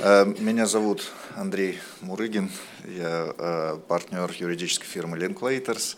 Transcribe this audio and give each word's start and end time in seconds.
Э, 0.00 0.24
меня 0.38 0.66
зовут 0.66 1.10
Андрей 1.38 1.78
Мурыгин, 2.00 2.50
я 2.84 3.32
э, 3.38 3.78
партнер 3.86 4.28
юридической 4.38 4.86
фирмы 4.86 5.18
Linklaters. 5.18 5.96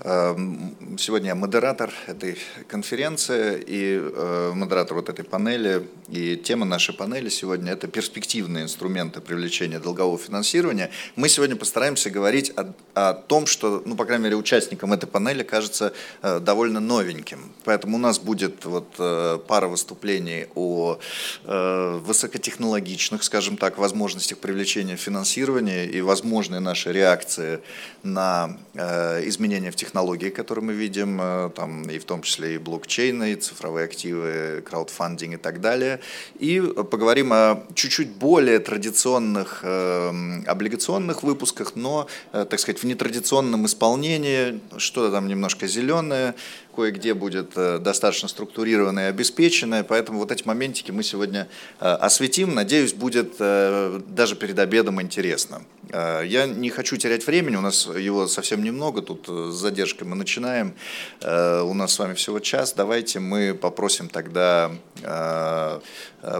Эм, 0.00 0.76
сегодня 0.98 1.28
я 1.28 1.34
модератор 1.34 1.90
этой 2.06 2.36
конференции 2.68 3.64
и 3.66 3.98
э, 3.98 4.52
модератор 4.54 4.96
вот 4.96 5.08
этой 5.08 5.24
панели. 5.24 5.88
И 6.08 6.36
тема 6.36 6.66
нашей 6.66 6.94
панели 6.94 7.30
сегодня– 7.30 7.72
это 7.74 7.88
перспективные 7.88 8.64
инструменты 8.64 9.22
привлечения 9.22 9.78
долгового 9.78 10.18
финансирования. 10.18 10.90
Мы 11.16 11.30
сегодня 11.30 11.56
постараемся 11.56 12.10
говорить 12.10 12.52
о, 12.56 12.74
о 12.92 13.14
том, 13.14 13.46
что, 13.46 13.82
ну, 13.86 13.96
по 13.96 14.04
крайней 14.04 14.24
мере, 14.24 14.36
участникам 14.36 14.92
этой 14.92 15.06
панели 15.06 15.42
кажется 15.42 15.94
э, 16.20 16.38
довольно 16.40 16.80
новеньким. 16.80 17.50
Поэтому 17.64 17.96
у 17.96 18.00
нас 18.00 18.18
будет 18.18 18.66
вот 18.66 18.94
э, 18.98 19.38
пара 19.48 19.68
выступлений 19.68 20.48
о 20.54 20.98
высокотехнологичных, 21.46 23.22
скажем 23.22 23.56
так, 23.56 23.78
возможностях 23.78 24.38
привлечения 24.38 24.65
финансирования 24.96 25.86
и 25.86 26.00
возможной 26.00 26.60
нашей 26.60 26.92
реакции 26.92 27.60
на 28.02 28.56
изменения 28.74 29.70
в 29.70 29.76
технологии 29.76 30.30
которые 30.36 30.64
мы 30.64 30.72
видим, 30.74 31.18
э, 31.20 31.50
там, 31.56 31.82
и 31.82 31.98
в 31.98 32.04
том 32.04 32.22
числе 32.22 32.54
и 32.54 32.58
блокчейны, 32.58 33.32
и 33.32 33.36
цифровые 33.36 33.84
активы, 33.84 34.62
краудфандинг 34.68 35.34
и 35.34 35.36
так 35.36 35.60
далее. 35.60 36.00
И 36.38 36.60
поговорим 36.60 37.32
о 37.32 37.64
чуть-чуть 37.74 38.10
более 38.10 38.58
традиционных 38.58 39.60
э, 39.62 40.42
облигационных 40.46 41.22
выпусках, 41.22 41.74
но, 41.74 42.06
э, 42.32 42.46
так 42.48 42.60
сказать, 42.60 42.82
в 42.82 42.86
нетрадиционном 42.86 43.66
исполнении, 43.66 44.60
что-то 44.76 45.10
там 45.10 45.26
немножко 45.26 45.66
зеленое, 45.66 46.34
кое-где 46.76 47.14
будет 47.14 47.52
э, 47.56 47.78
достаточно 47.78 48.28
структурированное 48.28 49.06
и 49.06 49.10
обеспеченное, 49.10 49.82
поэтому 49.82 50.18
вот 50.18 50.30
эти 50.30 50.46
моментики 50.46 50.90
мы 50.90 51.02
сегодня 51.02 51.48
э, 51.80 51.86
осветим. 51.86 52.54
Надеюсь, 52.54 52.92
будет 52.92 53.36
э, 53.38 54.00
даже 54.06 54.36
перед 54.36 54.58
обедом 54.58 55.00
интересно. 55.00 55.62
Я 55.92 56.46
не 56.46 56.68
хочу 56.70 56.96
терять 56.96 57.24
времени, 57.28 57.54
у 57.54 57.60
нас 57.60 57.86
его 57.86 58.26
совсем 58.26 58.64
немного, 58.64 59.02
тут 59.02 59.28
с 59.28 59.54
задержкой 59.54 60.08
мы 60.08 60.16
начинаем. 60.16 60.74
У 61.22 61.74
нас 61.74 61.92
с 61.92 61.98
вами 62.00 62.14
всего 62.14 62.40
час. 62.40 62.72
Давайте 62.72 63.20
мы 63.20 63.54
попросим 63.54 64.08
тогда 64.08 64.72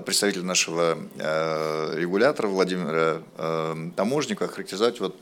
представителя 0.04 0.42
нашего 0.42 0.98
регулятора 1.94 2.48
Владимира 2.48 3.22
Таможника 3.96 4.48
характеризовать 4.48 5.00
вот 5.00 5.20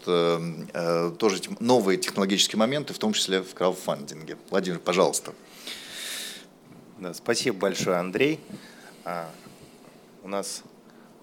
тоже 1.18 1.42
новые 1.60 1.98
технологические 1.98 2.58
моменты, 2.58 2.94
в 2.94 2.98
том 2.98 3.12
числе 3.12 3.42
в 3.42 3.54
краудфандинге. 3.54 4.36
Владимир, 4.50 4.78
пожалуйста 4.78 5.04
пожалуйста. 5.04 5.34
Да, 6.98 7.12
спасибо 7.14 7.58
большое, 7.58 7.98
Андрей. 7.98 8.40
А, 9.04 9.28
у 10.22 10.28
нас 10.28 10.62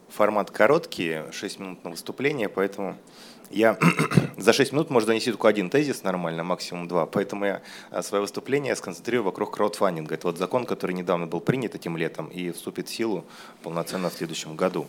формат 0.09 0.51
короткий, 0.51 1.31
6 1.31 1.59
минут 1.59 1.83
на 1.83 1.89
выступление, 1.89 2.47
поэтому 2.47 2.97
я 3.51 3.77
за 4.37 4.53
6 4.53 4.71
минут 4.71 4.89
можно 4.89 5.07
донести 5.07 5.31
только 5.31 5.47
один 5.47 5.69
тезис 5.69 6.03
нормально, 6.03 6.43
максимум 6.43 6.87
два. 6.87 7.05
Поэтому 7.05 7.45
я 7.45 7.61
а, 7.89 8.01
свое 8.01 8.21
выступление 8.21 8.75
сконцентрирую 8.75 9.25
вокруг 9.25 9.55
краудфандинга. 9.55 10.15
Это 10.15 10.27
вот 10.27 10.37
закон, 10.37 10.65
который 10.65 10.93
недавно 10.93 11.27
был 11.27 11.39
принят 11.39 11.75
этим 11.75 11.97
летом 11.97 12.27
и 12.27 12.51
вступит 12.51 12.87
в 12.87 12.93
силу 12.93 13.25
полноценно 13.63 14.09
в 14.09 14.13
следующем 14.13 14.55
году. 14.55 14.87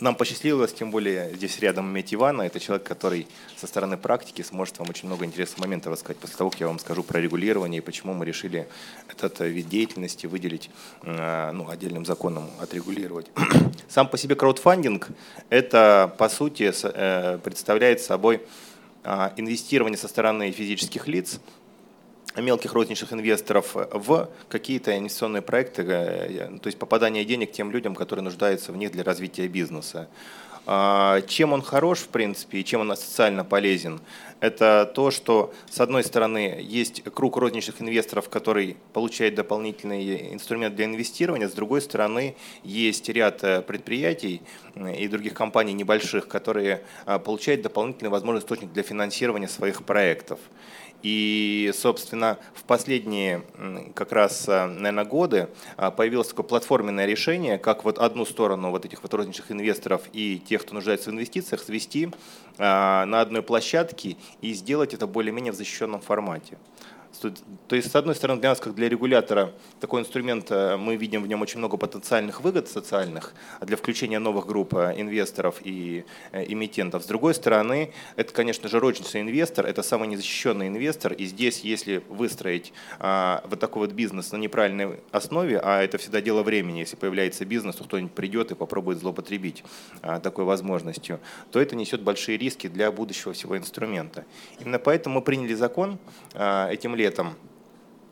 Нам 0.00 0.16
посчастливилось, 0.16 0.72
тем 0.72 0.90
более 0.90 1.32
здесь 1.34 1.60
рядом 1.60 1.88
иметь 1.88 2.12
Ивана. 2.12 2.42
Это 2.42 2.58
человек, 2.58 2.86
который 2.86 3.28
со 3.56 3.68
стороны 3.68 3.96
практики 3.96 4.42
сможет 4.42 4.78
вам 4.78 4.90
очень 4.90 5.06
много 5.06 5.24
интересных 5.24 5.60
моментов 5.60 5.92
рассказать 5.92 6.16
после 6.16 6.36
того, 6.36 6.50
как 6.50 6.60
я 6.60 6.66
вам 6.66 6.80
скажу 6.80 7.04
про 7.04 7.20
регулирование 7.20 7.78
и 7.78 7.80
почему 7.80 8.12
мы 8.12 8.26
решили 8.26 8.66
этот 9.08 9.38
вид 9.40 9.68
деятельности 9.68 10.26
выделить 10.26 10.68
э, 11.02 11.52
ну, 11.52 11.68
отдельным 11.68 12.04
законом, 12.04 12.50
отрегулировать. 12.60 13.30
Сам 13.88 14.08
по 14.08 14.18
себе 14.18 14.34
краудфандинг– 14.34 15.08
это, 15.48 16.12
по 16.18 16.28
сути, 16.28 16.72
э, 16.82 17.38
представляет 17.38 18.00
собой 18.00 18.42
а, 19.04 19.32
инвестирование 19.36 19.98
со 19.98 20.08
стороны 20.08 20.50
физических 20.50 21.06
лиц– 21.06 21.40
мелких 22.36 22.72
розничных 22.72 23.12
инвесторов 23.12 23.74
в 23.74 24.28
какие-то 24.48 24.96
инвестиционные 24.96 25.42
проекты, 25.42 25.82
э, 25.82 26.58
то 26.60 26.66
есть 26.66 26.78
попадание 26.78 27.24
денег 27.24 27.52
тем 27.52 27.70
людям, 27.70 27.94
которые 27.94 28.22
нуждаются 28.22 28.72
в 28.72 28.76
них 28.76 28.92
для 28.92 29.04
развития 29.04 29.46
бизнеса. 29.48 30.08
А, 30.66 31.20
чем 31.22 31.52
он 31.52 31.60
хорош, 31.60 32.00
в 32.00 32.08
принципе, 32.08 32.58
и 32.58 32.64
чем 32.64 32.80
он 32.80 32.96
социально 32.96 33.44
полезен? 33.44 34.00
Это 34.40 34.90
то, 34.94 35.10
что, 35.10 35.52
с 35.70 35.80
одной 35.80 36.04
стороны, 36.04 36.58
есть 36.60 37.02
круг 37.02 37.36
розничных 37.36 37.80
инвесторов, 37.82 38.28
который 38.28 38.76
получает 38.92 39.34
дополнительный 39.34 40.32
инструмент 40.32 40.74
для 40.74 40.86
инвестирования, 40.86 41.48
с 41.48 41.52
другой 41.52 41.82
стороны, 41.82 42.34
есть 42.62 43.08
ряд 43.10 43.44
э, 43.44 43.60
предприятий 43.60 44.42
и 44.74 45.06
других 45.08 45.34
компаний 45.34 45.74
небольших, 45.74 46.28
которые 46.28 46.82
э, 47.06 47.18
получают 47.18 47.62
дополнительный 47.62 48.10
возможный 48.10 48.40
источник 48.40 48.72
для 48.72 48.82
финансирования 48.82 49.48
своих 49.48 49.84
проектов. 49.84 50.40
И, 51.04 51.70
собственно, 51.74 52.38
в 52.54 52.64
последние 52.64 53.42
как 53.94 54.10
раз, 54.10 54.48
э, 54.48 54.64
наверное, 54.64 55.04
годы 55.04 55.48
а, 55.76 55.90
появилось 55.90 56.28
такое 56.28 56.46
платформенное 56.46 57.04
решение, 57.04 57.58
как 57.58 57.84
вот 57.84 57.98
одну 57.98 58.24
сторону 58.24 58.70
вот 58.70 58.86
этих 58.86 59.02
вот 59.02 59.12
розничных 59.12 59.52
инвесторов 59.52 60.00
и 60.14 60.38
тех, 60.38 60.62
кто 60.62 60.72
нуждается 60.74 61.10
в 61.10 61.12
инвестициях, 61.12 61.60
свести 61.60 62.08
а, 62.56 63.04
на 63.04 63.20
одной 63.20 63.42
площадке 63.42 64.16
и 64.40 64.54
сделать 64.54 64.94
это 64.94 65.06
более-менее 65.06 65.52
в 65.52 65.56
защищенном 65.56 66.00
формате. 66.00 66.56
То 67.20 67.76
есть, 67.76 67.90
с 67.90 67.96
одной 67.96 68.14
стороны, 68.14 68.40
для 68.40 68.50
нас, 68.50 68.60
как 68.60 68.74
для 68.74 68.88
регулятора, 68.88 69.52
такой 69.80 70.00
инструмент, 70.00 70.50
э, 70.50 70.76
мы 70.76 70.96
видим 70.96 71.22
в 71.22 71.26
нем 71.26 71.42
очень 71.42 71.58
много 71.58 71.76
потенциальных 71.76 72.40
выгод 72.40 72.68
социальных 72.68 73.34
для 73.60 73.76
включения 73.76 74.18
новых 74.18 74.46
групп 74.46 74.74
э, 74.74 74.94
инвесторов 74.96 75.60
и 75.62 76.04
э, 76.32 76.44
эмитентов. 76.46 77.02
С 77.02 77.06
другой 77.06 77.34
стороны, 77.34 77.92
это, 78.16 78.32
конечно 78.32 78.68
же, 78.68 78.80
розничный 78.80 79.22
инвестор, 79.22 79.66
это 79.66 79.82
самый 79.82 80.08
незащищенный 80.08 80.68
инвестор, 80.68 81.12
и 81.12 81.24
здесь, 81.24 81.60
если 81.60 82.02
выстроить 82.08 82.72
а, 82.98 83.44
вот 83.48 83.60
такой 83.60 83.86
вот 83.86 83.92
бизнес 83.94 84.32
на 84.32 84.36
неправильной 84.36 85.00
основе, 85.10 85.60
а 85.62 85.82
это 85.82 85.98
всегда 85.98 86.20
дело 86.20 86.42
времени, 86.42 86.80
если 86.80 86.96
появляется 86.96 87.44
бизнес, 87.44 87.76
то 87.76 87.84
кто-нибудь 87.84 88.12
придет 88.12 88.50
и 88.50 88.54
попробует 88.54 88.98
злоупотребить 88.98 89.64
а, 90.02 90.20
такой 90.20 90.44
возможностью, 90.44 91.20
то 91.50 91.60
это 91.60 91.76
несет 91.76 92.02
большие 92.02 92.38
риски 92.38 92.68
для 92.68 92.90
будущего 92.90 93.32
всего 93.32 93.56
инструмента. 93.56 94.24
Именно 94.60 94.78
поэтому 94.78 95.16
мы 95.16 95.22
приняли 95.22 95.54
закон 95.54 95.98
а, 96.34 96.68
этим 96.70 96.94
летом, 96.94 97.03
летом, 97.04 97.36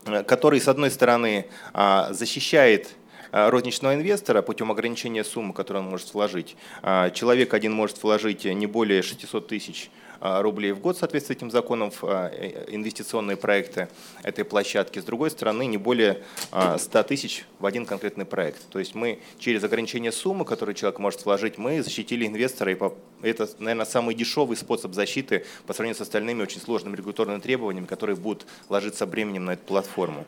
э, 0.06 0.22
который, 0.22 0.60
с 0.60 0.68
одной 0.68 0.90
стороны, 0.90 1.46
а, 1.72 2.12
защищает 2.12 2.96
а, 3.30 3.50
розничного 3.50 3.94
инвестора 3.94 4.42
путем 4.42 4.70
ограничения 4.70 5.24
суммы, 5.24 5.54
которую 5.54 5.84
он 5.84 5.90
может 5.90 6.12
вложить. 6.12 6.56
А, 6.82 7.10
человек 7.10 7.54
один 7.54 7.72
может 7.72 8.02
вложить 8.02 8.44
не 8.44 8.66
более 8.66 9.02
600 9.02 9.48
тысяч 9.48 9.90
рублей 10.22 10.72
в 10.72 10.80
год, 10.80 10.96
соответственно, 10.96 11.36
этим 11.36 11.50
законам 11.50 11.90
в 11.90 12.04
а, 12.04 12.30
э, 12.32 12.66
инвестиционные 12.68 13.36
проекты 13.36 13.88
этой 14.22 14.44
площадки. 14.44 15.00
С 15.00 15.04
другой 15.04 15.30
стороны, 15.30 15.66
не 15.66 15.78
более 15.78 16.22
100 16.50 16.98
а, 16.98 17.02
тысяч 17.02 17.44
в 17.58 17.66
один 17.66 17.86
конкретный 17.86 18.24
проект. 18.24 18.62
То 18.70 18.78
есть 18.78 18.94
мы 18.94 19.18
через 19.38 19.64
ограничение 19.64 20.12
суммы, 20.12 20.44
которую 20.44 20.76
человек 20.76 21.00
может 21.00 21.24
вложить, 21.24 21.58
мы 21.58 21.82
защитили 21.82 22.26
инвестора. 22.26 22.72
И 22.72 22.78
это, 23.22 23.48
наверное, 23.58 23.84
самый 23.84 24.14
дешевый 24.14 24.56
способ 24.56 24.94
защиты 24.94 25.44
по 25.66 25.72
сравнению 25.72 25.98
с 25.98 26.02
остальными 26.02 26.42
очень 26.42 26.60
сложными 26.60 26.94
регуляторными 26.96 27.40
требованиями, 27.40 27.86
которые 27.86 28.14
будут 28.14 28.46
ложиться 28.68 29.06
бременем 29.06 29.46
на 29.46 29.52
эту 29.52 29.64
платформу. 29.64 30.24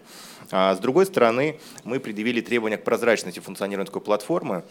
А 0.51 0.75
с 0.75 0.79
другой 0.79 1.07
стороны, 1.07 1.59
мы 1.85 2.01
предъявили 2.01 2.41
требования 2.41 2.77
к 2.77 2.85
прозрачности 2.85 3.41
функционирования 3.41 3.87
такой 3.87 4.03
платформы, 4.03 4.65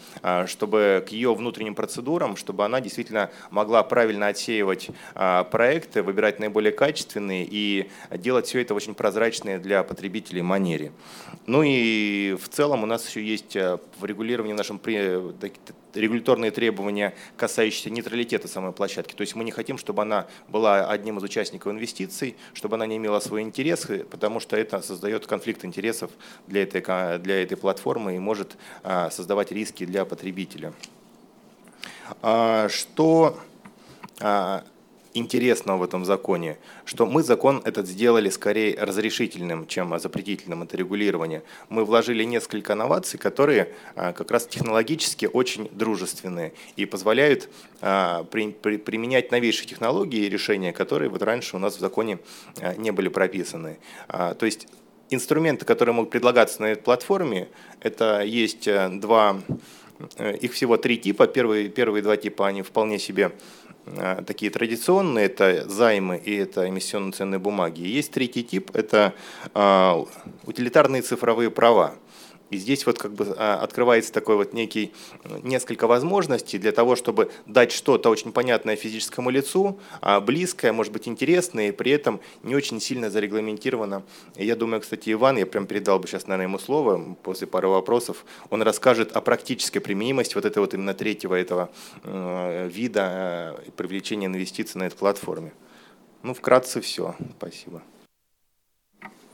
чтобы 0.46 1.04
к 1.06 1.10
ее 1.10 1.34
внутренним 1.34 1.74
процедурам, 1.74 2.36
чтобы 2.36 2.64
она 2.64 2.80
действительно 2.80 3.30
могла 3.50 3.82
правильно 3.82 4.28
отсеивать 4.28 4.90
а, 5.14 5.44
проекты, 5.44 6.02
выбирать 6.02 6.38
наиболее 6.40 6.72
качественные 6.72 7.46
и 7.48 7.90
делать 8.10 8.46
все 8.46 8.60
это 8.60 8.74
в 8.74 8.76
очень 8.76 8.94
прозрачной 8.94 9.58
для 9.58 9.82
потребителей 9.82 10.42
манере. 10.42 10.92
Ну 11.46 11.62
и 11.64 12.36
в 12.40 12.48
целом 12.48 12.82
у 12.82 12.86
нас 12.86 13.08
еще 13.08 13.24
есть 13.24 13.56
а, 13.56 13.78
в 13.98 14.04
регулировании 14.04 14.54
нашем 14.54 14.78
регуляторные 15.94 16.50
требования, 16.50 17.14
касающиеся 17.36 17.90
нейтралитета 17.90 18.48
самой 18.48 18.72
площадки. 18.72 19.14
То 19.14 19.22
есть 19.22 19.34
мы 19.34 19.44
не 19.44 19.50
хотим, 19.50 19.78
чтобы 19.78 20.02
она 20.02 20.26
была 20.48 20.88
одним 20.88 21.18
из 21.18 21.22
участников 21.22 21.72
инвестиций, 21.72 22.36
чтобы 22.52 22.76
она 22.76 22.86
не 22.86 22.96
имела 22.96 23.20
свой 23.20 23.42
интерес, 23.42 23.86
потому 24.10 24.40
что 24.40 24.56
это 24.56 24.80
создает 24.82 25.26
конфликт 25.26 25.64
интересов 25.64 26.10
для 26.46 26.62
этой, 26.62 26.82
для 27.18 27.42
этой 27.42 27.56
платформы 27.56 28.16
и 28.16 28.18
может 28.18 28.56
а, 28.82 29.10
создавать 29.10 29.52
риски 29.52 29.84
для 29.84 30.04
потребителя. 30.04 30.72
Что 32.68 33.38
интересного 35.14 35.78
в 35.78 35.82
этом 35.84 36.04
законе, 36.04 36.58
что 36.84 37.06
мы 37.06 37.22
закон 37.22 37.62
этот 37.64 37.86
сделали 37.86 38.28
скорее 38.28 38.76
разрешительным, 38.78 39.66
чем 39.66 39.98
запретительным, 39.98 40.64
это 40.64 40.76
регулирование. 40.76 41.44
Мы 41.68 41.84
вложили 41.84 42.24
несколько 42.24 42.74
новаций, 42.74 43.18
которые 43.18 43.72
а, 43.94 44.12
как 44.12 44.30
раз 44.32 44.46
технологически 44.46 45.26
очень 45.32 45.68
дружественные 45.70 46.52
и 46.76 46.84
позволяют 46.84 47.48
а, 47.80 48.24
применять 48.24 49.30
новейшие 49.30 49.68
технологии 49.68 50.26
и 50.26 50.28
решения, 50.28 50.72
которые 50.72 51.08
вот 51.08 51.22
раньше 51.22 51.56
у 51.56 51.60
нас 51.60 51.76
в 51.76 51.80
законе 51.80 52.18
а, 52.60 52.74
не 52.74 52.90
были 52.90 53.08
прописаны. 53.08 53.78
То 54.08 54.44
есть 54.46 54.66
инструменты, 55.10 55.64
которые 55.64 55.94
могут 55.94 56.10
предлагаться 56.10 56.60
на 56.60 56.66
этой 56.66 56.82
платформе, 56.82 57.48
это 57.80 58.22
есть 58.22 58.68
два 58.98 59.40
их 60.40 60.52
всего 60.52 60.76
три 60.76 60.98
типа. 60.98 61.28
Первые, 61.28 61.68
первые 61.68 62.02
два 62.02 62.16
типа, 62.16 62.48
они 62.48 62.62
вполне 62.62 62.98
себе 62.98 63.30
такие 64.26 64.50
традиционные, 64.50 65.26
это 65.26 65.68
займы 65.68 66.16
и 66.16 66.34
это 66.36 66.68
эмиссионные 66.68 67.12
ценные 67.12 67.38
бумаги. 67.38 67.82
Есть 67.82 68.12
третий 68.12 68.42
тип, 68.42 68.70
это 68.74 69.12
утилитарные 70.44 71.02
цифровые 71.02 71.50
права. 71.50 71.94
И 72.50 72.56
здесь 72.56 72.86
вот 72.86 72.98
как 72.98 73.12
бы 73.12 73.34
а, 73.38 73.56
открывается 73.62 74.12
такой 74.12 74.36
вот 74.36 74.52
некий, 74.52 74.92
несколько 75.42 75.86
возможностей 75.86 76.58
для 76.58 76.72
того, 76.72 76.94
чтобы 76.94 77.30
дать 77.46 77.72
что-то 77.72 78.10
очень 78.10 78.32
понятное 78.32 78.76
физическому 78.76 79.30
лицу, 79.30 79.80
а, 80.00 80.20
близкое, 80.20 80.72
может 80.72 80.92
быть, 80.92 81.08
интересное, 81.08 81.68
и 81.68 81.72
при 81.72 81.92
этом 81.92 82.20
не 82.42 82.54
очень 82.54 82.80
сильно 82.80 83.10
зарегламентировано. 83.10 84.02
И 84.36 84.44
я 84.44 84.56
думаю, 84.56 84.80
кстати, 84.82 85.10
Иван, 85.10 85.38
я 85.38 85.46
прям 85.46 85.66
передал 85.66 85.98
бы 85.98 86.06
сейчас, 86.06 86.26
наверное, 86.26 86.46
ему 86.46 86.58
слово 86.58 87.16
после 87.22 87.46
пары 87.46 87.68
вопросов, 87.68 88.24
он 88.50 88.62
расскажет 88.62 89.12
о 89.12 89.20
практической 89.20 89.80
применимости 89.80 90.34
вот 90.34 90.44
этого 90.44 90.64
вот 90.64 90.74
именно 90.74 90.94
третьего 90.94 91.34
этого 91.34 91.70
э, 92.02 92.68
вида 92.68 93.56
э, 93.66 93.70
привлечения 93.76 94.26
инвестиций 94.26 94.78
на 94.78 94.84
этой 94.84 94.96
платформе. 94.96 95.52
Ну, 96.22 96.34
вкратце 96.34 96.80
все. 96.80 97.14
Спасибо. 97.38 97.82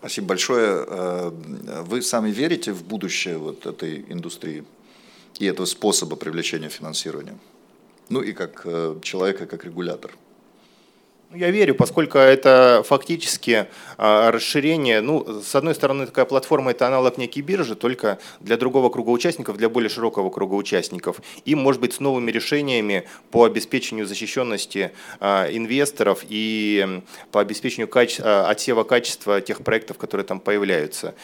Спасибо 0.01 0.29
большое. 0.29 0.85
Э, 0.89 1.31
вы 1.87 2.01
сами 2.01 2.31
верите 2.31 2.73
в 2.73 2.83
будущее 2.85 3.37
вот 3.37 3.67
этой 3.67 4.07
индустрии 4.09 4.65
и 5.39 5.45
этого 5.45 5.67
способа 5.67 6.17
привлечения 6.17 6.71
финансирования? 6.71 7.39
Ну 8.09 8.23
и 8.23 8.33
как 8.33 8.63
э, 8.65 8.99
человека, 9.03 9.47
как 9.47 9.65
регулятор. 9.67 10.13
Я 11.33 11.53
верю, 11.53 11.77
поскольку 11.77 12.19
это 12.19 12.83
фактически 12.85 13.69
а, 13.99 14.33
расширение, 14.33 15.01
ну, 15.01 15.41
с 15.41 15.55
одной 15.55 15.77
стороны, 15.77 16.07
такая 16.07 16.25
платформа– 16.25 16.71
это 16.73 16.89
аналог 16.89 17.19
некой 17.19 17.41
биржи, 17.43 17.77
только 17.77 18.19
для 18.41 18.57
другого 18.57 18.91
круга 18.91 19.11
участников, 19.11 19.57
для 19.57 19.69
более 19.69 19.91
широкого 19.91 20.29
круга 20.31 20.55
участников. 20.55 21.21
И, 21.45 21.55
может 21.55 21.81
быть, 21.81 21.93
с 21.93 22.01
новыми 22.01 22.33
решениями 22.33 23.07
по 23.31 23.45
обеспечению 23.45 24.09
защищенности 24.09 24.91
а, 25.21 25.47
инвесторов 25.49 26.25
и 26.29 27.01
по 27.31 27.41
обеспечению 27.41 27.87
каче... 27.87 28.25
А, 28.25 28.51
отсева 28.51 28.83
качества 28.83 29.41
тех 29.41 29.63
проектов, 29.63 29.99
которые 29.99 30.27
там 30.27 30.41
появляются. 30.41 31.15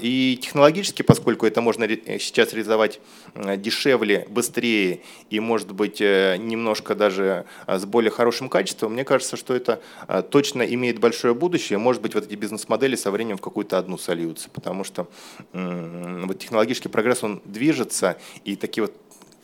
И 0.00 0.38
технологически, 0.42 1.02
поскольку 1.02 1.46
это 1.46 1.60
можно 1.60 1.86
сейчас 2.18 2.52
реализовать 2.52 3.00
дешевле, 3.36 4.26
быстрее 4.28 5.02
и, 5.30 5.38
может 5.38 5.72
быть, 5.72 6.00
э, 6.00 6.36
немножко 6.38 6.94
даже 6.94 7.44
с 7.66 7.84
более 7.84 8.10
хорошим 8.10 8.48
качеством, 8.48 8.94
мне 8.94 9.04
кажется, 9.04 9.36
что 9.36 9.43
это 9.52 9.82
а, 10.06 10.22
точно 10.22 10.62
имеет 10.62 11.00
большое 11.00 11.34
будущее. 11.34 11.78
Может 11.78 12.00
быть, 12.00 12.14
вот 12.14 12.24
эти 12.24 12.34
бизнес-модели 12.34 12.96
со 12.96 13.10
временем 13.10 13.36
в 13.36 13.42
какую-то 13.42 13.76
одну 13.76 13.98
сольются, 13.98 14.48
потому 14.48 14.84
что 14.84 15.08
вот 15.52 16.38
технологический 16.38 16.88
прогресс, 16.88 17.22
он 17.22 17.42
движется, 17.44 18.16
и 18.44 18.56
такие 18.56 18.84
вот 18.84 18.94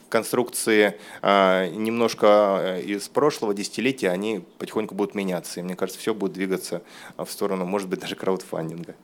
конструкции 0.09 0.97
а, 1.23 1.69
немножко 1.69 2.61
э, 2.63 2.83
из 2.83 3.09
прошлого 3.09 3.55
десятилетия, 3.55 4.11
они 4.11 4.45
потихоньку 4.59 4.95
будут 4.95 5.15
меняться. 5.15 5.61
И 5.61 5.63
мне 5.63 5.77
кажется, 5.77 6.01
все 6.01 6.15
будет 6.15 6.33
двигаться 6.33 6.83
в 7.17 7.29
сторону, 7.29 7.65
может 7.65 7.89
быть, 7.89 8.01
даже 8.01 8.17
краудфандинга. 8.17 8.95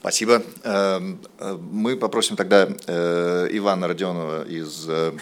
Спасибо. 0.00 0.42
Эм, 0.64 1.20
э, 1.38 1.56
мы 1.60 1.96
попросим 1.96 2.34
тогда 2.34 2.68
э, 2.86 3.48
Ивана 3.52 3.86
Родионова 3.86 4.44
из 4.44 4.88
Э, 4.88 5.12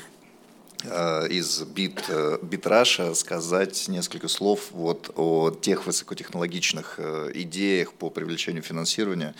из 0.84 1.62
Bit, 1.62 2.04
э, 2.08 2.38
Bitrash 2.42 3.14
сказать 3.14 3.88
несколько 3.88 4.28
слов 4.28 4.68
вот 4.70 5.10
о 5.16 5.50
тех 5.50 5.86
высокотехнологичных 5.86 6.94
э, 6.98 7.30
идеях 7.34 7.92
по 7.92 8.10
привлечению 8.10 8.62
финансирования, 8.62 9.34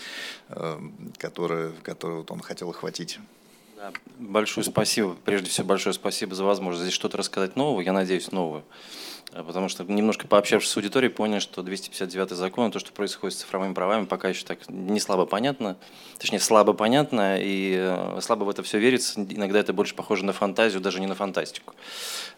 которые, 1.17 1.71
которые 1.83 2.19
вот 2.19 2.31
он 2.31 2.41
хотел 2.41 2.69
охватить. 2.69 3.19
Да, 3.75 3.91
большое 4.19 4.63
спасибо, 4.63 5.15
прежде 5.25 5.49
всего 5.49 5.65
большое 5.65 5.93
спасибо 5.93 6.35
за 6.35 6.43
возможность 6.43 6.83
здесь 6.83 6.93
что-то 6.93 7.17
рассказать 7.17 7.55
нового, 7.55 7.81
я 7.81 7.93
надеюсь, 7.93 8.31
новое. 8.31 8.63
А, 9.33 9.43
потому 9.43 9.69
что 9.69 9.83
немножко 9.83 10.27
пообщавшись 10.27 10.71
с 10.71 10.77
аудиторией, 10.77 11.11
понял, 11.11 11.39
что 11.39 11.63
259 11.63 12.31
закон, 12.31 12.71
то, 12.71 12.79
что 12.79 12.91
происходит 12.91 13.37
с 13.37 13.41
цифровыми 13.41 13.73
правами, 13.73 14.05
пока 14.05 14.29
еще 14.29 14.45
так 14.45 14.59
не 14.69 14.99
слабо 14.99 15.25
понятно, 15.25 15.77
точнее 16.17 16.39
слабо 16.39 16.73
понятно, 16.73 17.37
и 17.39 17.75
э, 17.77 18.19
слабо 18.21 18.43
в 18.43 18.49
это 18.49 18.63
все 18.63 18.77
верится, 18.79 19.21
иногда 19.21 19.59
это 19.59 19.73
больше 19.73 19.95
похоже 19.95 20.25
на 20.25 20.33
фантазию, 20.33 20.81
даже 20.81 20.99
не 20.99 21.07
на 21.07 21.15
фантастику. 21.15 21.73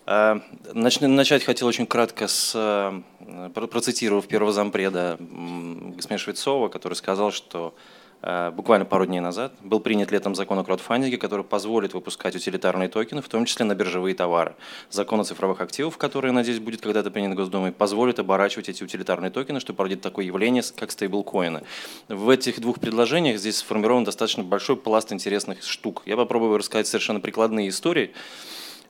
А, 0.06 0.42
начать 0.74 1.44
хотел 1.44 1.68
очень 1.68 1.88
кратко 1.88 2.28
с, 2.28 2.54
э, 2.56 3.50
процитировав 3.54 4.28
первого 4.28 4.52
зампреда 4.52 5.18
господина 5.20 6.20
Швецова, 6.20 6.70
который 6.70 6.94
сказал, 6.94 7.32
что 7.32 7.74
Э, 7.74 8.03
буквально 8.24 8.86
пару 8.86 9.06
дней 9.06 9.20
назад 9.20 9.54
был 9.62 9.80
принят 9.80 10.12
летом 10.12 10.36
закон 10.36 10.58
о 10.60 10.64
краудфандинге, 10.64 11.18
который 11.18 11.44
позволит 11.44 11.94
выпускать 11.94 12.36
утилитарные 12.36 12.88
токены, 12.88 13.22
в 13.22 13.28
том 13.28 13.46
числе 13.46 13.66
на 13.66 13.76
биржевые 13.76 14.16
товары. 14.16 14.56
Закон 14.90 15.20
о 15.20 15.24
цифровых 15.24 15.60
активах, 15.60 15.98
который, 15.98 16.32
надеюсь, 16.32 16.60
будет 16.60 16.82
когда-то 16.82 17.12
принят 17.12 17.36
Госдумой, 17.36 17.72
позволит 17.72 18.20
оборачивать 18.20 18.70
эти 18.70 18.84
утилитарные 18.84 19.30
токены, 19.32 19.60
что 19.60 19.74
породит 19.74 20.02
такое 20.02 20.26
явление, 20.26 20.64
как 20.76 20.92
стейблкоины. 20.92 21.64
В 22.08 22.30
этих 22.30 22.62
двух 22.62 22.80
предложениях 22.80 23.40
здесь 23.40 23.58
сформирован 23.58 24.04
достаточно 24.04 24.44
большой 24.44 24.78
пласт 24.78 25.12
интересных 25.12 25.64
штук. 25.64 26.04
Я 26.06 26.16
попробую 26.16 26.58
рассказать 26.58 26.88
совершенно 26.88 27.20
прикладные 27.20 27.70
истории, 27.70 28.14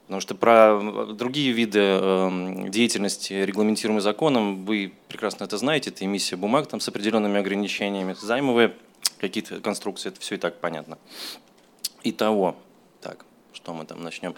Потому 0.06 0.20
что 0.20 0.34
про 0.34 0.78
другие 1.14 1.52
виды 1.52 1.80
эм, 1.80 2.70
деятельности, 2.70 3.32
регламентируемые 3.32 4.02
законом, 4.02 4.66
вы 4.66 4.92
прекрасно 5.08 5.44
это 5.44 5.56
знаете, 5.56 5.88
это 5.88 6.04
эмиссия 6.04 6.36
бумаг 6.36 6.66
там, 6.66 6.78
с 6.78 6.88
определенными 6.88 7.40
ограничениями, 7.40 8.14
займовые 8.20 8.74
какие-то 9.18 9.60
конструкции, 9.60 10.08
это 10.08 10.20
все 10.20 10.36
и 10.36 10.38
так 10.38 10.60
понятно. 10.60 10.98
Итого, 12.02 12.56
так, 13.00 13.24
что 13.52 13.72
мы 13.72 13.84
там 13.84 14.02
начнем. 14.02 14.34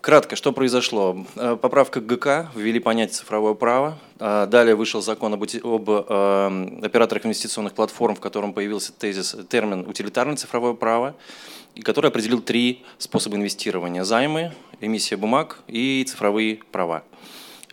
Кратко, 0.00 0.36
что 0.36 0.52
произошло? 0.52 1.26
Э, 1.36 1.56
поправка 1.60 2.00
ГК, 2.00 2.50
ввели 2.54 2.80
понятие 2.80 3.14
цифровое 3.14 3.54
право. 3.54 3.98
Э, 4.18 4.46
далее 4.46 4.74
вышел 4.74 5.02
закон 5.02 5.34
об, 5.34 5.42
об 5.42 5.90
э, 5.90 6.78
операторах 6.82 7.26
инвестиционных 7.26 7.74
платформ, 7.74 8.14
в 8.14 8.20
котором 8.20 8.52
появился 8.52 8.92
тезис, 8.92 9.36
термин 9.48 9.86
«утилитарное 9.86 10.36
цифровое 10.36 10.74
право», 10.74 11.14
и 11.74 11.82
который 11.82 12.08
определил 12.08 12.40
три 12.40 12.84
способа 12.98 13.36
инвестирования– 13.36 14.04
займы, 14.04 14.52
эмиссия 14.80 15.16
бумаг 15.16 15.58
и 15.68 16.04
цифровые 16.08 16.60
права. 16.70 17.02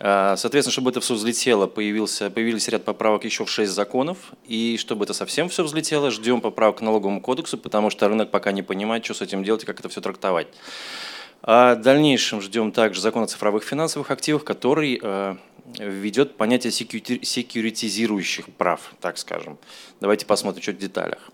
А, 0.02 0.36
соответственно, 0.36 0.72
чтобы 0.72 0.90
это 0.90 1.00
все 1.00 1.14
взлетело, 1.14 1.66
появился, 1.66 2.30
появились 2.30 2.66
ряд 2.68 2.84
поправок 2.84 3.24
еще 3.24 3.44
в 3.44 3.50
6 3.50 3.70
законов. 3.70 4.32
И 4.46 4.78
чтобы 4.78 5.04
это 5.04 5.12
совсем 5.12 5.50
все 5.50 5.62
взлетело, 5.62 6.10
ждем 6.10 6.40
поправок 6.40 6.78
к 6.78 6.80
налоговому 6.80 7.20
кодексу, 7.20 7.58
потому 7.58 7.90
что 7.90 8.08
рынок 8.08 8.30
пока 8.30 8.50
не 8.52 8.62
понимает, 8.62 9.04
что 9.04 9.12
с 9.12 9.20
этим 9.20 9.44
делать 9.44 9.62
и 9.62 9.66
как 9.66 9.78
это 9.78 9.90
все 9.90 10.00
трактовать. 10.00 10.48
А 11.42 11.74
в 11.74 11.82
дальнейшем 11.82 12.40
ждем 12.40 12.72
также 12.72 13.02
закон 13.02 13.24
о 13.24 13.26
цифровых 13.26 13.62
финансовых 13.62 14.10
активах, 14.10 14.44
который 14.44 14.98
э, 15.02 15.36
введет 15.78 16.36
понятие 16.36 16.70
секьюритизирующих 16.72 18.46
прав, 18.56 18.94
так 19.00 19.18
скажем. 19.18 19.58
Давайте 20.00 20.24
посмотрим 20.24 20.62
чуть 20.62 20.76
в 20.76 20.80
деталях. 20.80 21.30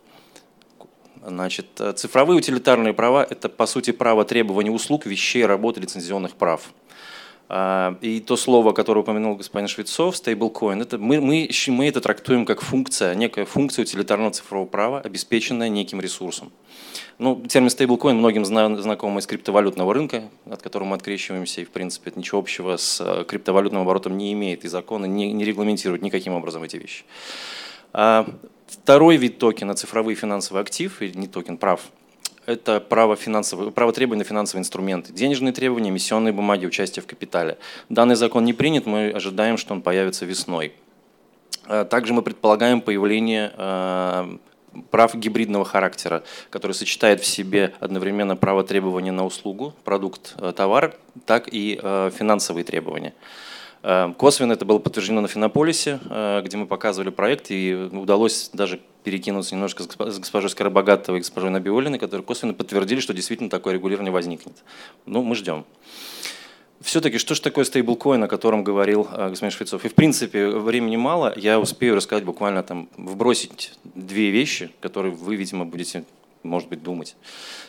Значит, 1.25 1.67
э, 1.81 1.93
цифровые 1.93 2.39
утилитарные 2.39 2.95
права– 2.95 3.25
это, 3.31 3.49
по 3.49 3.67
сути, 3.67 3.93
право 3.93 4.25
требования 4.25 4.73
услуг, 4.73 5.07
вещей, 5.07 5.47
работы, 5.47 5.81
лицензионных 5.81 6.35
прав. 6.35 6.73
А, 7.49 7.97
и 8.01 8.21
то 8.21 8.37
слово, 8.37 8.73
которое 8.73 9.01
упомянул 9.01 9.37
господин 9.37 9.69
Швецов, 9.69 10.17
стейблкоин, 10.17 10.83
это 10.83 10.99
мы, 10.99 11.21
мы, 11.21 11.49
мы 11.69 11.89
это 11.89 12.01
трактуем 12.01 12.45
как 12.45 12.61
функция, 12.61 13.15
некая 13.15 13.45
функция 13.45 13.85
утилитарного 13.85 14.33
цифрового 14.33 14.67
права, 14.67 15.01
обеспеченная 15.01 15.69
неким 15.69 16.01
ресурсом. 16.01 16.53
Ну, 17.19 17.41
термин 17.49 17.71
стейблкоин 17.71 18.17
многим 18.17 18.45
знаком 18.45 19.19
из 19.19 19.27
криптовалютного 19.27 19.95
рынка, 19.95 20.25
от 20.51 20.61
которого 20.61 20.89
мы 20.89 20.97
открещиваемся, 20.97 21.61
и 21.61 21.65
в 21.65 21.71
принципе 21.71 22.11
это 22.11 22.19
ничего 22.19 22.41
общего 22.41 22.77
с 22.77 23.01
э, 23.01 23.25
криптовалютным 23.25 23.83
оборотом 23.83 24.19
не 24.19 24.33
имеет, 24.33 24.65
и 24.65 24.69
законы 24.69 25.07
не, 25.07 25.33
не 25.33 25.45
регламентируют 25.45 26.03
никаким 26.03 26.35
образом 26.35 26.65
эти 26.65 26.77
вещи. 26.77 27.05
А 27.93 28.29
второй 28.67 29.17
вид 29.17 29.39
токена, 29.39 29.75
цифровые 29.75 30.17
финансовые 30.17 30.63
актив, 30.63 31.01
или 31.01 31.17
не 31.17 31.29
токен, 31.29 31.57
прав, 31.57 31.81
это 32.47 32.81
право, 32.81 33.17
финансовые, 33.17 33.71
право 33.73 33.93
требования 33.93 34.21
на 34.21 34.25
финансовые 34.25 34.63
инструменты, 34.63 35.13
денежные 35.13 35.53
требования, 35.53 35.91
эмиссионные 35.91 36.33
бумаги, 36.33 36.67
участие 36.67 37.03
в 37.03 37.07
капитале. 37.07 37.59
Данный 37.89 38.15
закон 38.15 38.45
не 38.45 38.53
принят, 38.53 38.87
мы 38.87 39.11
ожидаем, 39.11 39.57
что 39.57 39.75
он 39.75 39.83
появится 39.83 40.25
весной. 40.25 40.73
А 41.65 41.85
также 41.85 42.15
мы 42.15 42.23
предполагаем 42.23 42.81
появление 42.81 43.53
а, 43.57 44.39
прав 44.91 45.15
гибридного 45.15 45.65
характера, 45.65 46.23
который 46.51 46.73
сочетает 46.73 47.21
в 47.21 47.27
себе 47.27 47.75
одновременно 47.81 48.37
право 48.37 48.63
требования 48.63 49.13
на 49.13 49.25
услугу, 49.25 49.75
продукт, 49.85 50.35
э, 50.39 50.53
товар, 50.55 50.95
так 51.25 51.49
и 51.51 51.79
финансовые 51.83 52.65
требования. 52.65 53.15
Э, 53.89 54.13
косвенно 54.19 54.53
это 54.53 54.65
было 54.65 54.79
подтверждено 54.81 55.21
на 55.21 55.29
Финополисе, 55.29 56.01
где 56.45 56.57
мы 56.57 56.67
показывали 56.67 57.11
проект, 57.11 57.51
и 57.51 57.89
удалось 57.93 58.51
даже 58.53 58.81
перекинуться 59.05 59.55
немножко 59.55 59.85
с 59.85 60.19
госпожой 60.19 60.51
Скоробогатовой 60.51 61.21
и 61.21 61.23
госпожой 61.23 61.51
Набиолиной, 61.51 62.01
которые 62.01 62.25
косвенно 62.25 62.53
подтвердили, 62.53 62.99
что 62.99 63.15
действительно 63.15 63.49
такое 63.49 63.75
регулирование 63.75 64.13
возникнет. 64.13 64.65
Ну, 65.07 65.23
мы 65.23 65.37
ждем. 65.37 65.65
Все-таки, 66.81 67.19
что 67.19 67.35
же 67.35 67.41
такое 67.41 67.65
стейблкоин, 67.65 68.25
о 68.25 68.29
котором 68.29 68.65
говорил 68.65 69.09
э, 69.11 69.31
господин 69.31 69.51
Швецов? 69.51 69.85
И 69.85 69.89
в 69.89 69.95
принципе, 69.95 70.49
времени 70.49 70.97
мало, 70.97 71.33
я 71.37 71.59
успею 71.59 71.95
рассказать 71.95 72.25
буквально 72.25 72.63
там, 72.65 72.89
вбросить 72.97 73.73
две 73.95 74.31
вещи, 74.31 74.71
которые 74.81 75.13
вы, 75.15 75.37
видимо, 75.37 75.65
будете 75.65 76.05
может 76.47 76.69
быть, 76.69 76.83
думать. 76.83 77.17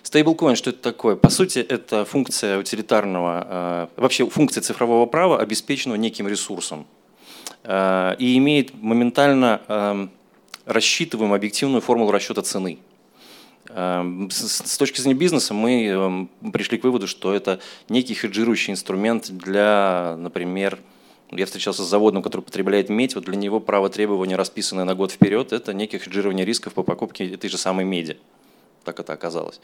Стейблкоин, 0.03 0.55
что 0.55 0.69
это 0.69 0.79
такое? 0.79 1.15
По 1.15 1.29
сути, 1.29 1.59
это 1.59 2.05
функция 2.05 2.57
утилитарного, 2.57 3.89
вообще 3.97 4.27
функция 4.29 4.61
цифрового 4.61 5.05
права, 5.05 5.39
обеспеченного 5.39 5.97
неким 5.97 6.27
ресурсом. 6.27 6.85
И 7.65 8.35
имеет 8.37 8.73
моментально 8.81 9.61
эм, 9.67 10.11
рассчитываем 10.65 11.33
объективную 11.33 11.81
формулу 11.81 12.11
расчета 12.11 12.41
цены. 12.41 12.77
Эм, 13.69 14.29
с 14.31 14.77
точки 14.77 15.01
зрения 15.01 15.17
бизнеса 15.17 15.53
мы 15.53 15.85
эм, 15.85 16.29
пришли 16.53 16.77
к 16.77 16.83
выводу, 16.83 17.07
что 17.07 17.33
это 17.33 17.59
некий 17.89 18.13
хеджирующий 18.13 18.71
инструмент 18.71 19.29
для, 19.29 20.15
например, 20.17 20.79
я 21.31 21.45
встречался 21.45 21.83
с 21.83 21.87
заводом, 21.87 22.21
который 22.21 22.41
потребляет 22.41 22.89
медь, 22.89 23.15
вот 23.15 23.25
для 23.25 23.35
него 23.35 23.59
право 23.59 23.89
требования, 23.89 24.37
расписанное 24.37 24.85
на 24.85 24.95
год 24.95 25.11
вперед, 25.11 25.51
это 25.51 25.73
некое 25.73 25.99
хеджирование 25.99 26.45
рисков 26.45 26.73
по 26.73 26.83
покупке 26.83 27.29
этой 27.33 27.49
же 27.49 27.57
самой 27.57 27.83
меди. 27.83 28.17
Так 28.87 29.01
это 29.01 29.11
оказалось. 29.11 29.59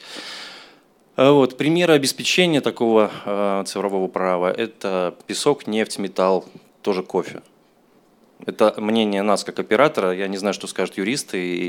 Э, 1.15 1.31
вот, 1.31 1.55
примеры 1.55 1.93
обеспечения 1.93 2.59
такого 2.59 3.09
э, 3.23 3.63
цифрового 3.65 4.09
права– 4.09 4.51
это 4.57 5.15
песок, 5.27 5.65
нефть, 5.65 5.97
металл, 5.97 6.43
тоже 6.81 7.03
кофе. 7.03 7.41
Это 8.45 8.75
мнение 8.75 9.21
нас 9.21 9.45
как 9.45 9.59
оператора, 9.59 10.11
я 10.11 10.27
не 10.27 10.35
знаю, 10.35 10.53
что 10.53 10.67
скажут 10.67 10.97
юристы, 10.97 11.37
и, 11.37 11.67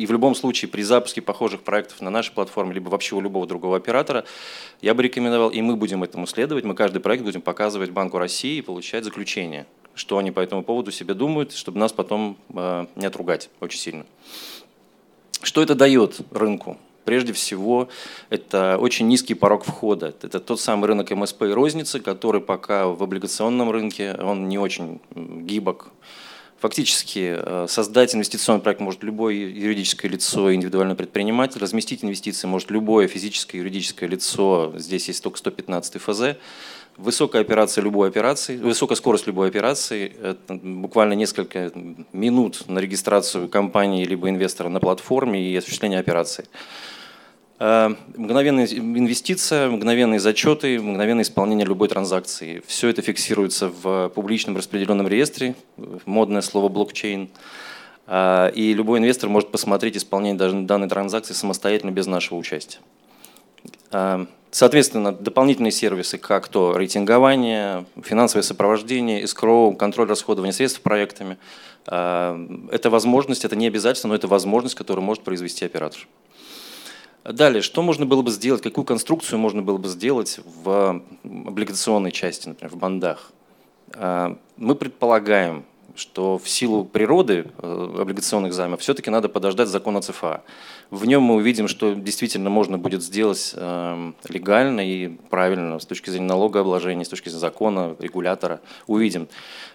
и 0.00 0.06
в 0.06 0.10
любом 0.10 0.34
случае 0.34 0.68
при 0.68 0.82
запуске 0.82 1.22
похожих 1.22 1.60
проектов 1.60 2.00
на 2.00 2.10
нашей 2.10 2.32
платформе, 2.32 2.74
либо 2.74 2.88
вообще 2.88 3.14
у 3.14 3.20
любого 3.20 3.46
другого 3.46 3.76
оператора, 3.76 4.24
я 4.80 4.92
бы 4.92 5.04
рекомендовал, 5.04 5.50
и 5.50 5.62
мы 5.62 5.76
будем 5.76 6.02
этому 6.02 6.26
следовать, 6.26 6.64
мы 6.64 6.74
каждый 6.74 6.98
проект 6.98 7.22
будем 7.22 7.40
показывать 7.40 7.90
Банку 7.90 8.18
России 8.18 8.56
и 8.56 8.62
получать 8.62 9.04
заключение, 9.04 9.64
что 9.94 10.18
они 10.18 10.32
по 10.32 10.40
этому 10.40 10.64
поводу 10.64 10.90
себе 10.90 11.14
думают, 11.14 11.52
чтобы 11.52 11.78
нас 11.78 11.92
потом 11.92 12.36
э, 12.52 12.86
не 12.96 13.06
отругать 13.06 13.48
очень 13.60 13.78
сильно. 13.78 14.06
Что 15.42 15.62
это 15.62 15.76
дает 15.76 16.18
рынку? 16.32 16.76
Прежде 17.06 17.32
всего, 17.32 17.88
это 18.30 18.78
очень 18.78 19.06
низкий 19.06 19.34
порог 19.34 19.64
входа. 19.64 20.12
Это 20.22 20.40
тот 20.40 20.60
самый 20.60 20.86
рынок 20.86 21.08
МСП 21.12 21.42
и 21.42 21.52
розницы, 21.52 22.00
который 22.00 22.40
пока 22.40 22.88
в 22.88 23.00
облигационном 23.00 23.70
рынке, 23.70 24.12
он 24.20 24.48
не 24.48 24.58
очень 24.58 25.00
гибок. 25.14 25.92
Фактически 26.58 27.36
э, 27.38 27.66
создать 27.68 28.12
инвестиционный 28.16 28.60
проект 28.60 28.80
может 28.80 29.04
любое 29.04 29.34
юридическое 29.34 30.10
лицо, 30.10 30.52
индивидуальный 30.52 30.96
предприниматель, 30.96 31.60
разместить 31.60 32.02
инвестиции 32.02 32.48
может 32.48 32.72
любое 32.72 33.06
физическое 33.06 33.58
юридическое 33.58 34.08
лицо, 34.08 34.72
здесь 34.76 35.06
есть 35.06 35.22
только 35.22 35.38
115 35.38 36.02
ФЗ, 36.02 36.22
Высокая 36.96 37.42
операция 37.42 37.84
любой 37.84 38.08
операции, 38.08 38.56
высокая 38.56 38.96
скорость 38.96 39.26
любой 39.26 39.48
операции, 39.48 40.16
это 40.22 40.54
буквально 40.54 41.12
несколько 41.12 41.70
минут 42.14 42.66
на 42.68 42.78
регистрацию 42.78 43.50
компании 43.50 44.06
либо 44.06 44.30
инвестора 44.30 44.70
на 44.70 44.80
платформе 44.80 45.46
и 45.46 45.54
осуществление 45.54 46.00
операции. 46.00 46.46
Э, 47.58 47.94
мгновенная 48.16 48.66
инвестиция, 48.66 49.70
мгновенные 49.70 50.20
зачеты, 50.20 50.78
мгновенное 50.78 51.22
исполнение 51.22 51.66
любой 51.66 51.88
транзакции. 51.88 52.62
Все 52.66 52.88
это 52.88 53.00
фиксируется 53.00 53.68
в 53.68 54.10
публичном 54.10 54.56
распределенном 54.56 55.08
реестре, 55.08 55.54
модное 56.04 56.42
слово 56.42 56.68
блокчейн. 56.68 57.30
Э, 58.06 58.50
и 58.54 58.74
любой 58.74 58.98
инвестор 58.98 59.30
может 59.30 59.50
посмотреть 59.50 59.96
исполнение 59.96 60.38
даже 60.38 60.60
данной 60.60 60.88
транзакции 60.88 61.32
самостоятельно 61.32 61.92
без 61.92 62.06
нашего 62.06 62.36
участия. 62.36 62.78
Э, 63.90 64.26
соответственно, 64.50 65.12
дополнительные 65.12 65.72
сервисы, 65.72 66.18
как 66.18 66.48
то 66.48 66.76
рейтингование, 66.76 67.86
финансовое 68.02 68.42
сопровождение, 68.42 69.22
escrow, 69.22 69.74
контроль 69.74 70.08
расходования 70.08 70.52
средств 70.52 70.82
проектами. 70.82 71.38
Это 71.88 72.90
возможность, 72.90 73.44
это 73.44 73.54
не 73.54 73.68
обязательство, 73.68 74.08
но 74.08 74.16
это 74.16 74.26
возможность, 74.26 74.74
которую 74.74 75.04
может 75.04 75.22
произвести 75.22 75.64
оператор. 75.64 76.08
Далее, 77.32 77.60
что 77.60 77.82
можно 77.82 78.06
было 78.06 78.22
бы 78.22 78.30
сделать, 78.30 78.62
какую 78.62 78.84
конструкцию 78.84 79.38
можно 79.40 79.60
было 79.60 79.78
бы 79.78 79.88
сделать 79.88 80.40
в 80.44 81.02
облигационной 81.24 82.12
части, 82.12 82.48
например, 82.48 82.72
в 82.72 82.76
бандах? 82.76 83.32
А, 83.94 84.38
мы 84.56 84.74
предполагаем, 84.76 85.64
что 85.96 86.38
в 86.38 86.48
силу 86.48 86.84
природы 86.84 87.46
э, 87.58 87.94
облигационных 88.00 88.52
займов 88.52 88.80
все-таки 88.80 89.10
надо 89.10 89.28
подождать 89.28 89.68
закона 89.68 90.00
ЦФА. 90.00 90.42
В 90.90 91.06
нем 91.06 91.22
мы 91.22 91.34
увидим, 91.34 91.68
что 91.68 91.94
действительно 91.94 92.48
можно 92.50 92.78
будет 92.78 93.02
сделать 93.02 93.54
эм, 93.56 94.14
легально 94.28 94.80
и 94.80 95.08
правильно 95.30 95.78
с 95.78 95.86
точки 95.86 96.10
зрения 96.10 96.28
налогообложения, 96.28 97.04
с 97.04 97.08
точки 97.08 97.28
зрения 97.28 97.40
закона, 97.40 97.96
регулятора. 97.98 98.60
Увидим. 98.86 99.28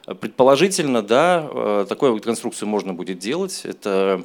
Предположительно, 0.06 1.02
да, 1.02 1.48
э, 1.52 1.86
такую 1.90 2.22
конструкцию 2.22 2.70
можно 2.70 2.94
будет 2.94 3.20
делать. 3.20 3.62
Это 3.64 4.24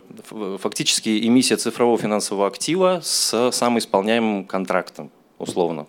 фактически 0.59 1.27
эмиссия 1.27 1.57
цифрового 1.57 1.99
финансового 1.99 2.47
актива 2.47 3.01
с 3.03 3.51
самоисполняемым 3.51 4.45
контрактом, 4.45 5.11
условно 5.39 5.87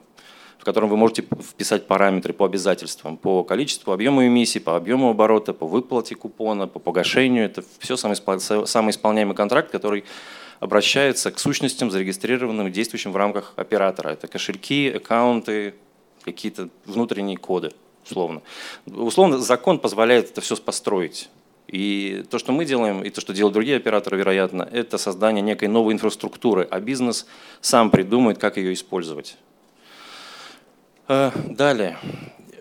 котором 0.68 0.90
вы 0.90 0.98
можете 0.98 1.22
вписать 1.22 1.88
параметры 1.88 2.34
по 2.34 2.46
обязательствам, 2.46 3.16
по 3.16 3.46
количеству, 3.46 3.94
объему 3.94 4.28
эмиссии, 4.28 4.60
по 4.60 4.76
объему 4.76 5.10
оборота, 5.10 5.54
по 5.54 5.66
выплате 5.66 6.14
купона, 6.14 6.68
по 6.68 6.78
погашению. 6.78 7.46
Это 7.46 7.64
все 7.80 7.96
самоисполняемый 7.96 9.34
контракт, 9.34 9.72
который 9.72 10.04
обращается 10.60 11.32
к 11.32 11.40
сущностям, 11.40 11.90
зарегистрированным 11.90 12.68
и 12.68 12.72
действующим 12.72 13.14
в 13.14 13.16
рамках 13.16 13.54
оператора. 13.56 14.10
Это 14.10 14.28
кошельки, 14.28 14.90
аккаунты, 14.90 15.74
какие-то 16.26 16.68
внутренние 16.86 17.38
коды, 17.38 17.72
условно. 18.04 18.42
Условно, 18.88 19.38
закон 19.38 19.80
позволяет 19.80 20.32
это 20.32 20.42
все 20.42 20.58
построить. 20.58 21.30
И 21.68 22.26
то, 22.30 22.40
что 22.40 22.52
мы 22.52 22.66
делаем, 22.66 23.04
и 23.04 23.10
то, 23.10 23.22
что 23.22 23.32
делают 23.32 23.54
другие 23.54 23.78
операторы, 23.78 24.18
вероятно, 24.18 24.68
это 24.70 24.98
создание 24.98 25.42
некой 25.42 25.70
новой 25.70 25.94
инфраструктуры, 25.94 26.68
а 26.70 26.82
бизнес 26.82 27.26
сам 27.62 27.90
придумает, 27.90 28.38
как 28.38 28.58
ее 28.58 28.74
использовать. 28.74 29.38
Э, 31.08 31.32
далее. 31.50 31.98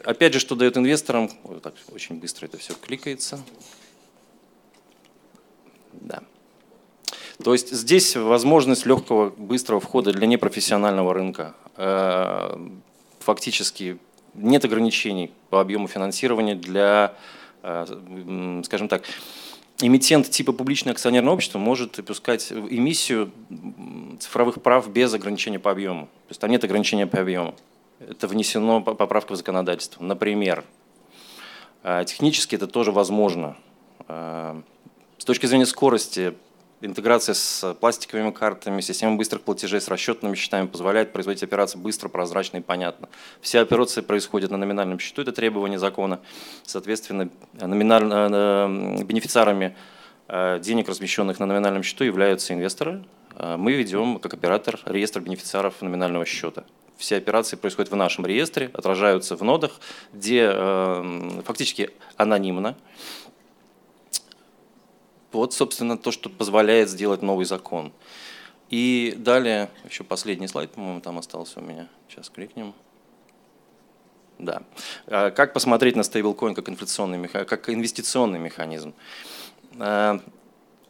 Опять 0.05 0.35
же, 0.35 0.39
что 0.39 0.55
дает 0.55 0.77
инвесторам, 0.77 1.31
Ой, 1.45 1.59
так 1.61 1.75
очень 1.93 2.21
быстро 2.21 2.47
это 2.47 2.59
все 2.59 2.75
кликается. 2.75 3.41
Да. 5.93 6.23
То 7.43 7.53
есть 7.53 7.73
здесь 7.73 8.17
возможность 8.17 8.87
легкого, 8.87 9.31
быстрого 9.31 9.81
входа 9.81 10.13
для 10.13 10.27
непрофессионального 10.27 11.13
рынка. 11.13 11.55
Э, 11.77 12.57
фактически 13.19 13.99
нет 14.35 14.65
ограничений 14.65 15.33
по 15.51 15.61
объему 15.61 15.89
финансирования 15.89 16.55
для, 16.55 17.15
э, 17.63 18.63
скажем 18.65 18.89
так, 18.89 19.03
эмитент 19.81 20.31
типа 20.31 20.53
публичное 20.53 20.93
акционерное 20.93 21.33
общество 21.33 21.59
может 21.59 21.97
выпускать 21.97 22.53
эмиссию 22.53 23.33
цифровых 24.21 24.63
прав 24.63 24.89
без 24.89 25.13
ограничения 25.13 25.59
по 25.59 25.73
объему. 25.73 26.07
То 26.07 26.31
есть 26.31 26.41
там 26.41 26.51
нет 26.51 26.63
ограничения 26.63 27.09
по 27.09 27.21
объему. 27.21 27.57
Это 28.01 28.29
внесено 28.29 28.81
поправка 28.83 29.33
в 29.33 29.37
законодательство. 29.37 30.03
Например, 30.03 30.65
э, 31.83 32.05
технически 32.07 32.55
это 32.55 32.67
тоже 32.67 32.93
возможно. 32.93 33.57
С 34.09 35.25
точки 35.25 35.47
зрения 35.47 35.67
скорости 35.67 36.35
Интеграция 36.83 37.35
с 37.35 37.75
пластиковыми 37.81 38.33
картами, 38.33 38.83
система 38.83 39.17
быстрых 39.17 39.41
платежей 39.43 39.81
с 39.81 39.89
расчетными 39.89 40.35
счетами 40.35 40.67
позволяет 40.67 41.11
производить 41.11 41.43
операции 41.43 41.79
быстро, 41.79 42.11
прозрачно 42.11 42.59
и 42.59 42.61
понятно. 42.61 43.09
Все 43.41 43.61
операции 43.61 44.03
происходят 44.03 44.51
на 44.51 44.59
номинальном 44.59 44.99
счету, 44.99 45.23
это 45.23 45.33
требование 45.33 45.79
закона. 45.79 46.21
Соответственно, 46.65 47.31
номинально, 47.55 48.29
э, 49.01 49.05
бенефициарами 49.05 49.75
э, 50.29 50.61
денег, 50.61 50.91
размещенных 50.91 51.41
на 51.41 51.47
номинальном 51.47 51.83
счету, 51.83 52.05
являются 52.05 52.53
инвесторы. 52.53 53.03
Э, 53.37 53.57
мы 53.57 53.73
ведем, 53.73 54.19
как 54.19 54.35
оператор, 54.35 54.79
реестр 54.85 55.21
бенефициаров 55.21 55.81
номинального 55.81 56.27
счета. 56.27 56.65
Все 56.97 57.17
операции 57.17 57.57
происходят 57.57 57.91
в 57.91 57.97
нашем 57.97 58.25
реестре, 58.27 58.71
отражаются 58.73 59.37
в 59.37 59.43
нодах, 59.43 59.81
где 60.13 60.51
фактически 61.45 61.91
анонимно. 62.17 62.77
Вот, 65.33 65.53
собственно, 65.53 65.99
то, 65.99 66.11
что 66.11 66.31
позволяет 66.31 66.89
сделать 66.89 67.21
новый 67.21 67.45
закон. 67.45 67.93
И 68.71 69.15
далее, 69.19 69.69
еще 69.89 70.03
последний 70.03 70.49
слайд, 70.49 70.73
по-моему, 70.73 71.01
там 71.01 71.19
остался 71.19 71.61
у 71.61 71.63
меня. 71.63 71.89
Сейчас 72.09 72.31
кликнем. 72.31 72.75
Да. 74.39 74.63
А 75.07 75.31
как 75.31 75.53
посмотреть 75.53 75.97
на 75.97 76.03
стейблкоин 76.03 76.55
как, 76.55 76.69
инфляционный, 76.69 77.29
как 77.29 77.69
инвестиционный 77.69 78.39
механизм? 78.39 78.95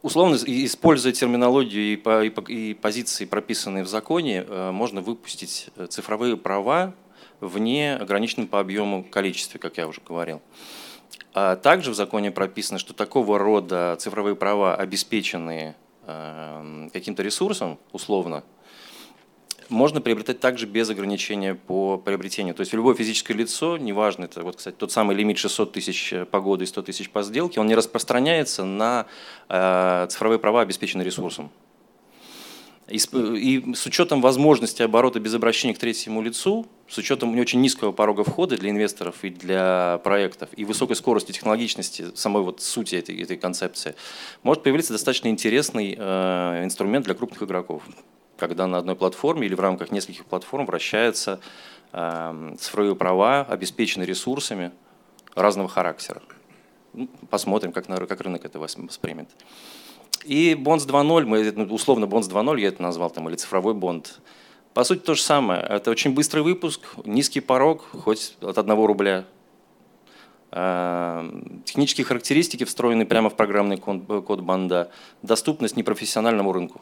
Условно, 0.07 0.35
используя 0.35 1.11
терминологию 1.11 2.01
и 2.47 2.73
позиции, 2.75 3.25
прописанные 3.25 3.83
в 3.83 3.89
законе, 3.89 4.45
а, 4.47 4.71
можно 4.71 5.01
выпустить 5.01 5.67
цифровые 5.89 6.37
права 6.37 6.93
вне 7.41 7.97
ограниченном 7.97 8.47
по 8.47 8.61
объему 8.61 9.03
количестве, 9.03 9.59
как 9.59 9.75
я 9.77 9.85
уже 9.85 9.99
говорил. 9.99 10.41
А 11.33 11.57
также 11.57 11.91
в 11.91 11.95
законе 11.95 12.31
прописано, 12.31 12.79
что 12.79 12.93
такого 12.93 13.37
рода 13.37 13.97
цифровые 13.99 14.37
права, 14.37 14.77
обеспеченные 14.77 15.75
эм, 16.05 16.89
каким-то 16.93 17.21
ресурсом, 17.21 17.77
условно, 17.91 18.45
можно 19.69 20.01
приобретать 20.01 20.39
также 20.39 20.65
без 20.65 20.89
ограничения 20.89 21.55
по 21.55 21.97
приобретению. 21.97 22.55
То 22.55 22.61
есть 22.61 22.73
любое 22.73 22.95
физическое 22.95 23.33
лицо, 23.33 23.77
неважно, 23.77 24.25
это 24.25 24.43
вот, 24.43 24.57
кстати, 24.57 24.75
тот 24.75 24.91
самый 24.91 25.15
лимит 25.15 25.37
600 25.37 25.71
тысяч 25.71 26.13
по 26.31 26.39
году 26.39 26.63
и 26.63 26.67
100 26.67 26.81
тысяч 26.83 27.09
по 27.09 27.23
сделке, 27.23 27.59
он 27.59 27.67
не 27.67 27.75
распространяется 27.75 28.63
на 28.63 29.05
э, 29.49 30.07
цифровые 30.09 30.39
права, 30.39 30.61
обеспеченные 30.61 31.05
ресурсом. 31.05 31.51
И 32.89 32.99
с, 32.99 33.09
и 33.13 33.73
с 33.73 33.85
учетом 33.85 34.21
возможности 34.21 34.81
оборота 34.81 35.19
без 35.19 35.33
обращения 35.33 35.73
к 35.73 35.77
третьему 35.77 36.21
лицу, 36.21 36.65
с 36.87 36.97
учетом 36.97 37.35
не 37.35 37.41
очень 37.41 37.59
низкого 37.59 37.91
порога 37.91 38.23
входа 38.23 38.55
для 38.55 38.69
инвесторов 38.69 39.23
и 39.23 39.29
для 39.29 39.99
проектов, 40.05 40.49
и 40.55 40.63
высокой 40.63 40.95
скорости 40.95 41.33
технологичности 41.33 42.05
самой 42.15 42.43
вот 42.43 42.61
сути 42.61 42.95
этой, 42.95 43.21
этой 43.21 43.35
концепции, 43.35 43.95
может 44.41 44.63
появиться 44.63 44.93
достаточно 44.93 45.27
интересный 45.27 45.97
э, 45.97 46.63
инструмент 46.63 47.05
для 47.05 47.13
крупных 47.13 47.43
игроков, 47.43 47.83
когда 48.37 48.67
на 48.67 48.77
одной 48.77 48.95
платформе 48.95 49.47
или 49.47 49.55
в 49.55 49.59
рамках 49.59 49.91
нескольких 49.91 50.25
платформ 50.25 50.65
вращаются 50.65 51.39
э, 51.93 52.55
цифровые 52.59 52.95
права, 52.95 53.41
обеспеченные 53.41 54.05
ресурсами 54.05 54.71
разного 55.35 55.69
характера. 55.69 56.21
Ну, 56.93 57.07
посмотрим, 57.29 57.71
как, 57.71 57.89
на, 57.89 57.97
как 58.05 58.21
рынок 58.21 58.45
это 58.45 58.59
воспримет. 58.59 59.29
И 60.23 60.53
Bonds 60.53 60.87
2.0, 60.87 61.25
мы, 61.25 61.51
ну, 61.51 61.73
условно 61.73 62.05
Bonds 62.05 62.29
2.0 62.29 62.59
я 62.59 62.69
это 62.69 62.81
назвал, 62.81 63.09
там, 63.09 63.29
или 63.29 63.35
цифровой 63.35 63.73
бонд. 63.73 64.19
По 64.73 64.83
сути, 64.83 64.99
то 64.99 65.15
же 65.15 65.21
самое. 65.21 65.61
Это 65.61 65.89
очень 65.89 66.13
быстрый 66.13 66.41
выпуск, 66.41 66.81
низкий 67.05 67.39
порог, 67.39 67.83
хоть 68.03 68.35
от 68.41 68.57
1 68.57 68.85
рубля. 68.85 69.25
А, 70.51 71.25
технические 71.65 72.05
характеристики 72.05 72.63
встроены 72.63 73.05
прямо 73.05 73.29
в 73.29 73.35
программный 73.35 73.77
код 73.77 74.41
банда. 74.41 74.91
Доступность 75.21 75.77
непрофессиональному 75.77 76.51
рынку. 76.51 76.81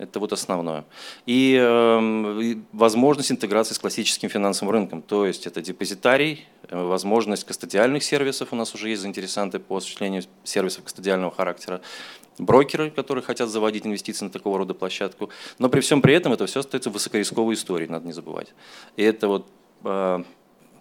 Это 0.00 0.18
вот 0.18 0.32
основное. 0.32 0.86
И 1.26 1.54
э, 1.60 2.56
возможность 2.72 3.30
интеграции 3.30 3.74
с 3.74 3.78
классическим 3.78 4.30
финансовым 4.30 4.72
рынком. 4.72 5.02
То 5.02 5.26
есть 5.26 5.46
это 5.46 5.60
депозитарий, 5.60 6.46
э, 6.68 6.82
возможность 6.82 7.44
кастодиальных 7.44 8.02
сервисов. 8.02 8.48
У 8.52 8.56
нас 8.56 8.74
уже 8.74 8.88
есть 8.88 9.02
заинтересанты 9.02 9.58
по 9.58 9.76
осуществлению 9.76 10.22
сервисов 10.42 10.84
кастодиального 10.84 11.30
характера. 11.30 11.82
Брокеры, 12.38 12.90
которые 12.90 13.22
хотят 13.22 13.50
заводить 13.50 13.86
инвестиции 13.86 14.24
на 14.24 14.30
такого 14.30 14.56
рода 14.56 14.72
площадку. 14.72 15.28
Но 15.58 15.68
при 15.68 15.80
всем 15.80 16.00
при 16.00 16.14
этом 16.14 16.32
это 16.32 16.46
все 16.46 16.60
остается 16.60 16.88
высокорисковой 16.88 17.54
историей, 17.54 17.90
надо 17.90 18.06
не 18.06 18.14
забывать. 18.14 18.54
И 18.96 19.02
это 19.02 19.28
вот 19.28 19.48
э, 19.84 20.24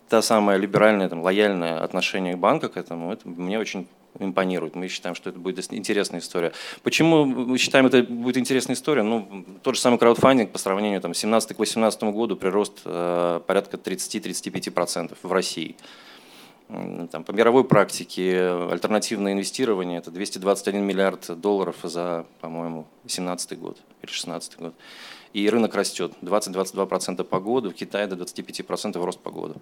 та 0.08 0.22
самая 0.22 0.56
либеральная, 0.56 1.10
там, 1.10 1.24
лояльное 1.24 1.84
отношение 1.84 2.38
банка 2.38 2.70
к 2.70 2.78
этому, 2.78 3.12
это 3.12 3.28
мне 3.28 3.60
очень 3.60 3.86
импонирует. 4.18 4.76
Мы 4.76 4.88
считаем, 4.88 5.16
что 5.16 5.30
это 5.30 5.40
будет 5.40 5.72
интересная 5.74 6.20
история. 6.20 6.52
Почему 6.84 7.26
мы 7.26 7.58
считаем, 7.58 7.86
это 7.86 8.04
будет 8.04 8.38
интересная 8.38 8.76
история? 8.76 9.04
Ну, 9.04 9.46
тот 9.62 9.76
же 9.76 9.82
самый 9.82 10.00
краудфандинг 10.00 10.52
по 10.52 10.58
сравнению 10.58 11.02
там, 11.02 11.14
17 11.14 11.50
к 11.50 11.56
2018 11.56 12.04
году 12.04 12.36
прирост 12.36 12.82
э, 12.86 13.42
порядка 13.46 13.78
30-35% 13.78 15.18
в 15.22 15.32
России. 15.32 15.76
Там, 17.12 17.24
по 17.24 17.32
мировой 17.32 17.64
практике 17.64 18.48
альтернативное 18.72 19.34
инвестирование– 19.34 19.98
это 20.00 20.12
221 20.12 20.84
миллиард 20.84 21.40
долларов 21.42 21.78
за, 21.82 22.28
по-моему, 22.42 22.86
2017 23.06 23.60
год 23.60 23.78
или 24.02 24.08
2016 24.08 24.58
год. 24.60 24.76
И 25.34 25.50
рынок 25.50 25.74
растет 25.74 26.14
20-22% 26.22 27.24
по 27.24 27.40
году, 27.40 27.72
в 27.72 27.74
Китае 27.74 28.06
до 28.06 28.16
25% 28.16 29.04
рост 29.04 29.20
по 29.20 29.32
году. 29.32 29.56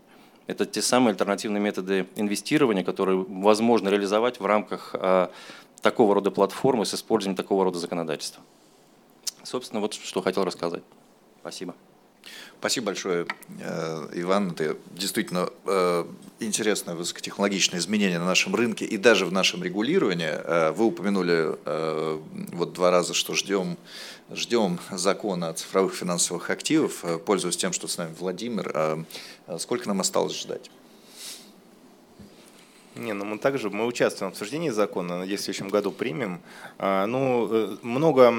Это 0.47 0.65
те 0.65 0.81
самые 0.81 1.11
альтернативные 1.11 1.61
методы 1.61 2.07
инвестирования, 2.15 2.83
которые 2.83 3.17
возможно 3.27 3.89
реализовать 3.89 4.39
в 4.39 4.45
рамках 4.45 4.91
а, 4.93 5.29
такого 5.81 6.15
рода 6.15 6.31
платформы 6.31 6.85
с 6.85 6.93
использованием 6.93 7.35
такого 7.35 7.65
рода 7.65 7.79
законодательства. 7.79 8.41
Собственно, 9.43 9.81
вот 9.81 9.93
что 9.93 10.21
хотел 10.21 10.45
рассказать. 10.45 10.83
Спасибо. 11.41 11.75
Спасибо 12.60 12.88
большое, 12.88 13.27
э, 13.60 14.10
Иван. 14.13 14.51
Это 14.51 14.77
действительно 14.89 15.50
э, 15.65 16.05
интересное 16.39 16.96
высокотехнологичное 16.96 17.79
изменение 17.79 18.17
на 18.17 18.25
нашем 18.25 18.55
рынке 18.55 18.84
и 18.84 18.98
даже 18.98 19.27
в 19.27 19.31
нашем 19.31 19.63
регулировании. 19.63 20.31
Э, 20.31 20.72
вы 20.72 20.86
упомянули 20.86 21.55
вот 22.55 22.74
два 22.74 22.89
раза, 22.89 23.13
что 23.13 23.36
ждем, 23.36 23.77
ждем 24.31 24.79
закона 24.91 25.50
о 25.50 25.53
цифровых 25.53 25.93
финансовых 25.93 26.50
активах. 26.50 26.91
Пользуясь 27.25 27.57
тем, 27.57 27.74
что 27.74 27.88
с 27.88 27.98
нами 27.98 28.15
Владимир, 28.19 29.05
сколько 29.60 29.88
нам 29.88 30.01
осталось 30.01 30.39
ждать? 30.39 30.71
Не, 32.95 33.13
ну 33.13 33.25
мы 33.25 33.38
также 33.38 33.69
мы 33.69 33.86
участвуем 33.86 34.32
в 34.32 34.34
обсуждении 34.34 34.71
закона, 34.71 35.19
надеюсь, 35.19 35.41
в 35.41 35.43
следующем 35.43 35.69
году 35.69 35.91
примем. 35.91 36.41
Ну, 36.80 37.78
много 37.84 38.32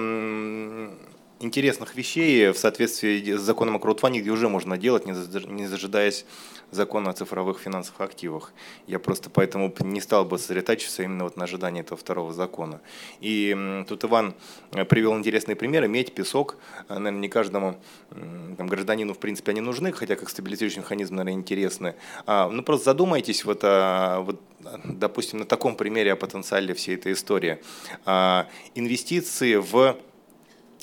интересных 1.41 1.95
вещей 1.95 2.51
в 2.51 2.59
соответствии 2.59 3.37
с 3.37 3.41
законом 3.41 3.77
о 3.77 3.79
краудфандинге 3.79 4.31
уже 4.31 4.49
можно 4.49 4.77
делать, 4.77 5.07
не 5.07 5.67
зажидаясь 5.67 6.25
закона 6.71 7.11
о 7.11 7.13
цифровых 7.13 7.59
финансовых 7.61 8.01
активах. 8.01 8.53
Я 8.87 8.99
просто 8.99 9.31
поэтому 9.31 9.73
не 9.81 10.01
стал 10.01 10.25
бы 10.25 10.39
сосредотачиваться 10.39 11.03
именно 11.03 11.25
вот 11.25 11.37
на 11.37 11.45
ожидании 11.45 11.81
этого 11.81 11.99
второго 11.99 12.33
закона. 12.33 12.81
И 13.21 13.85
тут 13.89 14.05
Иван 14.05 14.35
э, 14.73 14.85
привел 14.85 15.17
интересные 15.17 15.57
примеры. 15.57 15.89
Медь, 15.89 16.15
песок, 16.15 16.57
э, 16.89 16.95
наверное, 16.95 17.21
не 17.21 17.29
каждому 17.29 17.81
там, 18.11 18.67
гражданину, 18.67 19.15
в 19.15 19.19
принципе, 19.19 19.53
они 19.53 19.61
нужны, 19.61 19.93
хотя 19.93 20.17
как 20.17 20.29
стабилизирующий 20.29 20.81
механизм, 20.81 21.15
наверное, 21.15 21.41
интересны. 21.41 21.95
А, 22.27 22.49
ну, 22.51 22.63
просто 22.63 22.87
задумайтесь, 22.87 23.45
вот, 23.45 23.61
а, 23.63 24.21
вот, 24.21 24.41
допустим, 24.85 25.39
на 25.39 25.45
таком 25.45 25.77
примере 25.77 26.13
о 26.13 26.17
потенциале 26.17 26.75
всей 26.75 26.97
этой 26.97 27.13
истории. 27.13 27.59
А, 28.05 28.47
инвестиции 28.75 29.57
в 29.57 29.97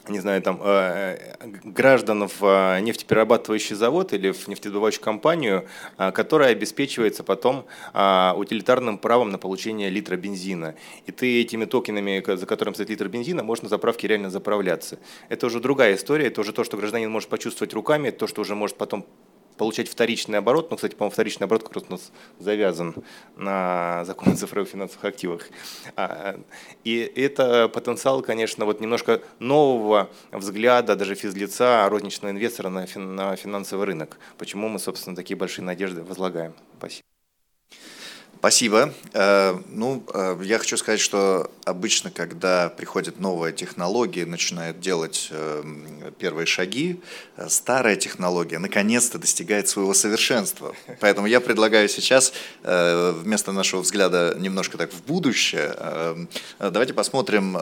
не 0.10 0.20
знаю, 0.20 0.42
там, 0.42 0.60
э, 0.62 1.18
э, 1.40 1.48
граждан 1.64 2.28
в 2.28 2.44
э, 2.44 2.80
нефтеперерабатывающий 2.82 3.76
завод 3.76 4.14
или 4.14 4.32
в 4.32 4.48
нефтедобывающую 4.48 5.02
компанию, 5.02 5.68
которая 5.98 6.52
обеспечивается 6.52 7.24
потом 7.24 7.66
утилитарным 7.94 8.98
правом 8.98 9.30
на 9.30 9.38
получение 9.38 9.90
литра 9.90 10.16
бензина. 10.16 10.76
И 11.06 11.12
ты 11.12 11.42
этими 11.42 11.66
токенами, 11.66 12.24
за 12.36 12.46
которым 12.46 12.74
стоит 12.74 12.90
литр 12.90 13.08
бензина, 13.08 13.44
можешь 13.44 13.64
на 13.64 13.70
заправке 13.70 14.08
реально 14.08 14.30
заправляться. 14.30 15.00
Это 15.30 15.48
уже 15.48 15.60
другая 15.60 15.96
история, 15.96 16.28
это 16.28 16.42
уже 16.42 16.54
то, 16.54 16.64
что 16.64 16.78
гражданин 16.78 17.10
может 17.10 17.30
почувствовать 17.30 17.74
руками, 17.74 18.10
то, 18.10 18.28
что 18.28 18.42
уже 18.42 18.56
может 18.56 18.78
потом 18.78 19.06
получать 19.58 19.88
вторичный 19.88 20.40
оборот. 20.40 20.70
Ну, 20.70 20.76
кстати, 20.76 20.96
по-моему, 20.96 21.14
вторичный 21.14 21.46
оборот 21.46 21.64
как 21.64 21.74
раз 21.74 21.86
у 21.88 21.92
нас 21.92 22.12
завязан 22.40 22.96
на 23.36 24.04
закон 24.06 24.34
о 24.34 24.36
цифровых 24.36 24.70
финансовых 24.70 25.06
активах. 25.06 25.50
А, 25.96 26.40
и 26.84 27.00
это 27.16 27.68
потенциал, 27.70 28.22
конечно, 28.22 28.66
вот 28.66 28.82
немножко 28.82 29.22
нового 29.40 30.10
взгляда 30.32 30.96
даже 30.96 31.16
физлица, 31.16 31.88
розничного 31.90 32.32
инвестора 32.32 32.70
на 32.70 32.86
финансовый 32.86 33.86
рынок. 33.86 34.18
Почему 34.38 34.68
мы, 34.68 34.80
собственно, 34.80 35.16
такие 35.16 35.38
большие 35.38 35.66
надежды 35.66 36.04
возлагаем. 36.04 36.54
Спасибо. 36.78 37.15
Спасибо. 38.46 38.94
Э, 39.14 39.58
ну, 39.70 40.04
э, 40.14 40.38
я 40.44 40.60
хочу 40.60 40.78
сказать, 40.78 41.00
что 41.00 41.50
обычно, 41.64 42.12
когда 42.12 42.70
приходят 42.70 43.20
новые 43.20 43.54
технологии, 43.54 44.24
начинают 44.24 44.80
делать 44.80 45.30
э, 45.32 45.64
первые 46.20 46.46
шаги, 46.46 47.02
старая 47.48 47.96
технология 47.96 48.60
наконец-то 48.60 49.18
достигает 49.18 49.68
своего 49.68 49.96
совершенства. 49.96 50.76
Поэтому 51.00 51.26
я 51.26 51.42
предлагаю 51.42 51.90
сейчас 51.90 52.34
вместо 52.64 53.52
нашего 53.52 53.82
взгляда 53.82 54.36
немножко 54.38 54.78
так 54.78 54.94
в 54.94 55.04
будущее, 55.04 55.76
давайте 56.60 56.94
посмотрим, 56.94 57.54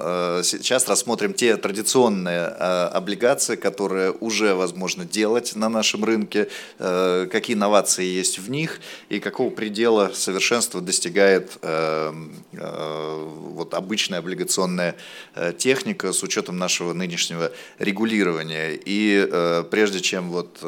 сейчас 0.43 0.87
рассмотрим 0.87 1.33
те 1.33 1.57
традиционные 1.57 2.47
облигации, 2.47 3.55
которые 3.55 4.11
уже 4.11 4.53
возможно 4.53 5.05
делать 5.05 5.55
на 5.55 5.69
нашем 5.69 6.03
рынке, 6.03 6.49
какие 6.77 7.55
инновации 7.55 8.05
есть 8.05 8.39
в 8.39 8.49
них 8.49 8.79
и 9.09 9.19
какого 9.19 9.49
предела 9.49 10.11
совершенства 10.13 10.72
государство 10.73 10.81
достигает 10.81 11.57
э, 11.61 12.13
э, 12.53 13.27
вот 13.55 13.73
обычная 13.73 14.19
облигационная 14.19 14.95
э, 15.35 15.53
техника 15.57 16.11
с 16.11 16.23
учетом 16.23 16.57
нашего 16.57 16.93
нынешнего 16.93 17.51
регулирования. 17.79 18.79
И 18.85 19.27
прежде 19.69 19.99
чем 19.99 20.29
вот 20.29 20.59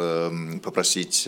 попросить 0.64 1.28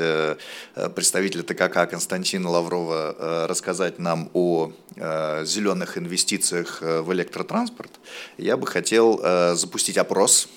представителя 0.96 1.44
ТКК 1.44 1.86
Константина 1.86 2.50
Лаврова 2.50 3.48
рассказать 3.48 4.00
нам 4.00 4.30
о 4.34 4.72
зеленых 5.46 5.98
инвестициях 5.98 6.82
в 6.82 7.14
электротранспорт, 7.14 7.92
я 8.38 8.58
бы 8.58 8.68
хотел 8.68 9.20
запустить 9.56 9.98
опрос 9.98 10.50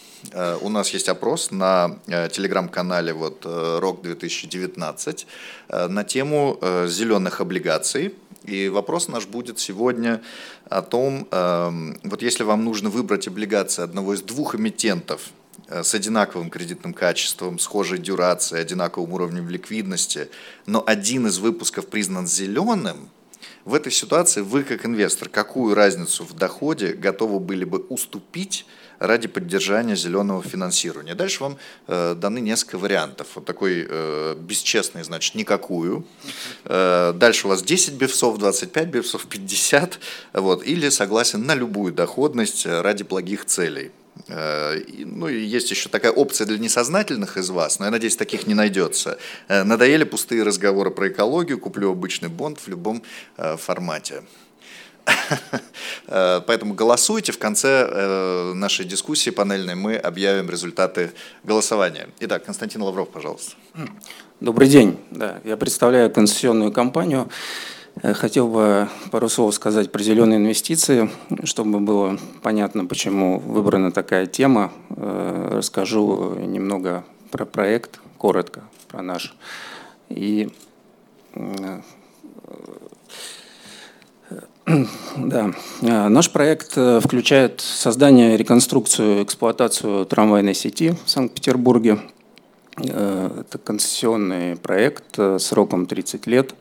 у 0.61 0.69
нас 0.69 0.91
есть 0.91 1.09
опрос 1.09 1.51
на 1.51 1.99
э, 2.07 2.29
телеграм-канале 2.31 3.13
вот 3.13 3.43
э, 3.45 3.81
2019 4.03 5.27
на 5.69 6.05
тему 6.05 6.59
зеленых 6.87 7.41
облигаций. 7.41 8.15
И 8.45 8.69
вопрос 8.69 9.09
наш 9.09 9.27
будет 9.27 9.59
сегодня 9.59 10.23
о 10.69 10.83
том, 10.83 11.29
вот 11.31 12.23
если 12.23 12.43
вам 12.43 12.65
нужно 12.65 12.89
выбрать 12.89 13.29
облигации 13.29 13.83
одного 13.83 14.15
из 14.15 14.23
двух 14.23 14.55
эмитентов 14.55 15.31
с 15.69 15.95
одинаковым 15.95 16.51
кредитным 16.51 16.95
качеством, 16.95 17.59
схожей 17.59 17.99
дюрацией, 17.99 18.63
одинаковым 18.63 19.13
уровнем 19.13 19.49
ликвидности, 19.49 20.31
но 20.67 20.83
один 20.85 21.27
из 21.27 21.39
выпусков 21.39 21.87
признан 21.87 22.27
зеленым, 22.27 23.11
в 23.65 23.75
этой 23.75 23.93
ситуации 23.93 24.41
вы 24.41 24.65
как 24.65 24.87
инвестор 24.87 25.29
какую 25.29 25.75
разницу 25.75 26.25
в 26.25 26.33
доходе 26.33 26.93
готовы 26.95 27.41
были 27.41 27.65
бы 27.65 27.79
уступить 27.79 28.67
ради 29.01 29.29
поддержания 29.29 29.97
зеленого 29.97 30.43
финансирования. 30.43 31.15
Дальше 31.15 31.43
вам 31.43 31.57
э, 31.89 32.15
даны 32.15 32.39
несколько 32.39 32.79
вариантов. 32.79 33.29
Вот 33.35 33.47
такой 33.47 33.87
э, 33.89 34.37
бесчестный, 34.39 35.03
значит, 35.03 35.35
никакую. 35.35 36.05
Э, 36.67 37.13
дальше 37.17 37.47
у 37.47 37.51
вас 37.51 37.63
10 37.63 37.95
бифсов, 37.95 38.39
25 38.39 38.89
бифсов, 38.89 39.27
50. 39.27 39.99
Вот, 40.35 40.65
или 40.65 40.91
согласен 40.91 41.45
на 41.45 41.55
любую 41.55 41.93
доходность 41.95 42.67
ради 42.67 43.03
благих 43.03 43.47
целей. 43.47 43.91
Ну 44.29 45.29
и 45.29 45.41
есть 45.41 45.71
еще 45.71 45.89
такая 45.89 46.13
опция 46.13 46.47
для 46.47 46.59
несознательных 46.59 47.39
из 47.39 47.49
вас, 47.49 47.79
но 47.79 47.87
я 47.87 47.91
надеюсь, 47.91 48.17
таких 48.17 48.47
не 48.47 48.55
найдется. 48.55 49.19
Надоели 49.49 50.05
пустые 50.05 50.43
разговоры 50.43 50.91
про 50.91 51.09
экологию, 51.09 51.59
куплю 51.59 51.93
обычный 51.93 52.29
бонд 52.29 52.59
в 52.59 52.69
любом 52.69 53.03
формате. 53.37 54.23
Поэтому 56.11 56.75
голосуйте. 56.75 57.31
В 57.31 57.39
конце 57.39 58.53
нашей 58.55 58.85
дискуссии 58.85 59.31
панельной 59.31 59.77
мы 59.77 59.97
объявим 59.97 60.51
результаты 60.51 61.13
голосования. 61.45 62.09
Итак, 62.19 62.45
Константин 62.45 62.83
Лавров, 62.83 63.11
пожалуйста. 63.11 63.55
Добрый 64.41 64.69
день. 64.69 64.99
Да, 65.11 65.39
я 65.45 65.57
представляю 65.57 66.11
концессионную 66.11 66.73
компанию. 66.73 67.29
Э, 68.03 68.15
хотел 68.15 68.49
бы 68.49 68.89
пару 69.11 69.29
слов 69.29 69.55
сказать 69.55 69.93
про 69.93 70.03
зеленые 70.03 70.39
инвестиции, 70.39 71.11
чтобы 71.45 71.81
было 71.81 72.19
понятно, 72.43 72.87
почему 72.87 73.39
выбрана 73.39 73.93
такая 73.93 74.27
тема. 74.27 74.73
Э, 74.91 75.57
расскажу 75.59 76.35
немного 76.37 77.05
про 77.31 77.45
проект, 77.45 78.01
коротко 78.19 78.63
про 78.89 79.03
наш. 79.03 79.37
И 80.09 80.51
э, 81.35 81.81
да, 85.17 85.53
наш 85.83 86.31
проект 86.31 86.73
включает 86.73 87.61
создание, 87.61 88.37
реконструкцию, 88.37 89.25
эксплуатацию 89.25 90.07
трамвайной 90.07 90.55
сети 90.55 90.95
в 91.05 91.11
Санкт-Петербурге. 91.11 91.99
Это 92.77 93.59
концессионный 93.63 94.57
проект 94.57 95.19
сроком 95.39 95.87
30 95.87 96.27
лет. 96.27 96.55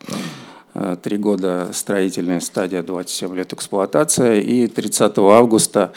Э, 0.74 0.96
три 1.02 1.18
года 1.18 1.70
строительная 1.74 2.40
стадия, 2.40 2.84
27 2.84 3.36
лет 3.36 3.54
эксплуатация. 3.54 4.40
И 4.40 4.68
30 4.68 5.18
августа 5.18 5.92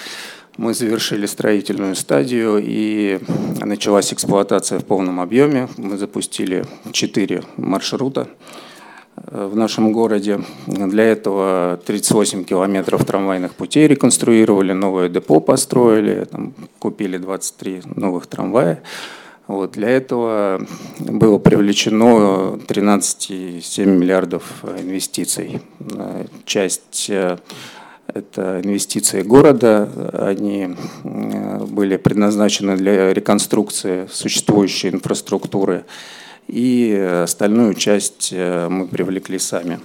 мы 0.56 0.74
завершили 0.74 1.26
строительную 1.26 1.94
стадию 1.94 2.60
и 2.62 3.20
началась 3.60 4.12
эксплуатация 4.12 4.78
в 4.78 4.84
полном 4.84 5.20
объеме. 5.20 5.68
Мы 5.76 5.98
запустили 5.98 6.64
четыре 6.92 7.44
маршрута 7.56 8.28
э, 8.28 8.71
в 9.26 9.56
нашем 9.56 9.92
городе. 9.92 10.40
Для 10.66 11.04
этого 11.04 11.80
38 11.87 12.44
километров 12.44 13.04
трамвайных 13.04 13.54
путей 13.54 13.87
реконструировали, 13.88 14.72
новое 14.72 15.08
депо 15.08 15.40
построили, 15.40 16.24
там, 16.24 16.54
купили 16.78 17.18
23 17.18 17.82
новых 17.96 18.26
трамвая. 18.26 18.82
Вот, 19.48 19.72
для 19.72 19.88
этого 19.88 20.64
было 20.98 21.38
привлечено 21.38 22.58
13,7 22.66 23.85
миллиардов 23.85 24.64
инвестиций. 24.78 25.61
Часть 26.44 27.11
э, 27.11 27.38
это 28.06 28.61
инвестиции 28.62 29.22
города, 29.22 29.88
они 30.12 30.76
э, 31.04 31.58
были 31.66 31.96
предназначены 31.96 32.76
для 32.76 33.12
реконструкции 33.12 34.08
существующей 34.11 34.90
инфраструктуры, 34.90 35.85
и 36.52 36.92
остальную 37.24 37.72
часть 37.72 38.28
э, 38.30 38.68
мы 38.68 38.86
привлекли 38.86 39.38
сами. 39.38 39.80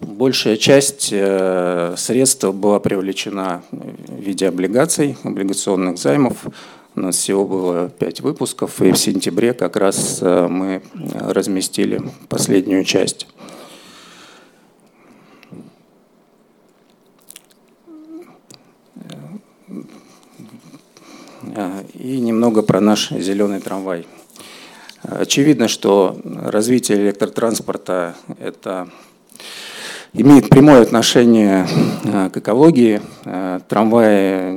Большая 0.00 0.58
часть 0.58 1.08
э, 1.12 1.94
средств 1.96 2.44
была 2.44 2.78
привлечена 2.78 3.62
в 3.70 4.20
виде 4.20 4.46
облигаций, 4.46 5.16
облигационных 5.24 5.96
займов. 5.96 6.44
У 6.94 7.00
нас 7.00 7.16
всего 7.16 7.46
было 7.46 7.88
пять 7.88 8.20
выпусков, 8.20 8.82
и 8.82 8.92
в 8.92 8.98
сентябре 8.98 9.54
как 9.54 9.76
раз 9.76 10.18
э, 10.20 10.46
мы 10.48 10.82
разместили 11.14 12.02
последнюю 12.28 12.84
часть. 12.84 13.26
Э, 21.54 21.82
и 22.02 22.18
немного 22.18 22.62
про 22.62 22.80
наш 22.80 23.10
зеленый 23.10 23.60
трамвай. 23.60 24.06
Очевидно, 25.02 25.68
что 25.68 26.16
развитие 26.24 26.98
электротранспорта– 26.98 28.16
это 28.40 28.88
имеет 30.12 30.48
прямое 30.48 30.82
отношение 30.82 31.66
э, 32.04 32.30
к 32.30 32.36
экологии. 32.36 33.00
Э, 33.24 33.60
трамваи 33.68 34.52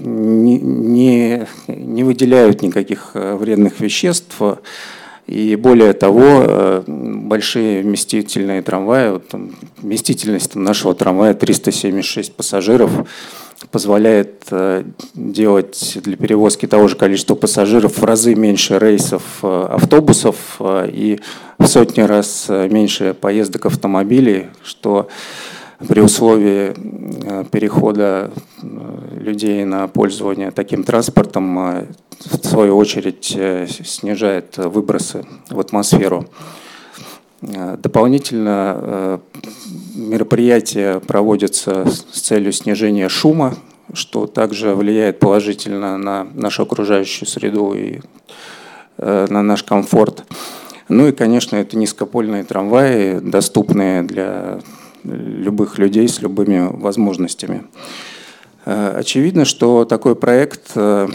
не, 0.00 0.58
не, 0.58 2.02
выделяют 2.02 2.62
никаких 2.62 3.12
э, 3.14 3.36
вредных 3.36 3.78
веществ. 3.78 4.40
И 5.28 5.56
более 5.56 5.92
того, 5.92 6.82
большие 6.86 7.82
вместительные 7.82 8.62
трамваи, 8.62 9.10
вот, 9.10 9.34
вместительность 9.76 10.54
нашего 10.54 10.94
трамвая 10.94 11.34
376 11.34 12.34
пассажиров, 12.34 12.90
позволяет 13.70 14.44
делать 15.14 15.98
для 16.02 16.16
перевозки 16.16 16.66
того 16.66 16.88
же 16.88 16.96
количества 16.96 17.34
пассажиров 17.34 17.98
в 17.98 18.04
разы 18.04 18.34
меньше 18.34 18.78
рейсов 18.78 19.22
автобусов 19.42 20.60
и 20.60 21.18
в 21.58 21.66
сотни 21.66 22.02
раз 22.02 22.46
э, 22.48 22.68
меньше 22.68 23.14
поездок 23.14 23.66
автомобилей, 23.66 24.46
что 24.62 25.08
при 25.88 26.00
условии 26.00 26.72
э, 26.74 27.44
перехода 27.50 28.30
э, 28.62 29.18
людей 29.18 29.64
на 29.64 29.88
пользование 29.88 30.52
таким 30.52 30.84
транспортом 30.84 31.86
в 32.24 32.46
свою 32.46 32.76
очередь 32.76 33.36
снижает 33.84 34.56
выбросы 34.56 35.24
в 35.50 35.58
атмосферу. 35.58 36.26
Дополнительно 37.40 39.20
мероприятия 39.94 40.98
проводятся 40.98 41.88
с 41.88 42.20
целью 42.20 42.52
снижения 42.52 43.08
шума, 43.08 43.54
что 43.92 44.26
также 44.26 44.74
влияет 44.74 45.20
положительно 45.20 45.98
на 45.98 46.24
нашу 46.34 46.64
окружающую 46.64 47.28
среду 47.28 47.74
и 47.74 48.00
на 48.98 49.42
наш 49.42 49.62
комфорт. 49.62 50.24
Ну 50.88 51.06
и, 51.06 51.12
конечно, 51.12 51.56
это 51.56 51.76
низкопольные 51.76 52.44
трамваи, 52.44 53.20
доступные 53.20 54.02
для 54.02 54.58
любых 55.04 55.78
людей 55.78 56.08
с 56.08 56.20
любыми 56.22 56.68
возможностями. 56.70 57.64
Э, 58.64 58.94
очевидно, 58.96 59.44
что 59.44 59.84
такой 59.84 60.16
проект 60.16 60.72
э, 60.74 61.08
э, 61.08 61.12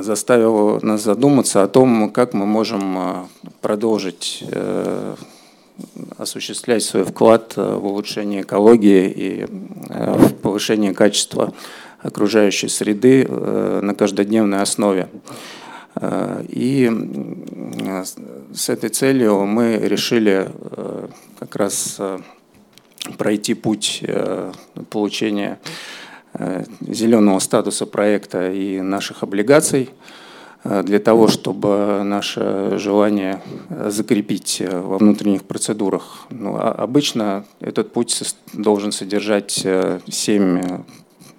заставил 0.00 0.80
нас 0.82 1.02
задуматься 1.02 1.62
о 1.62 1.68
том, 1.68 2.10
как 2.10 2.34
мы 2.34 2.46
можем 2.46 3.28
продолжить 3.60 4.44
осуществлять 6.18 6.82
свой 6.82 7.04
вклад 7.04 7.56
в 7.56 7.86
улучшение 7.86 8.42
экологии 8.42 9.08
и 9.08 9.46
в 9.46 10.34
повышение 10.42 10.94
качества 10.94 11.52
окружающей 12.00 12.68
среды 12.68 13.26
на 13.26 13.94
каждодневной 13.94 14.60
основе. 14.60 15.08
Э, 15.94 16.44
и 16.48 16.90
с 18.54 18.68
этой 18.68 18.90
целью 18.90 19.44
мы 19.44 19.76
решили 19.76 20.48
э, 20.48 21.08
как 21.38 21.56
раз 21.56 21.96
э, 21.98 22.18
пройти 23.18 23.54
путь 23.54 24.04
получения 24.90 25.58
зеленого 26.80 27.38
статуса 27.38 27.86
проекта 27.86 28.50
и 28.50 28.80
наших 28.80 29.22
облигаций 29.22 29.90
для 30.64 30.98
того, 30.98 31.28
чтобы 31.28 32.02
наше 32.04 32.78
желание 32.78 33.42
закрепить 33.68 34.62
во 34.64 34.98
внутренних 34.98 35.42
процедурах. 35.42 36.26
Ну, 36.30 36.56
а 36.56 36.70
обычно 36.70 37.44
этот 37.60 37.92
путь 37.92 38.34
должен 38.52 38.92
содержать 38.92 39.66
семь, 40.08 40.62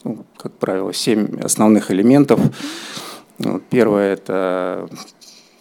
ну, 0.03 0.25
как 0.37 0.51
правило, 0.53 0.93
семь 0.93 1.39
основных 1.41 1.89
элементов. 1.89 2.39
Ну, 3.39 3.61
первое– 3.69 4.13
это 4.15 4.89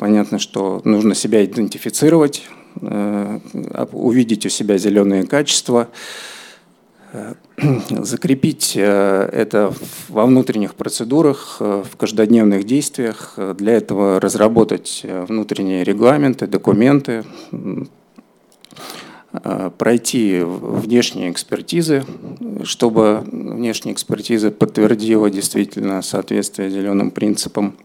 понятно, 0.03 0.41
что 0.41 0.83
нужно 0.85 1.15
себя 1.15 1.45
идентифицировать, 1.45 2.43
э, 2.81 3.39
увидеть 3.93 4.45
у 4.45 4.49
себя 4.49 4.77
зеленые 4.77 5.25
качества, 5.25 5.89
э, 7.13 7.35
закрепить 7.91 8.73
э, 8.77 9.29
это 9.33 9.73
во 10.09 10.27
внутренних 10.27 10.75
процедурах, 10.75 11.57
в 11.61 11.97
каждодневных 11.97 12.65
действиях. 12.65 13.39
Для 13.57 13.75
этого 13.75 14.21
разработать 14.21 15.05
внутренние 15.05 15.85
регламенты, 15.85 16.47
документы, 16.47 17.25
пройти 19.79 20.43
внешние 20.43 21.31
экспертизы, 21.31 22.05
чтобы 22.65 23.25
внешняя 23.27 23.93
экспертиза 23.93 24.51
подтвердила 24.51 25.31
действительно 25.31 26.03
соответствие 26.03 26.69
зеленым 26.69 27.11
принципам, 27.11 27.77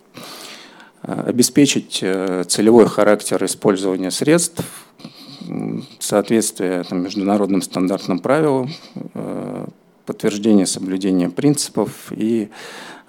обеспечить 1.08 1.99
э, 2.01 2.43
целевой 2.47 2.88
характер 2.88 3.43
использования 3.45 4.12
средств, 4.12 4.62
соответствие 5.99 6.83
там, 6.83 7.03
международным 7.03 7.62
стандартным 7.62 8.19
правилам, 8.19 8.69
э, 9.13 9.65
подтверждение 10.05 10.65
соблюдения 10.65 11.29
принципов 11.29 12.12
и 12.12 12.49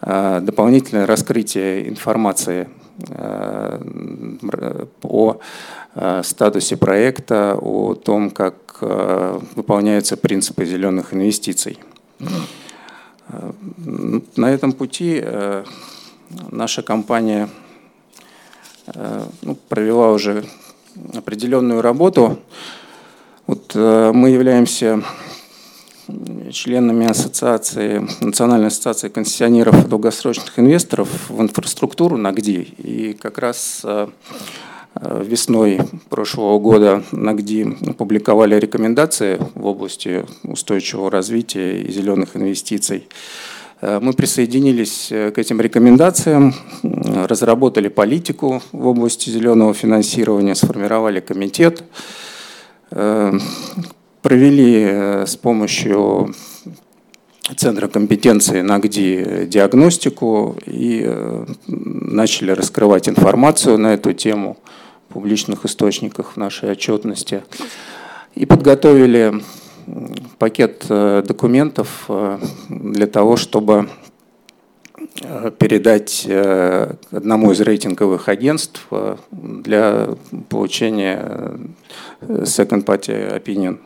э, 0.02 0.40
дополнительное 0.42 1.06
раскрытие 1.06 1.88
информации 1.88 2.68
о 5.02 5.36
статусе 6.22 6.76
проекта, 6.76 7.56
о 7.60 7.94
том, 7.94 8.30
как 8.30 8.82
выполняются 9.54 10.16
принципы 10.16 10.66
зеленых 10.66 11.14
инвестиций. 11.14 11.78
На 14.36 14.50
этом 14.52 14.72
пути 14.72 15.24
наша 16.50 16.82
компания 16.82 17.48
ну, 19.42 19.54
провела 19.68 20.10
уже 20.10 20.44
определенную 21.14 21.82
работу. 21.82 22.38
Вот 23.46 23.74
мы 23.74 24.30
являемся 24.30 25.02
членами 26.52 27.06
ассоциации, 27.06 28.06
Национальной 28.20 28.68
ассоциации 28.68 29.08
концессионеров 29.08 29.84
и 29.84 29.88
долгосрочных 29.88 30.58
инвесторов 30.58 31.08
в 31.28 31.40
инфраструктуру 31.40 32.16
НАГДИ. 32.16 32.74
И 32.78 33.12
как 33.14 33.38
раз 33.38 33.82
э, 33.84 34.08
э, 34.94 35.24
весной 35.24 35.80
прошлого 36.08 36.58
года 36.58 37.02
НАГДИ 37.12 37.90
опубликовали 37.90 38.54
рекомендации 38.54 39.38
в 39.54 39.66
области 39.66 40.24
устойчивого 40.44 41.10
развития 41.10 41.82
и 41.82 41.92
зеленых 41.92 42.36
инвестиций. 42.36 43.06
Э, 43.80 43.98
мы 44.00 44.12
присоединились 44.12 45.08
к 45.08 45.38
этим 45.38 45.60
рекомендациям, 45.60 46.54
разработали 46.82 47.88
политику 47.88 48.62
в 48.72 48.86
области 48.86 49.30
зеленого 49.30 49.74
финансирования, 49.74 50.54
сформировали 50.54 51.20
комитет 51.20 51.84
провели 54.22 54.84
э, 54.84 55.26
с 55.26 55.36
помощью 55.36 56.34
Центра 57.56 57.88
компетенции 57.88 58.60
НАГДИ 58.60 59.46
диагностику 59.46 60.58
и 60.66 61.02
э, 61.02 61.46
начали 61.66 62.50
раскрывать 62.50 63.08
информацию 63.08 63.78
на 63.78 63.94
эту 63.94 64.12
тему 64.12 64.58
в 65.08 65.14
публичных 65.14 65.64
источниках 65.64 66.32
в 66.32 66.36
нашей 66.36 66.70
отчетности. 66.72 67.42
И 68.34 68.44
подготовили 68.44 69.40
пакет 70.38 70.86
э, 70.88 71.22
документов 71.26 72.08
для 72.68 73.06
того, 73.06 73.36
чтобы 73.36 73.88
передать 75.58 76.26
одному 77.10 77.52
из 77.52 77.60
рейтинговых 77.60 78.28
агентств 78.28 78.86
для 79.30 80.10
получения 80.48 81.58
second 82.20 82.84
party 82.84 83.42
opinion. 83.42 83.78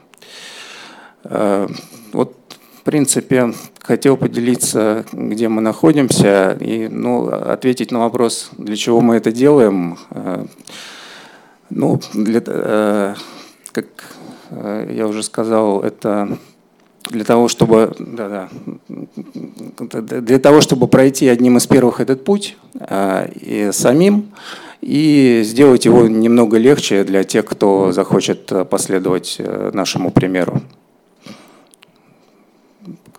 Э, 1.25 1.69
вот, 2.13 2.37
в 2.81 2.83
принципе, 2.83 3.55
хотел 3.81 4.17
поделиться, 4.17 5.05
где 5.13 5.49
мы 5.49 5.61
находимся, 5.61 6.57
и 6.61 6.89
ну, 6.89 7.29
ответить 7.29 7.91
на 7.91 8.01
вопрос, 8.01 8.51
для 8.59 8.77
чего 8.77 9.01
мы 9.01 9.17
это 9.17 9.31
делаем. 9.33 9.99
Э, 10.11 10.45
ну, 11.71 12.01
для, 12.13 12.43
э, 12.45 13.15
как 13.73 13.87
я 14.91 15.07
уже 15.07 15.23
сказал, 15.23 15.83
это 15.83 16.39
для 17.11 17.25
того, 17.25 17.49
чтобы, 17.49 17.95
да, 17.99 18.49
да, 18.89 20.01
для 20.21 20.39
того, 20.39 20.61
чтобы 20.61 20.87
пройти 20.89 21.29
одним 21.29 21.57
из 21.57 21.67
первых 21.67 22.01
этот 22.01 22.25
путь 22.25 22.57
и 23.35 23.71
самим, 23.73 24.31
и 24.81 25.43
сделать 25.45 25.85
его 25.85 26.07
немного 26.07 26.59
легче 26.59 27.05
для 27.05 27.25
тех, 27.25 27.45
кто 27.45 27.93
захочет 27.93 28.53
последовать 28.69 29.41
нашему 29.73 30.11
примеру. 30.11 30.61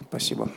Спасибо. 0.09 0.49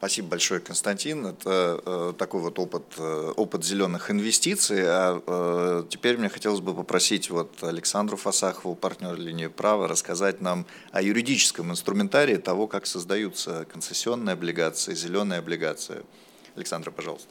Спасибо 0.00 0.28
большое, 0.28 0.60
Константин. 0.60 1.26
Это 1.26 1.78
э, 1.84 2.14
такой 2.16 2.40
вот 2.40 2.58
опыт, 2.58 2.84
э, 2.96 3.32
опыт 3.36 3.62
зеленых 3.62 4.10
инвестиций. 4.10 4.82
А 4.86 5.22
э, 5.26 5.84
теперь 5.90 6.16
мне 6.16 6.30
хотелось 6.30 6.60
бы 6.60 6.74
попросить 6.74 7.28
вот 7.28 7.62
Александру 7.62 8.16
Фасахову, 8.16 8.74
партнер 8.74 9.14
линии 9.18 9.48
права, 9.48 9.88
рассказать 9.88 10.40
нам 10.40 10.64
о 10.90 11.02
юридическом 11.02 11.70
инструментарии 11.70 12.36
того, 12.36 12.66
как 12.66 12.86
создаются 12.86 13.66
концессионные 13.70 14.32
облигации, 14.32 14.94
зеленые 14.94 15.40
облигации. 15.40 16.02
Александра, 16.56 16.90
пожалуйста. 16.90 17.28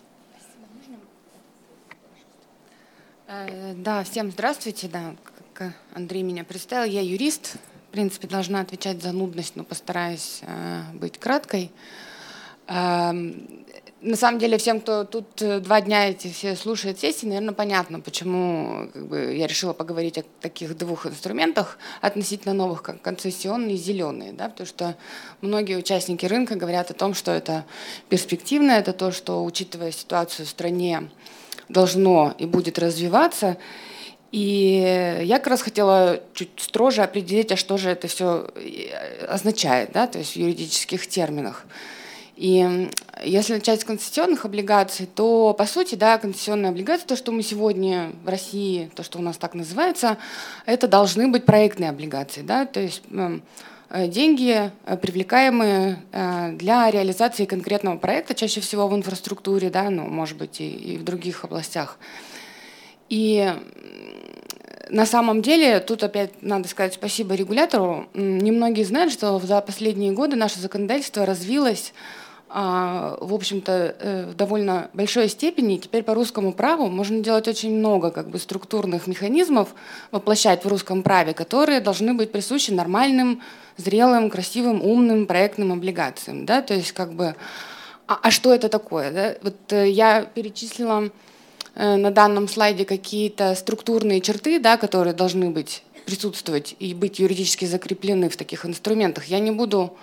Э, 3.26 3.74
да, 3.74 4.04
всем 4.04 4.30
здравствуйте. 4.30 4.88
Да, 4.90 5.16
как 5.56 5.74
Андрей 5.96 6.22
меня 6.22 6.44
представил, 6.44 6.88
я 6.88 7.02
юрист, 7.02 7.56
в 7.88 7.92
принципе, 7.94 8.28
должна 8.28 8.62
отвечать 8.62 9.02
за 9.02 9.12
нудность, 9.12 9.56
но 9.56 9.64
постараюсь 9.64 10.42
э, 10.44 10.84
быть 10.94 11.18
краткой. 11.18 11.72
Э, 12.70 13.12
на 14.02 14.16
самом 14.16 14.40
деле, 14.40 14.58
всем, 14.58 14.80
кто 14.80 15.04
тут 15.04 15.42
э, 15.42 15.60
два 15.60 15.82
дня 15.82 16.10
эти 16.10 16.32
все 16.32 16.56
слушает 16.56 17.00
сессии, 17.00 17.26
наверное, 17.26 17.54
понятно, 17.54 18.00
почему 18.00 18.88
как 18.94 19.08
бы, 19.08 19.36
я 19.36 19.46
решила 19.46 19.74
поговорить 19.74 20.18
о 20.18 20.24
таких 20.40 20.78
двух 20.78 21.06
инструментах 21.06 21.78
относительно 22.00 22.54
новых, 22.54 22.82
как 22.82 23.02
концессионные 23.02 23.76
и 23.76 23.78
зеленые. 23.78 24.32
Да, 24.32 24.48
потому 24.48 24.68
что 24.68 24.96
многие 25.42 25.78
участники 25.78 26.26
рынка 26.26 26.56
говорят 26.56 26.92
о 26.92 26.94
том, 26.94 27.14
что 27.14 27.32
это 27.32 27.66
перспективно, 28.08 28.72
это 28.72 28.94
то, 28.94 29.12
что, 29.12 29.44
учитывая 29.44 29.92
ситуацию 29.92 30.46
в 30.46 30.50
стране, 30.50 31.10
должно 31.68 32.34
и 32.38 32.46
будет 32.46 32.80
развиваться. 32.80 33.58
И 34.32 35.20
я 35.24 35.40
как 35.40 35.48
раз 35.48 35.62
хотела 35.62 36.22
чуть 36.34 36.52
строже 36.56 37.02
определить, 37.02 37.52
а 37.52 37.58
что 37.58 37.78
же 37.78 37.90
это 37.90 38.08
все 38.08 38.50
э, 38.56 39.26
означает, 39.26 39.92
да, 39.92 40.08
то 40.08 40.20
есть 40.20 40.34
в 40.34 40.36
юридических 40.38 41.06
терминах. 41.06 41.66
И 42.40 42.90
если 43.22 43.56
начать 43.56 43.82
с 43.82 43.84
концессионных 43.84 44.46
облигаций, 44.46 45.10
то 45.14 45.54
по 45.54 45.66
сути, 45.66 45.96
да, 45.96 46.18
концессионные 46.18 46.70
облигации, 46.70 47.06
то, 47.06 47.18
что 47.18 47.34
мы 47.34 47.44
сегодня 47.44 48.14
в 48.24 48.30
России, 48.30 48.90
то, 48.96 49.04
что 49.04 49.20
у 49.20 49.22
нас 49.22 49.38
так 49.38 49.56
называется, 49.56 50.18
это 50.66 50.88
должны 50.88 51.28
быть 51.28 51.44
проектные 51.44 51.90
облигации, 51.90 52.42
да, 52.42 52.66
то 52.66 52.80
есть 52.80 53.04
э, 53.12 54.08
деньги, 54.08 54.72
э, 54.86 54.96
привлекаемые 54.96 56.02
для 56.54 56.90
реализации 56.90 57.44
конкретного 57.44 57.98
проекта, 57.98 58.34
чаще 58.34 58.62
всего 58.62 58.88
в 58.88 58.96
инфраструктуре, 58.96 59.70
да, 59.70 59.90
ну, 59.90 60.08
может 60.08 60.38
быть, 60.38 60.62
и, 60.62 60.94
и 60.94 60.98
в 60.98 61.04
других 61.04 61.44
областях. 61.44 61.98
И 63.10 63.54
на 64.90 65.06
самом 65.06 65.42
деле, 65.42 65.82
тут 65.82 66.04
опять 66.04 66.42
надо 66.42 66.70
сказать 66.70 66.94
спасибо 66.94 67.36
регулятору. 67.36 68.08
Немногие 68.14 68.86
знают, 68.86 69.12
что 69.12 69.38
за 69.40 69.60
последние 69.60 70.14
годы 70.14 70.38
наше 70.38 70.62
законодательство 70.62 71.26
развилось 71.26 71.94
в 72.50 73.34
общем-то, 73.34 73.96
э, 74.00 74.26
в 74.32 74.36
довольно 74.36 74.90
большой 74.94 75.30
степени. 75.30 75.78
Теперь 75.78 76.04
по 76.04 76.14
русскому 76.14 76.52
праву 76.52 76.88
можно 76.88 77.20
делать 77.20 77.48
очень 77.48 77.78
много 77.78 78.12
как 78.12 78.30
бы, 78.30 78.40
структурных 78.40 79.08
механизмов, 79.08 79.70
воплощать 80.12 80.66
в 80.66 80.68
русском 80.68 81.04
праве, 81.04 81.34
которые 81.34 81.80
должны 81.80 82.14
быть 82.14 82.32
присущи 82.32 82.72
нормальным, 82.72 83.42
зрелым, 83.78 84.30
красивым, 84.30 84.82
умным 84.82 85.28
проектным 85.28 85.72
облигациям. 85.72 86.46
Да? 86.46 86.62
То 86.62 86.74
есть, 86.74 86.92
как 86.92 87.14
бы, 87.14 87.36
а, 88.08 88.20
а 88.22 88.32
что 88.32 88.54
это 88.54 88.70
такое? 88.70 89.12
Да? 89.12 89.36
Вот 89.42 89.72
э, 89.72 89.90
я 89.90 90.24
перечислила 90.24 91.12
Э, 91.76 91.96
на 91.96 92.12
данном 92.12 92.50
слайде 92.50 92.84
какие-то 92.84 93.56
структурные 93.56 94.20
черты, 94.20 94.60
да, 94.60 94.76
которые 94.76 95.14
должны 95.14 95.50
быть 95.50 95.84
присутствовать 96.06 96.76
и 96.80 96.94
быть 96.94 97.20
юридически 97.20 97.64
закреплены 97.64 98.30
в 98.30 98.36
таких 98.36 98.66
инструментах. 98.66 99.26
Я 99.26 99.40
не 99.40 99.52
буду 99.52 99.82
а, 99.86 99.96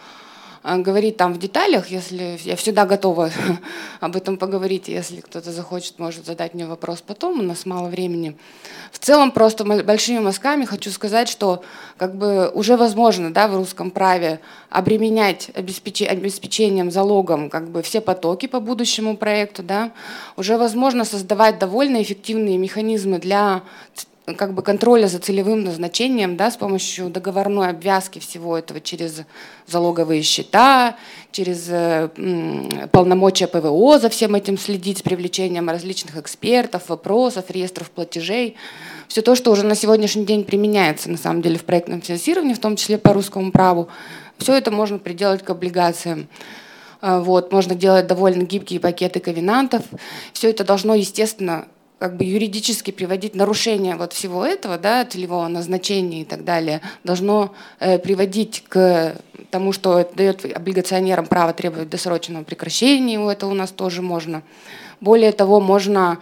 говорить 0.75 1.17
там 1.17 1.33
в 1.33 1.39
деталях, 1.39 1.89
если 1.89 2.39
я 2.43 2.57
всегда 2.57 2.87
готова 2.87 3.31
об 4.01 4.17
этом 4.17 4.37
поговорить, 4.37 4.89
если 4.89 5.21
кто-то 5.21 5.53
захочет, 5.53 5.99
может 5.99 6.27
задать 6.27 6.55
мне 6.55 6.67
вопрос 6.67 7.03
потом, 7.07 7.39
у 7.39 7.43
нас 7.43 7.67
мало 7.67 7.89
времени. 7.89 8.37
В 8.91 8.99
целом 8.99 9.31
просто 9.31 9.65
большими 9.65 10.19
мазками 10.19 10.65
хочу 10.65 10.91
сказать, 10.91 11.29
что 11.29 11.63
как 11.97 12.17
бы 12.17 12.51
уже 12.53 12.77
возможно 12.77 13.33
да, 13.33 13.47
в 13.47 13.57
русском 13.57 13.91
праве 13.91 14.41
обременять 14.69 15.51
обеспечением, 15.55 16.91
залогом 16.91 17.49
как 17.49 17.69
бы 17.69 17.83
все 17.83 18.01
потоки 18.01 18.47
по 18.47 18.59
будущему 18.59 19.17
проекту, 19.17 19.63
да, 19.63 19.93
уже 20.37 20.59
возможно 20.59 21.05
создавать 21.05 21.61
довольно 21.61 22.03
эффективные 22.03 22.59
механизмы 22.59 23.19
для 23.19 23.63
как 24.35 24.55
бы 24.55 24.63
контроля 24.63 25.07
за 25.07 25.21
целевым 25.21 25.63
назначением, 25.63 26.37
да, 26.37 26.51
с 26.51 26.57
помощью 26.57 27.09
договорной 27.11 27.69
обвязки 27.69 28.19
всего 28.19 28.59
этого 28.59 28.81
через 28.81 29.21
залоговые 29.67 30.23
счета, 30.23 30.97
через 31.31 31.67
э, 31.69 32.09
полномочия 32.91 33.47
ПВО 33.47 33.99
за 34.01 34.09
всем 34.09 34.35
этим 34.35 34.59
следить 34.59 34.99
с 34.99 35.03
привлечением 35.03 35.69
различных 35.69 36.17
экспертов, 36.17 36.89
вопросов, 36.89 37.51
реестров 37.51 37.91
платежей. 37.91 38.57
Все 39.07 39.23
то, 39.23 39.37
что 39.37 39.53
уже 39.53 39.65
на 39.65 39.77
сегодняшний 39.77 40.25
день 40.25 40.45
применяется 40.45 41.09
на 41.09 41.19
самом 41.19 41.41
деле 41.41 41.59
в 41.59 41.65
проектном 41.65 42.03
финансировании, 42.03 42.55
в 42.55 42.61
том 42.61 42.75
числе 42.75 42.99
по 42.99 43.13
русскому 43.13 43.53
праву, 43.53 43.89
все 44.39 44.55
это 44.55 44.73
можно 44.73 44.99
приделать 44.99 45.45
к 45.45 45.51
облигациям. 45.51 46.29
А, 47.01 47.21
вот, 47.21 47.53
можно 47.53 47.77
делать 47.77 48.09
довольно 48.09 48.43
гибкие 48.43 48.81
пакеты 48.81 49.21
ковенантов. 49.21 49.83
Все 50.33 50.51
это 50.51 50.65
должно, 50.65 50.95
естественно, 50.95 51.69
как 51.99 52.17
бы 52.17 52.25
юридически 52.25 52.91
приводить 52.91 53.35
нарушение 53.35 53.97
вот 53.97 54.13
всего 54.13 54.45
этого, 54.45 54.77
да, 54.79 55.05
целевого 55.05 55.49
назначения 55.49 56.23
и 56.23 56.25
так 56.25 56.45
далее, 56.45 56.83
должно 57.05 57.55
э, 57.81 57.99
приводить 57.99 58.65
к 58.69 59.17
тому, 59.51 59.73
что 59.73 60.01
это 60.01 60.15
дает 60.15 60.45
облигационерам 60.45 61.27
право 61.27 61.53
требовать 61.53 61.89
досрочного 61.89 62.45
прекращения, 62.45 63.19
это 63.31 63.47
у 63.47 63.55
нас 63.55 63.71
тоже 63.71 64.03
можно. 64.03 64.43
Более 65.01 65.33
того, 65.33 65.61
можно 65.61 66.19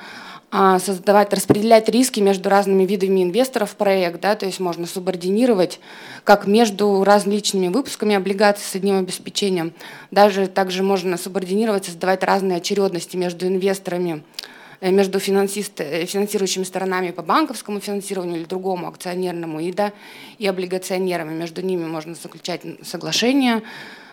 а, 0.56 0.78
создавать, 0.78 1.32
распределять 1.32 1.88
риски 1.88 2.20
между 2.20 2.48
разными 2.48 2.84
видами 2.84 3.24
инвесторов 3.24 3.72
в 3.72 3.74
проект, 3.74 4.20
да, 4.20 4.36
то 4.36 4.46
есть 4.46 4.60
можно 4.60 4.86
субординировать 4.86 5.80
как 6.22 6.46
между 6.46 7.02
различными 7.02 7.66
выпусками 7.66 8.14
облигаций 8.14 8.64
с 8.64 8.76
одним 8.76 8.98
обеспечением, 9.00 9.72
даже 10.12 10.46
также 10.46 10.84
можно 10.84 11.16
субординировать, 11.16 11.86
создавать 11.86 12.22
разные 12.22 12.58
очередности 12.58 13.16
между 13.16 13.48
инвесторами, 13.48 14.22
э, 14.22 14.53
между 14.90 15.18
финансист, 15.18 15.80
э, 15.80 16.06
финансирующими 16.06 16.64
сторонами 16.64 17.10
по 17.10 17.22
банковскому 17.22 17.80
финансированию 17.80 18.36
или 18.36 18.44
другому 18.44 18.88
акционерному, 18.88 19.60
и, 19.60 19.72
да, 19.72 19.92
и 20.38 20.46
облигационерами. 20.46 21.34
Между 21.34 21.62
ними 21.62 21.86
можно 21.86 22.14
заключать 22.14 22.62
соглашения, 22.82 23.62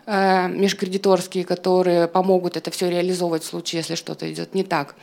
э, 0.06 0.48
межкредиторские, 0.48 1.44
которые 1.44 2.08
помогут 2.08 2.58
это 2.58 2.72
все 2.72 2.90
реализовывать 2.90 3.44
в 3.44 3.48
случае, 3.48 3.80
если 3.80 3.96
что-то 3.96 4.32
идет 4.32 4.56
не 4.56 4.64
так. 4.64 4.96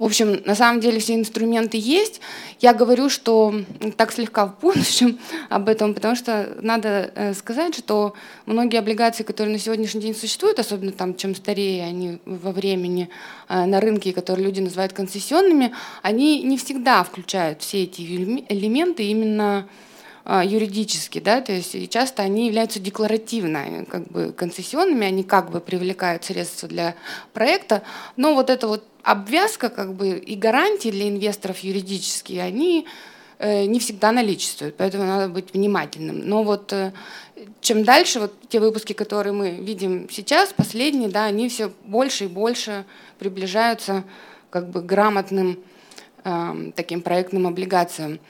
В 0.00 0.04
общем, 0.04 0.40
на 0.46 0.54
самом 0.54 0.80
деле 0.80 0.98
все 0.98 1.14
инструменты 1.14 1.76
есть. 1.76 2.22
Я 2.58 2.72
говорю, 2.72 3.10
что 3.10 3.54
так 3.98 4.12
слегка 4.12 4.46
в 4.46 4.58
будущем 4.58 5.18
об 5.50 5.68
этом, 5.68 5.92
потому 5.92 6.16
что 6.16 6.56
надо 6.62 7.12
э, 7.14 7.34
сказать, 7.34 7.74
что 7.74 8.14
многие 8.46 8.78
облигации, 8.78 9.24
которые 9.24 9.52
на 9.52 9.58
сегодняшний 9.58 10.00
день 10.00 10.14
существуют, 10.14 10.58
особенно 10.58 10.92
там, 10.92 11.14
чем 11.14 11.34
старее 11.34 11.84
они 11.84 12.18
во 12.24 12.50
времени 12.50 13.10
э, 13.50 13.66
на 13.66 13.78
рынке, 13.78 14.14
которые 14.14 14.46
люди 14.46 14.60
называют 14.60 14.94
концессионными, 14.94 15.74
они 16.00 16.42
не 16.44 16.56
всегда 16.56 17.04
включают 17.04 17.60
все 17.60 17.82
эти 17.82 18.00
элементы 18.00 19.02
именно 19.02 19.68
юридически, 20.26 21.18
да, 21.18 21.40
то 21.40 21.52
есть 21.52 21.90
часто 21.90 22.22
они 22.22 22.46
являются 22.46 22.78
декларативно, 22.78 23.86
как 23.88 24.06
бы 24.08 24.32
концессионными, 24.32 25.06
они 25.06 25.24
как 25.24 25.50
бы 25.50 25.60
привлекают 25.60 26.24
средства 26.24 26.68
для 26.68 26.94
проекта, 27.32 27.82
но 28.16 28.34
вот 28.34 28.50
это 28.50 28.68
вот 28.68 28.84
обвязка 29.02 29.68
как 29.68 29.94
бы 29.94 30.18
и 30.18 30.36
гарантии 30.36 30.90
для 30.90 31.08
инвесторов 31.08 31.58
юридические, 31.60 32.42
они 32.42 32.86
э, 33.38 33.64
не 33.64 33.78
всегда 33.78 34.12
наличествуют, 34.12 34.76
поэтому 34.76 35.04
надо 35.04 35.28
быть 35.28 35.52
внимательным. 35.52 36.20
Но 36.20 36.42
вот 36.42 36.72
э, 36.72 36.92
чем 37.60 37.84
дальше, 37.84 38.20
вот 38.20 38.34
те 38.48 38.60
выпуски, 38.60 38.92
которые 38.92 39.32
мы 39.32 39.50
видим 39.50 40.08
сейчас, 40.10 40.52
последние, 40.52 41.08
да, 41.08 41.24
они 41.24 41.48
все 41.48 41.72
больше 41.84 42.24
и 42.24 42.28
больше 42.28 42.84
приближаются 43.18 44.04
как 44.50 44.68
бы 44.68 44.82
грамотным 44.82 45.58
э, 46.24 46.72
таким 46.74 47.02
проектным 47.02 47.46
облигациям. 47.46 48.20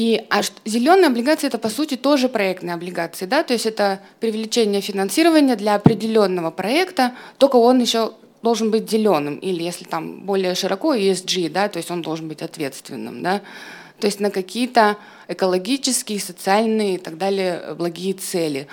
И 0.00 0.24
а 0.30 0.40
зеленые 0.64 1.08
облигации 1.08 1.46
это 1.46 1.58
по 1.58 1.68
сути 1.68 1.94
тоже 1.94 2.30
проектные 2.30 2.72
облигации, 2.72 3.26
да, 3.26 3.42
то 3.42 3.52
есть 3.52 3.66
это 3.66 4.00
привлечение 4.18 4.80
финансирования 4.80 5.56
для 5.56 5.74
определенного 5.74 6.50
проекта, 6.50 7.12
только 7.36 7.56
он 7.56 7.80
еще 7.80 8.14
должен 8.42 8.70
быть 8.70 8.90
зеленым, 8.90 9.36
или 9.36 9.62
если 9.62 9.84
там 9.84 10.20
более 10.20 10.54
широко 10.54 10.94
ESG, 10.94 11.50
да, 11.50 11.68
то 11.68 11.76
есть 11.76 11.90
он 11.90 12.00
должен 12.00 12.28
быть 12.28 12.40
ответственным, 12.40 13.22
да, 13.22 13.42
то 13.98 14.06
есть 14.06 14.20
на 14.20 14.30
какие-то 14.30 14.96
экологические, 15.28 16.18
социальные 16.18 16.94
и 16.94 16.98
так 16.98 17.18
далее 17.18 17.74
благие 17.76 18.14
цели. 18.14 18.68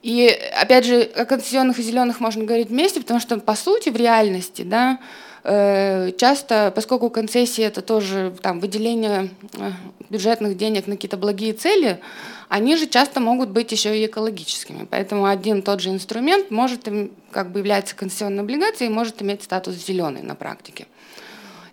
И 0.00 0.26
опять 0.58 0.86
же, 0.86 1.02
о 1.02 1.26
концессионных 1.26 1.80
и 1.80 1.82
зеленых 1.82 2.18
можно 2.18 2.44
говорить 2.44 2.70
вместе, 2.70 2.98
потому 2.98 3.20
что 3.20 3.38
по 3.38 3.56
сути 3.56 3.90
в 3.90 3.96
реальности, 3.96 4.62
да, 4.62 5.00
э, 5.00 5.31
часто, 5.44 6.72
поскольку 6.74 7.10
концессии 7.10 7.64
это 7.64 7.82
тоже 7.82 8.32
там, 8.42 8.60
выделение 8.60 9.30
э, 9.58 9.72
бюджетных 10.08 10.56
денег 10.56 10.86
на 10.86 10.94
какие-то 10.94 11.16
благие 11.16 11.52
цели, 11.52 12.00
они 12.48 12.76
же 12.76 12.86
часто 12.86 13.18
могут 13.18 13.48
быть 13.48 13.72
еще 13.72 13.98
и 13.98 14.06
экологическими. 14.06 14.86
Поэтому 14.88 15.26
один 15.26 15.62
тот 15.62 15.80
же 15.80 15.90
инструмент 15.90 16.50
может 16.50 16.88
как 17.32 17.50
бы 17.50 17.58
являться 17.58 17.96
концессионной 17.96 18.44
облигацией 18.44 18.88
и 18.88 18.92
может 18.92 19.20
иметь 19.20 19.42
статус 19.42 19.74
зеленый 19.74 20.22
на 20.22 20.36
практике. 20.36 20.86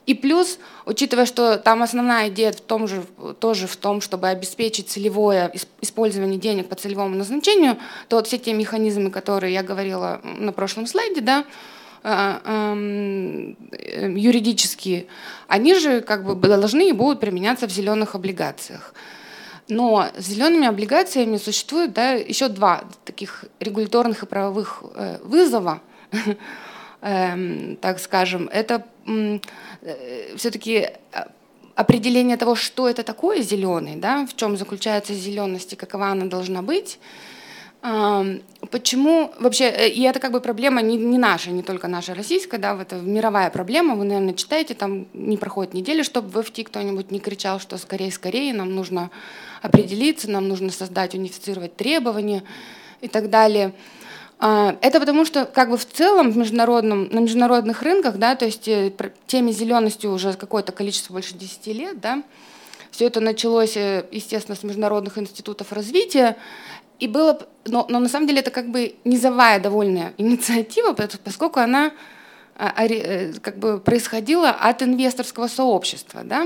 И 0.07 0.15
плюс, 0.15 0.57
учитывая, 0.87 1.27
что 1.27 1.57
там 1.57 1.83
основная 1.83 2.29
идея 2.29 2.51
в 2.51 2.61
том 2.61 2.87
же, 2.87 3.03
тоже 3.39 3.67
в 3.67 3.75
том, 3.77 4.01
чтобы 4.01 4.29
обеспечить 4.29 4.89
целевое 4.89 5.53
использование 5.81 6.39
денег 6.39 6.69
по 6.69 6.75
целевому 6.75 7.15
назначению, 7.15 7.77
то 8.07 8.15
вот 8.15 8.25
все 8.25 8.39
те 8.39 8.53
механизмы, 8.53 9.11
которые 9.11 9.53
я 9.53 9.61
говорила 9.61 10.19
на 10.23 10.51
прошлом 10.51 10.87
слайде, 10.87 11.21
да, 11.21 11.45
юридические, 14.15 15.07
они 15.47 15.75
же 15.75 16.01
как 16.01 16.23
бы 16.23 16.47
должны 16.47 16.89
и 16.89 16.93
будут 16.93 17.19
применяться 17.19 17.67
в 17.67 17.71
зеленых 17.71 18.15
облигациях. 18.15 18.93
Но 19.69 20.07
с 20.17 20.25
зелеными 20.25 20.67
облигациями 20.67 21.37
существует 21.37 21.93
да, 21.93 22.13
еще 22.13 22.47
два 22.49 22.85
таких 23.05 23.45
регуляторных 23.59 24.23
и 24.23 24.25
правовых 24.25 24.83
э, 24.95 25.19
вызова, 25.23 25.81
э, 27.01 27.75
так 27.79 27.99
скажем. 27.99 28.49
Это 28.51 28.83
э, 29.05 29.39
все-таки 30.37 30.89
э, 31.11 31.23
определение 31.75 32.35
того, 32.35 32.55
что 32.55 32.89
это 32.89 33.03
такое 33.03 33.41
зеленый, 33.43 33.95
да, 33.95 34.25
в 34.25 34.35
чем 34.35 34.57
заключается 34.57 35.13
зеленость 35.13 35.73
и 35.73 35.75
какова 35.75 36.07
она 36.07 36.25
должна 36.25 36.63
быть. 36.63 36.99
Почему 37.81 39.31
вообще, 39.39 39.69
э, 39.69 39.87
и 39.87 40.01
это 40.03 40.19
как 40.19 40.33
бы 40.33 40.41
проблема 40.41 40.81
не, 40.81 40.97
не 40.97 41.17
наша, 41.17 41.49
не 41.51 41.63
только 41.63 41.87
наша 41.87 42.13
российская, 42.13 42.57
да, 42.57 42.77
это 42.79 42.97
мировая 42.97 43.49
проблема, 43.49 43.95
вы, 43.95 44.03
наверное, 44.03 44.33
читаете, 44.33 44.73
там 44.73 45.07
не 45.13 45.37
проходит 45.37 45.73
недели, 45.73 46.03
чтобы 46.03 46.29
в 46.29 46.37
FT 46.45 46.65
кто-нибудь 46.65 47.09
не 47.09 47.19
кричал, 47.19 47.61
что 47.61 47.77
скорее, 47.77 48.11
скорее, 48.11 48.53
нам 48.53 48.75
нужно 48.75 49.11
определиться, 49.61 50.29
нам 50.29 50.49
нужно 50.49 50.71
создать, 50.71 51.15
унифицировать 51.15 51.77
требования 51.77 52.43
и 52.99 53.07
так 53.07 53.29
далее. 53.29 53.73
А, 54.39 54.77
это 54.81 54.99
потому 54.99 55.23
что 55.23 55.45
как 55.45 55.69
бы 55.69 55.77
в 55.77 55.85
целом 55.85 56.31
в 56.31 56.37
международном, 56.37 57.07
на 57.11 57.19
международных 57.19 57.81
рынках, 57.81 58.17
да, 58.17 58.35
то 58.35 58.45
есть 58.45 58.67
э, 58.67 58.91
теме 59.25 59.53
зелености 59.53 60.05
уже 60.05 60.33
какое-то 60.33 60.73
количество, 60.73 61.13
больше 61.13 61.33
10 61.33 61.67
лет, 61.67 61.99
да, 62.01 62.23
все 62.91 63.05
это 63.05 63.19
началось, 63.19 63.77
э, 63.77 64.05
естественно, 64.11 64.55
с 64.55 64.63
международных 64.63 65.17
институтов 65.17 65.71
развития, 65.71 66.37
и 66.99 67.07
было, 67.07 67.39
но, 67.65 67.85
но 67.89 67.99
на 67.99 68.09
самом 68.09 68.27
деле 68.27 68.39
это 68.39 68.51
как 68.51 68.69
бы 68.69 68.95
низовая 69.05 69.59
довольно 69.59 70.13
инициатива, 70.17 70.93
поскольку 70.93 71.59
она 71.59 71.91
а, 72.55 72.85
э, 72.85 73.33
как 73.41 73.57
бы 73.57 73.79
происходила 73.79 74.49
от 74.49 74.83
инвесторского 74.83 75.47
сообщества. 75.47 76.21
Да? 76.23 76.45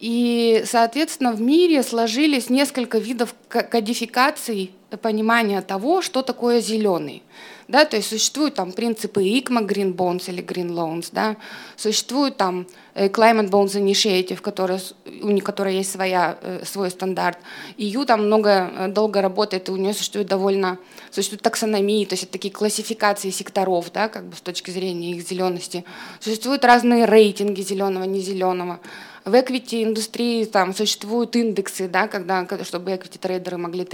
И, 0.00 0.62
соответственно, 0.64 1.32
в 1.32 1.42
мире 1.42 1.82
сложились 1.82 2.48
несколько 2.48 2.98
видов 2.98 3.34
кодификаций 3.48 4.72
понимания 5.02 5.60
того, 5.60 6.00
что 6.00 6.22
такое 6.22 6.60
зеленый. 6.60 7.22
Да, 7.68 7.84
то 7.84 7.96
есть 7.96 8.08
существуют 8.08 8.54
там 8.56 8.72
принципы 8.72 9.22
ICMA, 9.22 9.64
Green 9.64 9.94
Bonds 9.94 10.28
или 10.28 10.42
Green 10.42 10.70
Loans, 10.70 11.10
да, 11.12 11.36
существует 11.76 12.36
там 12.36 12.66
э, 12.94 13.06
Climate 13.06 13.48
Bonds 13.48 13.80
Initiative, 13.80 14.40
который, 14.40 14.80
у 15.22 15.38
которой 15.38 15.76
есть 15.76 15.92
своя, 15.92 16.36
э, 16.42 16.64
свой 16.64 16.90
стандарт. 16.90 17.38
EU 17.78 18.04
там 18.06 18.26
много, 18.26 18.72
э, 18.76 18.88
долго 18.88 19.22
работает, 19.22 19.68
и 19.68 19.72
у 19.72 19.76
нее 19.76 19.94
существует 19.94 20.26
довольно, 20.26 20.78
существует 21.12 21.42
таксономии, 21.42 22.04
то 22.06 22.14
есть 22.14 22.24
это 22.24 22.32
такие 22.32 22.52
классификации 22.52 23.30
секторов, 23.30 23.92
да, 23.92 24.08
как 24.08 24.24
бы 24.24 24.34
с 24.34 24.40
точки 24.40 24.72
зрения 24.72 25.12
их 25.12 25.22
зелености. 25.22 25.84
Существуют 26.18 26.64
разные 26.64 27.04
рейтинги 27.04 27.60
зеленого, 27.62 28.02
не 28.02 28.18
зеленого. 28.18 28.80
В 29.24 29.34
equity 29.34 29.84
индустрии 29.84 30.44
там 30.44 30.74
существуют 30.74 31.36
индексы, 31.36 31.88
да, 31.88 32.08
когда, 32.08 32.46
чтобы 32.64 32.92
equity 32.92 33.18
трейдеры 33.18 33.58
могли 33.58 33.86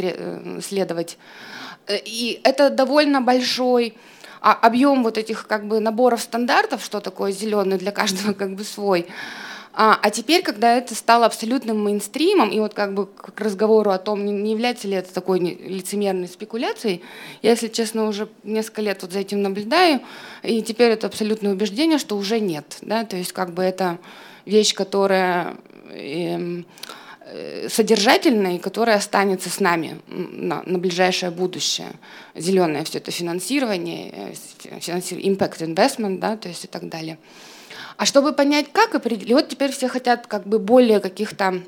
следовать 0.63 1.19
Э, 1.87 1.99
и 2.05 2.41
это 2.43 2.71
довольно 2.71 3.21
большой 3.21 3.95
а, 4.41 4.53
объем 4.53 5.03
вот 5.03 5.19
этих 5.19 5.47
как 5.47 5.67
бы 5.67 5.81
наборов 5.81 6.21
стандартов, 6.21 6.85
что 6.85 7.01
такое 7.01 7.33
зеленый 7.33 7.79
для 7.79 7.93
каждого 7.93 8.33
как 8.35 8.55
бы 8.55 8.65
свой. 8.65 9.07
А, 9.79 9.99
а 10.03 10.11
теперь, 10.11 10.43
когда 10.43 10.75
это 10.75 10.95
стало 10.95 11.27
абсолютным 11.27 11.85
мейнстримом, 11.85 12.51
и 12.51 12.59
вот 12.61 12.73
как 12.73 12.95
бы 12.95 13.07
к 13.07 13.39
разговору 13.39 13.91
о 13.91 13.99
том, 13.99 14.25
не 14.25 14.53
является 14.53 14.89
ли 14.89 14.95
это 14.95 15.13
такой 15.13 15.39
лицемерной 15.39 16.29
спекуляцией, 16.29 17.03
я, 17.43 17.51
если 17.51 17.69
честно, 17.69 18.09
уже 18.09 18.27
несколько 18.43 18.81
лет 18.81 19.03
вот 19.03 19.13
за 19.13 19.19
этим 19.19 19.43
наблюдаю, 19.43 20.01
и 20.43 20.63
теперь 20.63 20.93
это 20.93 21.09
абсолютное 21.09 21.53
убеждение, 21.53 21.99
что 21.99 22.17
уже 22.17 22.41
нет. 22.41 22.79
Да? 22.81 23.05
То 23.05 23.17
есть 23.17 23.33
как 23.33 23.53
бы 23.53 23.63
это 23.63 23.99
вещь, 24.47 24.75
которая... 24.75 25.57
Эм, 25.91 26.67
Э, 27.29 27.69
содержательной, 27.69 28.61
которая 28.61 28.99
останется 28.99 29.51
с 29.51 29.59
нами 29.59 30.01
на, 30.07 30.63
на 30.65 30.79
ближайшее 30.79 31.33
будущее. 31.33 31.89
Зеленое 32.37 32.85
все 32.85 32.99
это 32.99 33.11
финансирование, 33.11 34.13
э, 34.15 34.79
финансирование, 34.79 35.35
impact 35.35 35.59
investment, 35.59 36.21
да, 36.21 36.37
то 36.37 36.49
есть 36.49 36.65
и 36.65 36.69
так 36.69 36.89
далее. 36.89 37.19
А 37.97 38.07
чтобы 38.07 38.33
понять, 38.33 38.67
как 38.73 38.95
определить, 38.95 39.33
вот 39.33 39.49
теперь 39.49 39.73
все 39.73 39.89
хотят 39.89 40.29
как 40.29 40.47
бы 40.47 40.61
более 40.61 41.01
каких-то 41.01 41.65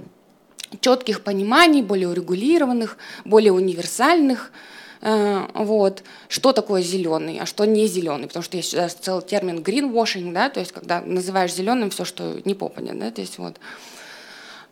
четких 0.80 1.24
пониманий, 1.24 1.82
более 1.82 2.08
урегулированных, 2.08 2.96
более 3.24 3.52
универсальных 3.52 4.52
вот. 5.00 6.02
Что 6.28 6.52
такое 6.52 6.82
зеленый, 6.82 7.38
а 7.40 7.46
что 7.46 7.64
не 7.64 7.86
зеленый? 7.86 8.26
Потому 8.26 8.42
что 8.42 8.56
есть 8.56 8.74
даже 8.74 8.94
целый 9.00 9.22
термин 9.22 9.60
greenwashing, 9.60 10.32
да, 10.32 10.50
то 10.50 10.60
есть 10.60 10.72
когда 10.72 11.00
называешь 11.00 11.54
зеленым 11.54 11.90
все, 11.90 12.04
что 12.04 12.40
не 12.44 12.54
попадет, 12.54 12.98
да, 12.98 13.10
то 13.10 13.20
есть 13.20 13.38
вот. 13.38 13.56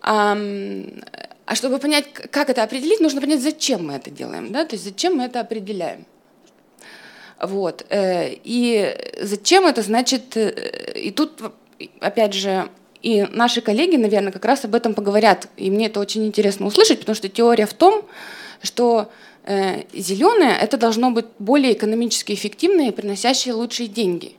А, 0.03 0.37
а 1.47 1.55
чтобы 1.55 1.79
понять, 1.79 2.12
как 2.12 2.51
это 2.51 2.62
определить, 2.62 3.01
нужно 3.01 3.20
понять, 3.20 3.41
зачем 3.41 3.87
мы 3.87 3.95
это 3.95 4.11
делаем, 4.11 4.53
да, 4.53 4.64
то 4.64 4.74
есть 4.74 4.85
зачем 4.85 5.16
мы 5.16 5.24
это 5.24 5.41
определяем. 5.41 6.07
Вот. 7.41 7.85
Э, 7.91 8.33
и 8.45 8.97
зачем 9.20 9.66
это 9.66 9.83
значит, 9.83 10.37
э, 10.37 10.93
и 10.95 11.11
тут, 11.11 11.41
опять 12.01 12.35
же, 12.35 12.68
и 13.03 13.27
наши 13.31 13.61
коллеги, 13.61 13.97
наверное, 13.97 14.33
как 14.33 14.45
раз 14.45 14.64
об 14.64 14.74
этом 14.74 14.95
поговорят. 14.95 15.49
И 15.57 15.70
мне 15.70 15.87
это 15.87 16.01
очень 16.01 16.27
интересно 16.27 16.66
услышать, 16.66 17.01
потому 17.01 17.14
что 17.14 17.29
теория 17.29 17.66
в 17.66 17.74
том, 17.74 18.05
что 18.62 19.03
э, 19.03 19.36
зеленое 19.47 20.57
это 20.57 20.76
должно 20.76 21.11
быть 21.11 21.26
более 21.38 21.72
экономически 21.72 22.32
эффективное 22.32 22.88
и 22.88 22.92
приносящее 22.92 23.55
лучшие 23.55 23.88
деньги. 23.88 24.36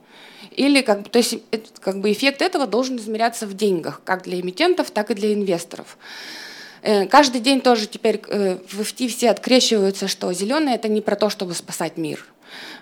Или 0.52 0.82
как 0.82 1.10
то 1.10 1.20
есть 1.20 1.38
как 1.80 2.02
бы 2.02 2.12
эффект 2.12 2.42
этого 2.42 2.66
должен 2.66 2.98
измеряться 2.98 3.46
в 3.46 3.54
деньгах, 3.56 4.02
как 4.04 4.24
для 4.24 4.40
эмитентов, 4.40 4.92
так 4.92 5.12
и 5.12 5.14
для 5.14 5.34
инвесторов. 5.34 5.98
Э, 6.82 7.06
каждый 7.06 7.42
день 7.42 7.62
тоже 7.62 7.86
теперь 7.88 8.22
э, 8.28 8.58
в 8.68 8.82
FT 8.82 9.08
все 9.10 9.30
открещиваются, 9.30 10.08
что 10.08 10.34
зеленое 10.34 10.76
это 10.76 10.88
не 10.88 11.02
про 11.02 11.16
то, 11.16 11.30
чтобы 11.30 11.54
спасать 11.54 11.98
мир. 11.98 12.26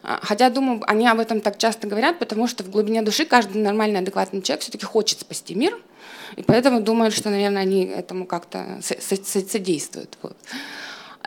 А, 0.04 0.20
хотя, 0.22 0.50
думаю, 0.50 0.82
они 0.88 1.08
об 1.08 1.20
этом 1.20 1.42
так 1.42 1.58
часто 1.58 1.88
говорят, 1.88 2.20
потому 2.20 2.48
что 2.48 2.64
в 2.64 2.70
глубине 2.70 3.02
души 3.02 3.26
каждый 3.26 3.62
нормальный, 3.62 4.00
адекватный 4.00 4.42
человек 4.42 4.62
все-таки 4.62 4.86
хочет 4.86 5.22
спасти 5.22 5.56
мир, 5.56 5.78
и 6.36 6.44
поэтому 6.44 6.82
думают, 6.82 7.14
что, 7.14 7.30
наверное, 7.30 7.64
они 7.64 7.86
этому 7.86 8.26
как-то 8.26 8.80
содействуют. 8.82 10.18
Вот. 10.22 10.38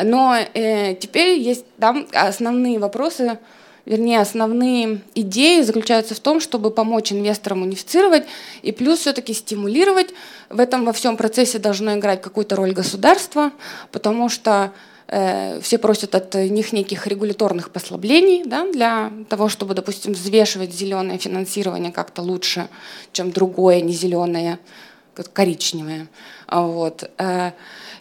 Но 0.02 0.36
э, 0.36 0.94
теперь 0.94 1.38
есть 1.38 1.64
там 1.78 2.06
основные 2.12 2.78
вопросы, 2.78 3.38
вернее, 3.84 4.20
основные 4.20 5.00
идеи 5.14 5.62
заключаются 5.62 6.14
в 6.14 6.20
том, 6.20 6.40
чтобы 6.40 6.70
помочь 6.70 7.12
инвесторам 7.12 7.62
унифицировать 7.62 8.24
и 8.62 8.72
плюс 8.72 9.00
все-таки 9.00 9.34
стимулировать. 9.34 10.14
В 10.50 10.60
этом 10.60 10.84
во 10.84 10.92
всем 10.92 11.16
процессе 11.16 11.58
должно 11.58 11.96
играть 11.96 12.22
какую-то 12.22 12.56
роль 12.56 12.72
государства, 12.72 13.52
потому 13.90 14.28
что 14.28 14.72
Э, 15.10 15.58
все 15.62 15.78
просят 15.78 16.14
от 16.14 16.34
них 16.34 16.72
неких 16.72 17.06
регуляторных 17.06 17.70
послаблений 17.70 18.44
да, 18.44 18.70
для 18.70 19.10
того, 19.30 19.48
чтобы, 19.48 19.74
допустим, 19.74 20.12
взвешивать 20.12 20.74
зеленое 20.74 21.18
финансирование 21.18 21.92
как-то 21.92 22.20
лучше, 22.20 22.68
чем 23.12 23.30
другое, 23.30 23.80
не 23.80 23.94
зеленое, 23.94 24.58
коричневое. 25.32 26.08
Вот. 26.46 27.10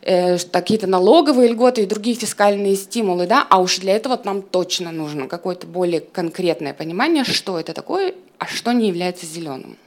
Э, 0.07 0.35
э, 0.35 0.37
какие-то 0.51 0.87
налоговые 0.87 1.49
льготы 1.49 1.83
и 1.83 1.85
другие 1.85 2.15
фискальные 2.15 2.75
стимулы, 2.75 3.27
да, 3.27 3.45
а 3.49 3.59
уж 3.59 3.79
для 3.79 3.95
этого 3.95 4.19
нам 4.23 4.41
точно 4.41 4.91
нужно 4.91 5.27
какое-то 5.27 5.67
более 5.67 6.01
конкретное 6.01 6.73
понимание, 6.73 7.23
что 7.23 7.59
это 7.59 7.73
такое, 7.73 8.13
а 8.39 8.45
что 8.47 8.71
не 8.71 8.87
является 8.87 9.25
зеленым. 9.25 9.77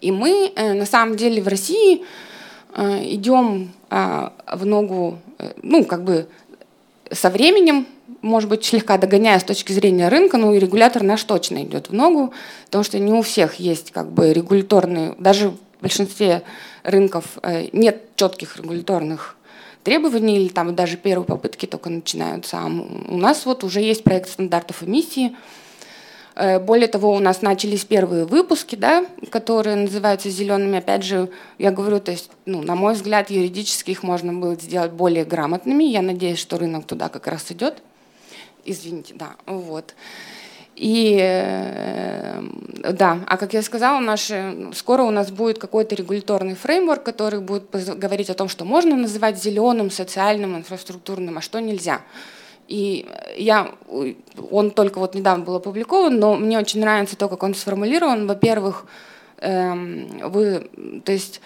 И 0.00 0.10
мы 0.10 0.52
на 0.56 0.86
самом 0.86 1.16
деле 1.16 1.40
в 1.40 1.48
России 1.48 2.04
идем 2.76 3.72
в 3.90 4.66
ногу 4.66 5.18
Э, 5.38 5.52
ну, 5.62 5.84
как 5.84 6.04
бы 6.04 6.26
со 7.10 7.30
временем, 7.30 7.86
может 8.22 8.48
быть, 8.48 8.64
слегка 8.64 8.98
догоняя 8.98 9.38
с 9.38 9.44
точки 9.44 9.72
зрения 9.72 10.08
рынка, 10.08 10.38
ну 10.38 10.54
и 10.54 10.58
регулятор 10.58 11.02
наш 11.02 11.22
точно 11.24 11.62
идет 11.62 11.88
в 11.88 11.92
ногу, 11.92 12.32
потому 12.66 12.84
что 12.84 12.98
не 12.98 13.12
у 13.12 13.22
всех 13.22 13.56
есть 13.56 13.90
как 13.90 14.10
бы 14.10 14.32
регуляторные, 14.32 15.14
даже 15.18 15.50
в 15.50 15.56
большинстве 15.80 16.42
рынков 16.84 17.38
э, 17.42 17.68
нет 17.72 18.02
четких 18.16 18.56
регуляторных 18.56 19.36
требований, 19.82 20.36
или 20.36 20.48
там 20.48 20.74
даже 20.74 20.96
первые 20.96 21.26
попытки 21.26 21.66
только 21.66 21.90
начинаются. 21.90 22.58
А 22.58 22.66
у 22.66 23.16
нас 23.16 23.44
вот 23.44 23.64
уже 23.64 23.80
есть 23.80 24.04
проект 24.04 24.30
стандартов 24.30 24.82
эмиссии, 24.82 25.36
Э, 26.36 26.58
более 26.58 26.88
того, 26.88 27.12
у 27.12 27.18
нас 27.20 27.42
начались 27.42 27.84
первые 27.84 28.24
выпуски, 28.24 28.76
да, 28.76 29.06
которые 29.30 29.76
называются 29.76 30.30
зелеными. 30.30 30.78
Опять 30.78 31.04
же, 31.04 31.30
я 31.58 31.70
говорю, 31.70 32.00
то 32.00 32.10
есть, 32.10 32.30
ну, 32.44 32.62
на 32.62 32.74
мой 32.74 32.94
взгляд, 32.94 33.30
юридически 33.30 33.92
их 33.92 34.02
можно 34.02 34.32
было 34.32 34.54
сделать 34.56 34.92
более 34.92 35.24
грамотными. 35.24 35.84
Я 35.84 36.02
надеюсь, 36.02 36.38
что 36.38 36.58
рынок 36.58 36.86
туда 36.86 37.08
как 37.08 37.26
раз 37.26 37.50
идет. 37.52 37.82
Извините, 38.64 39.14
да, 39.14 39.36
вот. 39.46 39.94
И 40.76 41.18
э, 41.20 42.42
да, 42.92 43.20
а 43.26 43.36
как 43.36 43.54
я 43.54 43.62
сказала, 43.62 44.00
наши, 44.00 44.70
скоро 44.74 45.02
у 45.02 45.10
нас 45.10 45.30
будет 45.30 45.58
какой-то 45.58 45.94
регуляторный 45.94 46.54
фреймворк, 46.54 47.02
который 47.02 47.40
будет 47.40 47.70
говорить 47.70 48.28
о 48.30 48.34
том, 48.34 48.48
что 48.48 48.64
можно 48.64 48.96
называть 48.96 49.42
зеленым, 49.42 49.90
социальным, 49.90 50.56
инфраструктурным, 50.56 51.38
а 51.38 51.40
что 51.40 51.60
нельзя. 51.60 52.00
И 52.66 53.06
я, 53.36 53.70
он 54.50 54.70
только 54.70 54.98
вот 54.98 55.14
недавно 55.14 55.44
был 55.44 55.56
опубликован, 55.56 56.18
но 56.18 56.34
мне 56.34 56.58
очень 56.58 56.80
нравится 56.80 57.16
то, 57.16 57.28
как 57.28 57.42
он 57.42 57.54
сформулирован. 57.54 58.26
Во-первых, 58.26 58.86
эм, 59.38 60.08
вы, 60.30 60.70
то 61.04 61.12
есть 61.12 61.40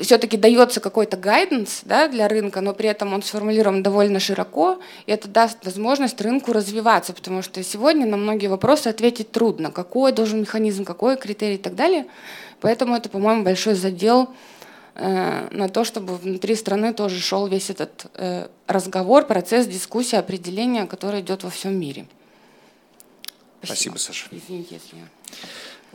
все-таки 0.00 0.36
дается 0.36 0.80
какой-то 0.80 1.16
гайденс 1.16 1.82
да, 1.84 2.08
для 2.08 2.28
рынка, 2.28 2.60
но 2.60 2.74
при 2.74 2.88
этом 2.88 3.12
он 3.12 3.22
сформулирован 3.22 3.82
довольно 3.82 4.20
широко, 4.20 4.80
и 5.06 5.12
это 5.12 5.28
даст 5.28 5.64
возможность 5.64 6.20
рынку 6.20 6.52
развиваться, 6.52 7.12
потому 7.12 7.42
что 7.42 7.62
сегодня 7.62 8.06
на 8.06 8.16
многие 8.16 8.46
вопросы 8.46 8.88
ответить 8.88 9.30
трудно, 9.30 9.70
какой 9.70 10.12
должен 10.12 10.40
механизм, 10.40 10.84
какой 10.84 11.16
критерий 11.16 11.56
и 11.56 11.58
так 11.58 11.74
далее. 11.74 12.06
Поэтому 12.60 12.96
это, 12.96 13.08
по-моему, 13.08 13.42
большой 13.42 13.74
задел 13.74 14.30
Э, 14.96 15.48
на 15.50 15.68
то, 15.68 15.82
чтобы 15.82 16.16
внутри 16.16 16.54
страны 16.54 16.94
тоже 16.94 17.20
шел 17.20 17.48
весь 17.48 17.68
этот 17.68 18.06
э, 18.14 18.46
разговор, 18.68 19.26
процесс, 19.26 19.66
дискуссия, 19.66 20.18
определение, 20.18 20.86
которое 20.86 21.20
идет 21.20 21.42
во 21.42 21.50
всем 21.50 21.78
мире. 21.78 22.06
Спасибо, 23.62 23.96
Спасибо 23.96 23.98
Саша. 23.98 24.28
Извините, 24.30 24.76
если 24.76 24.96
я... 24.96 25.08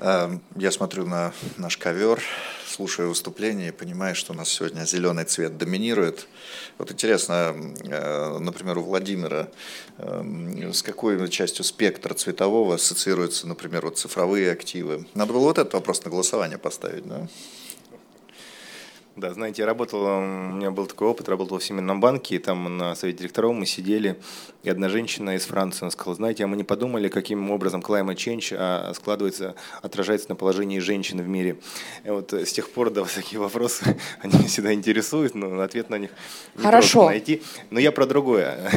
Эм, 0.02 0.42
я 0.56 0.72
смотрю 0.72 1.06
на 1.06 1.34
наш 1.58 1.78
ковер, 1.78 2.24
слушаю 2.66 3.10
выступление 3.10 3.70
и 3.70 3.72
понимаю, 3.72 4.16
что 4.16 4.32
у 4.32 4.36
нас 4.36 4.48
сегодня 4.48 4.86
зеленый 4.86 5.26
цвет 5.26 5.58
доминирует. 5.58 6.28
Вот 6.78 6.90
интересно, 6.90 7.54
э, 7.84 8.38
например, 8.40 8.78
у 8.78 8.84
Владимира 8.84 9.50
эм, 9.98 10.74
с 10.74 10.84
какой 10.84 11.28
частью 11.28 11.66
спектра 11.66 12.14
цветового 12.14 12.76
ассоциируются, 12.76 13.46
например, 13.46 13.86
вот 13.86 13.98
цифровые 13.98 14.52
активы? 14.52 15.06
Надо 15.16 15.34
было 15.34 15.44
вот 15.44 15.58
этот 15.58 15.74
вопрос 15.74 16.06
на 16.06 16.12
голосование 16.12 16.58
поставить, 16.58 17.06
да? 17.06 17.28
Да, 19.20 19.34
знаете, 19.34 19.64
я 19.64 19.66
работал, 19.66 20.02
у 20.02 20.22
меня 20.22 20.72
был 20.72 20.86
такой 20.86 21.10
опыт, 21.10 21.28
работал 21.28 21.60
в 21.60 21.62
Всемирном 21.62 22.00
банке, 22.00 22.36
и 22.36 22.40
там 22.40 22.78
на 22.78 22.96
совете 22.96 23.20
директоров 23.20 23.54
мы 23.54 23.66
сидели, 23.66 24.18
и 24.64 24.70
одна 24.70 24.88
женщина 24.88 25.36
из 25.36 25.46
Франции 25.46 25.82
она 25.82 25.92
сказала, 25.92 26.16
знаете, 26.16 26.46
а 26.46 26.48
мы 26.48 26.56
не 26.56 26.64
подумали, 26.64 27.10
каким 27.10 27.52
образом 27.52 27.82
climate 27.82 28.16
change 28.16 28.56
а, 28.58 28.94
складывается, 28.94 29.56
отражается 29.82 30.30
на 30.30 30.36
положении 30.36 30.80
женщин 30.80 31.22
в 31.22 31.28
мире. 31.28 31.60
И 32.06 32.10
вот 32.10 32.32
с 32.32 32.54
тех 32.54 32.70
пор, 32.70 32.92
да, 32.92 33.02
вот 33.02 33.12
такие 33.12 33.42
вопросы, 33.42 33.98
они 34.22 34.38
меня 34.38 34.48
всегда 34.48 34.74
интересуют, 34.74 35.36
но 35.36 35.60
ответ 35.60 35.90
на 35.90 35.98
них 35.98 36.12
не 36.56 36.64
Хорошо. 36.64 37.08
найти. 37.08 37.42
Но 37.72 37.80
я 37.82 37.92
про 37.92 38.06
другое. 38.06 38.72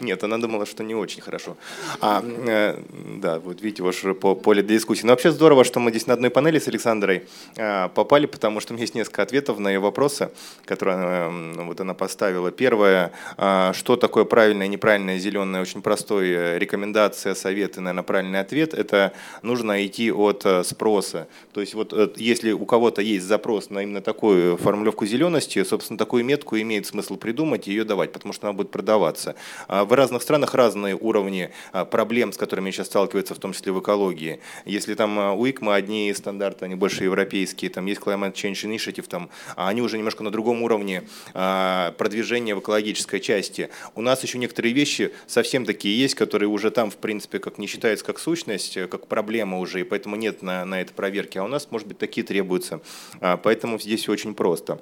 Нет, 0.00 0.24
она 0.24 0.38
думала, 0.38 0.66
что 0.66 0.82
не 0.82 0.94
очень 0.94 1.22
хорошо. 1.22 1.56
А, 2.00 2.22
э, 2.24 2.80
да, 3.20 3.38
вот 3.38 3.62
видите, 3.62 3.82
ваше 3.82 4.14
по 4.14 4.34
поле 4.34 4.62
для 4.62 4.76
дискуссии. 4.76 5.06
Но 5.06 5.12
вообще 5.12 5.30
здорово, 5.30 5.64
что 5.64 5.80
мы 5.80 5.90
здесь 5.90 6.06
на 6.06 6.14
одной 6.14 6.30
панели 6.30 6.58
с 6.58 6.68
Александрой 6.68 7.26
э, 7.56 7.88
попали, 7.94 8.26
потому 8.26 8.60
что 8.60 8.72
у 8.72 8.74
меня 8.74 8.82
есть 8.82 8.94
несколько 8.94 9.22
ответов 9.22 9.58
на 9.58 9.68
ее 9.68 9.78
вопросы, 9.78 10.30
которые 10.64 10.96
э, 10.98 11.64
вот 11.64 11.80
она 11.80 11.94
поставила. 11.94 12.50
Первое, 12.50 13.12
э, 13.36 13.72
что 13.74 13.96
такое 13.96 14.24
правильное 14.24 14.66
неправильное 14.66 15.18
зеленое, 15.18 15.62
очень 15.62 15.80
простой 15.80 16.30
э, 16.30 16.58
рекомендация, 16.58 17.34
совет 17.34 17.76
и, 17.76 17.80
наверное, 17.80 18.02
правильный 18.02 18.40
ответ. 18.40 18.74
Это 18.74 19.12
нужно 19.42 19.86
идти 19.86 20.10
от 20.10 20.44
э, 20.44 20.64
спроса. 20.64 21.28
То 21.52 21.60
есть 21.60 21.74
вот 21.74 21.92
э, 21.92 22.08
если 22.16 22.52
у 22.52 22.64
кого-то 22.64 23.00
есть 23.00 23.26
запрос 23.26 23.70
на 23.70 23.82
именно 23.82 24.00
такую 24.00 24.56
формулировку 24.56 25.06
зелености, 25.06 25.62
собственно, 25.62 25.98
такую 25.98 26.24
метку 26.24 26.58
имеет 26.58 26.86
смысл 26.86 27.16
придумать 27.16 27.68
и 27.68 27.70
ее 27.70 27.84
давать, 27.84 28.12
потому 28.12 28.32
что 28.32 28.48
она 28.48 28.54
будет 28.54 28.70
продаваться. 28.70 29.36
А 29.68 29.83
в 29.84 29.92
разных 29.92 30.22
странах 30.22 30.54
разные 30.54 30.96
уровни 30.96 31.50
а, 31.72 31.84
проблем, 31.84 32.32
с 32.32 32.36
которыми 32.36 32.70
сейчас 32.70 32.86
сталкиваются, 32.86 33.34
в 33.34 33.38
том 33.38 33.52
числе 33.52 33.72
в 33.72 33.80
экологии. 33.80 34.40
Если 34.64 34.94
там 34.94 35.18
а, 35.18 35.32
у 35.32 35.46
ИКМА 35.46 35.74
одни 35.74 36.12
стандарты, 36.14 36.64
они 36.64 36.74
больше 36.74 37.04
европейские, 37.04 37.70
там 37.70 37.86
есть 37.86 38.00
Climate 38.00 38.34
Change 38.34 38.64
Initiative, 38.64 39.06
там, 39.08 39.30
а 39.56 39.68
они 39.68 39.82
уже 39.82 39.98
немножко 39.98 40.22
на 40.22 40.30
другом 40.30 40.62
уровне 40.62 41.04
продвижения 41.32 42.54
в 42.54 42.60
экологической 42.60 43.20
части. 43.20 43.70
У 43.94 44.02
нас 44.02 44.22
еще 44.22 44.38
некоторые 44.38 44.72
вещи 44.74 45.12
совсем 45.26 45.64
такие 45.64 45.98
есть, 45.98 46.14
которые 46.14 46.48
уже 46.48 46.70
там, 46.70 46.90
в 46.90 46.96
принципе, 46.96 47.38
как 47.38 47.58
не 47.58 47.66
считаются 47.66 48.04
как 48.04 48.18
сущность, 48.18 48.74
как 48.90 49.06
проблема 49.06 49.58
уже, 49.58 49.80
и 49.80 49.84
поэтому 49.84 50.16
нет 50.16 50.42
на, 50.42 50.64
на 50.64 50.80
это 50.80 50.92
проверки. 50.92 51.38
А 51.38 51.44
у 51.44 51.48
нас, 51.48 51.68
может 51.70 51.88
быть, 51.88 51.98
такие 51.98 52.26
требуются. 52.26 52.80
Поэтому 53.20 53.78
здесь 53.78 54.08
очень 54.08 54.34
просто. 54.34 54.80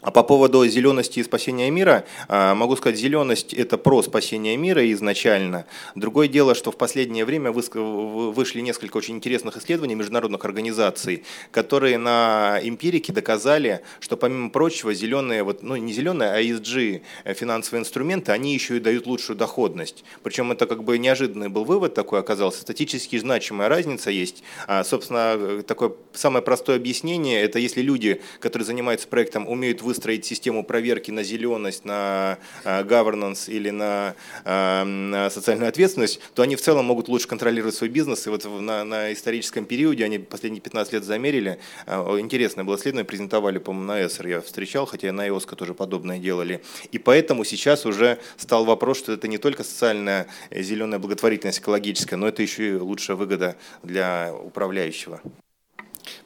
А 0.00 0.12
по 0.12 0.22
поводу 0.22 0.64
зелености 0.64 1.18
и 1.18 1.24
спасения 1.24 1.68
мира, 1.72 2.04
а, 2.28 2.54
могу 2.54 2.76
сказать, 2.76 2.96
зеленость– 2.96 3.52
это 3.54 3.76
про 3.76 4.00
спасение 4.02 4.56
мира 4.56 4.92
изначально. 4.92 5.66
Другое 5.96 6.28
дело, 6.28 6.54
что 6.54 6.70
в 6.70 6.76
последнее 6.76 7.24
время 7.24 7.50
вышли 7.50 8.60
несколько 8.60 8.98
очень 8.98 9.16
интересных 9.16 9.56
исследований 9.56 9.96
международных 9.96 10.44
организаций, 10.44 11.24
которые 11.50 11.98
на 11.98 12.60
эмпирике 12.62 13.12
доказали, 13.12 13.80
что 13.98 14.16
помимо 14.16 14.50
прочего 14.50 14.94
зеленые, 14.94 15.42
вот, 15.42 15.64
ну 15.64 15.74
не 15.74 15.92
зеленые, 15.92 16.30
а 16.30 16.40
ESG 16.40 17.02
финансовые 17.34 17.80
инструменты, 17.80 18.30
они 18.30 18.54
еще 18.54 18.76
и 18.76 18.80
дают 18.80 19.08
лучшую 19.08 19.36
доходность. 19.36 20.04
Причем 20.22 20.52
это 20.52 20.66
как 20.66 20.84
бы 20.84 20.96
неожиданный 20.98 21.48
был 21.48 21.64
вывод 21.64 21.94
такой 21.94 22.20
оказался. 22.20 22.60
Статически 22.60 23.18
значимая 23.18 23.68
разница 23.68 24.12
есть. 24.12 24.44
А, 24.68 24.84
собственно, 24.84 25.64
такое 25.64 25.90
самое 26.12 26.44
простое 26.44 26.76
объяснение– 26.76 27.42
это 27.42 27.58
если 27.58 27.82
люди, 27.82 28.22
которые 28.38 28.64
занимаются 28.64 29.08
проектом, 29.08 29.48
умеют 29.48 29.82
выстроить 29.88 30.26
систему 30.26 30.64
проверки 30.64 31.10
на 31.10 31.22
зеленость, 31.22 31.84
на 31.86 32.38
э, 32.64 32.82
governance 32.82 33.50
или 33.50 33.70
на, 33.70 34.14
э, 34.44 34.84
на 34.84 35.30
социальную 35.30 35.68
ответственность, 35.68 36.20
то 36.34 36.42
они 36.42 36.56
в 36.56 36.60
целом 36.60 36.84
могут 36.84 37.08
лучше 37.08 37.26
контролировать 37.26 37.74
свой 37.74 37.88
бизнес. 37.88 38.26
И 38.26 38.30
вот 38.30 38.44
на, 38.44 38.84
на 38.84 39.12
историческом 39.14 39.64
периоде, 39.64 40.04
они 40.04 40.18
последние 40.18 40.60
15 40.60 40.92
лет 40.92 41.04
замерили, 41.04 41.58
э, 41.86 42.18
интересное 42.20 42.64
было 42.64 42.76
исследование, 42.76 43.06
презентовали, 43.06 43.58
по-моему, 43.58 43.86
на 43.86 44.02
ESR 44.02 44.28
я 44.28 44.40
встречал, 44.42 44.84
хотя 44.84 45.10
на 45.12 45.26
IOSCO 45.26 45.56
тоже 45.56 45.72
подобное 45.72 46.18
делали. 46.18 46.62
И 46.92 46.98
поэтому 46.98 47.44
сейчас 47.44 47.86
уже 47.86 48.18
стал 48.36 48.66
вопрос, 48.66 48.98
что 48.98 49.12
это 49.12 49.26
не 49.26 49.38
только 49.38 49.64
социальная 49.64 50.26
зеленая 50.50 50.98
благотворительность 50.98 51.60
экологическая, 51.60 52.16
но 52.16 52.28
это 52.28 52.42
еще 52.42 52.68
и 52.68 52.74
лучшая 52.74 53.16
выгода 53.16 53.56
для 53.82 54.34
управляющего. 54.34 55.22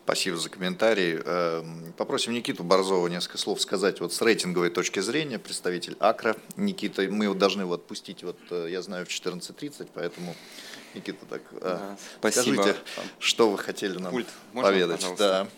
Спасибо 0.05 0.37
за 0.37 0.49
комментарий. 0.49 1.21
Эм, 1.25 1.93
попросим 1.97 2.33
Никиту 2.33 2.65
Борзова 2.65 3.07
несколько 3.09 3.39
слов 3.39 3.61
сказать 3.61 4.01
вот 4.01 4.13
с 4.13 4.21
рейтинговой 4.23 4.71
точки 4.71 5.01
зрения, 5.01 5.39
представитель 5.39 5.97
АКРА. 6.01 6.37
Никита, 6.57 7.03
мы 7.03 7.33
должны 7.35 7.63
его 7.63 7.75
отпустить, 7.75 8.23
вот 8.23 8.39
э, 8.51 8.69
я 8.71 8.83
знаю, 8.83 9.07
в 9.07 9.09
14.30, 9.09 9.89
поэтому, 9.95 10.35
Никита, 10.95 11.25
так 11.27 11.43
э, 11.53 11.97
спасибо. 12.19 12.63
скажите, 12.63 12.81
что 13.19 13.51
вы 13.51 13.59
хотели 13.59 13.99
нам 13.99 14.13
Пульт. 14.13 14.29
Можно, 14.53 14.71
поведать. 14.71 15.01
Пожалуйста? 15.01 15.25
Да. 15.25 15.49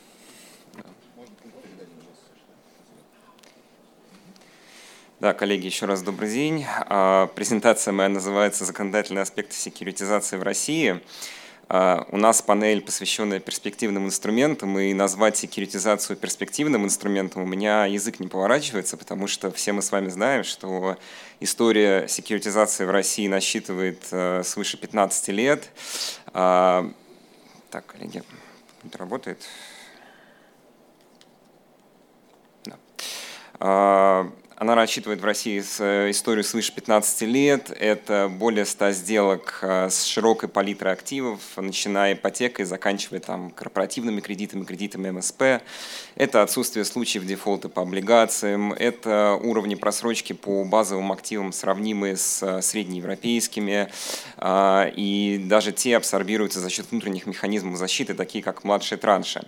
Да, 5.24 5.32
коллеги, 5.32 5.64
еще 5.64 5.86
раз 5.86 6.02
добрый 6.02 6.28
день. 6.28 6.66
А, 6.68 7.28
презентация 7.28 7.92
моя 7.92 8.10
называется 8.10 8.66
«Законодательные 8.66 9.22
аспекты 9.22 9.54
секьюритизации 9.54 10.36
в 10.36 10.42
России». 10.42 11.00
А, 11.76 12.06
у 12.12 12.18
нас 12.18 12.40
панель, 12.40 12.80
посвященная 12.80 13.40
перспективным 13.40 14.06
инструментам, 14.06 14.78
и 14.78 14.94
назвать 14.94 15.36
секьюритизацию 15.36 16.16
перспективным 16.16 16.84
инструментом 16.84 17.42
у 17.42 17.46
меня 17.46 17.86
язык 17.86 18.20
не 18.20 18.28
поворачивается, 18.28 18.96
потому 18.96 19.26
что 19.26 19.50
все 19.50 19.72
мы 19.72 19.82
с 19.82 19.90
вами 19.90 20.08
знаем, 20.08 20.44
что 20.44 20.96
история 21.40 22.06
секьюритизации 22.06 22.84
в 22.84 22.92
России 22.92 23.26
насчитывает 23.26 24.06
э, 24.12 24.44
свыше 24.44 24.76
15 24.76 25.28
лет. 25.30 25.68
А, 26.32 26.88
так, 27.70 27.86
коллеги, 27.86 28.22
это 28.84 28.96
работает? 28.96 29.42
Да. 33.58 34.30
А, 34.56 34.64
она 34.64 34.74
рассчитывает 34.74 35.20
в 35.20 35.24
России 35.24 35.62
э, 35.78 36.10
историю 36.10 36.44
свыше 36.44 36.72
15 36.72 37.22
лет. 37.22 37.70
Это 37.70 38.30
более 38.30 38.64
100 38.64 38.90
сделок 38.92 39.58
э, 39.62 39.88
с 39.90 40.04
широкой 40.04 40.48
палитрой 40.48 40.92
активов, 40.92 41.40
начиная 41.56 42.14
ипотекой, 42.14 42.64
заканчивая 42.64 43.20
там, 43.20 43.50
корпоративными 43.50 44.20
кредитами, 44.20 44.64
кредитами 44.64 45.10
МСП. 45.10 45.62
Это 46.16 46.42
отсутствие 46.42 46.84
случаев 46.84 47.26
дефолта 47.26 47.68
по 47.68 47.82
облигациям. 47.82 48.72
Это 48.72 49.38
уровни 49.42 49.74
просрочки 49.74 50.32
по 50.32 50.64
базовым 50.64 51.12
активам, 51.12 51.52
сравнимые 51.52 52.16
с 52.16 52.42
э, 52.42 52.62
среднеевропейскими. 52.62 53.88
И 54.96 55.44
даже 55.46 55.72
те 55.72 55.96
абсорбируются 55.96 56.60
за 56.60 56.70
счет 56.70 56.90
внутренних 56.90 57.26
механизмов 57.26 57.76
защиты, 57.76 58.14
такие 58.14 58.42
как 58.42 58.64
младшие 58.64 58.98
транши. 58.98 59.46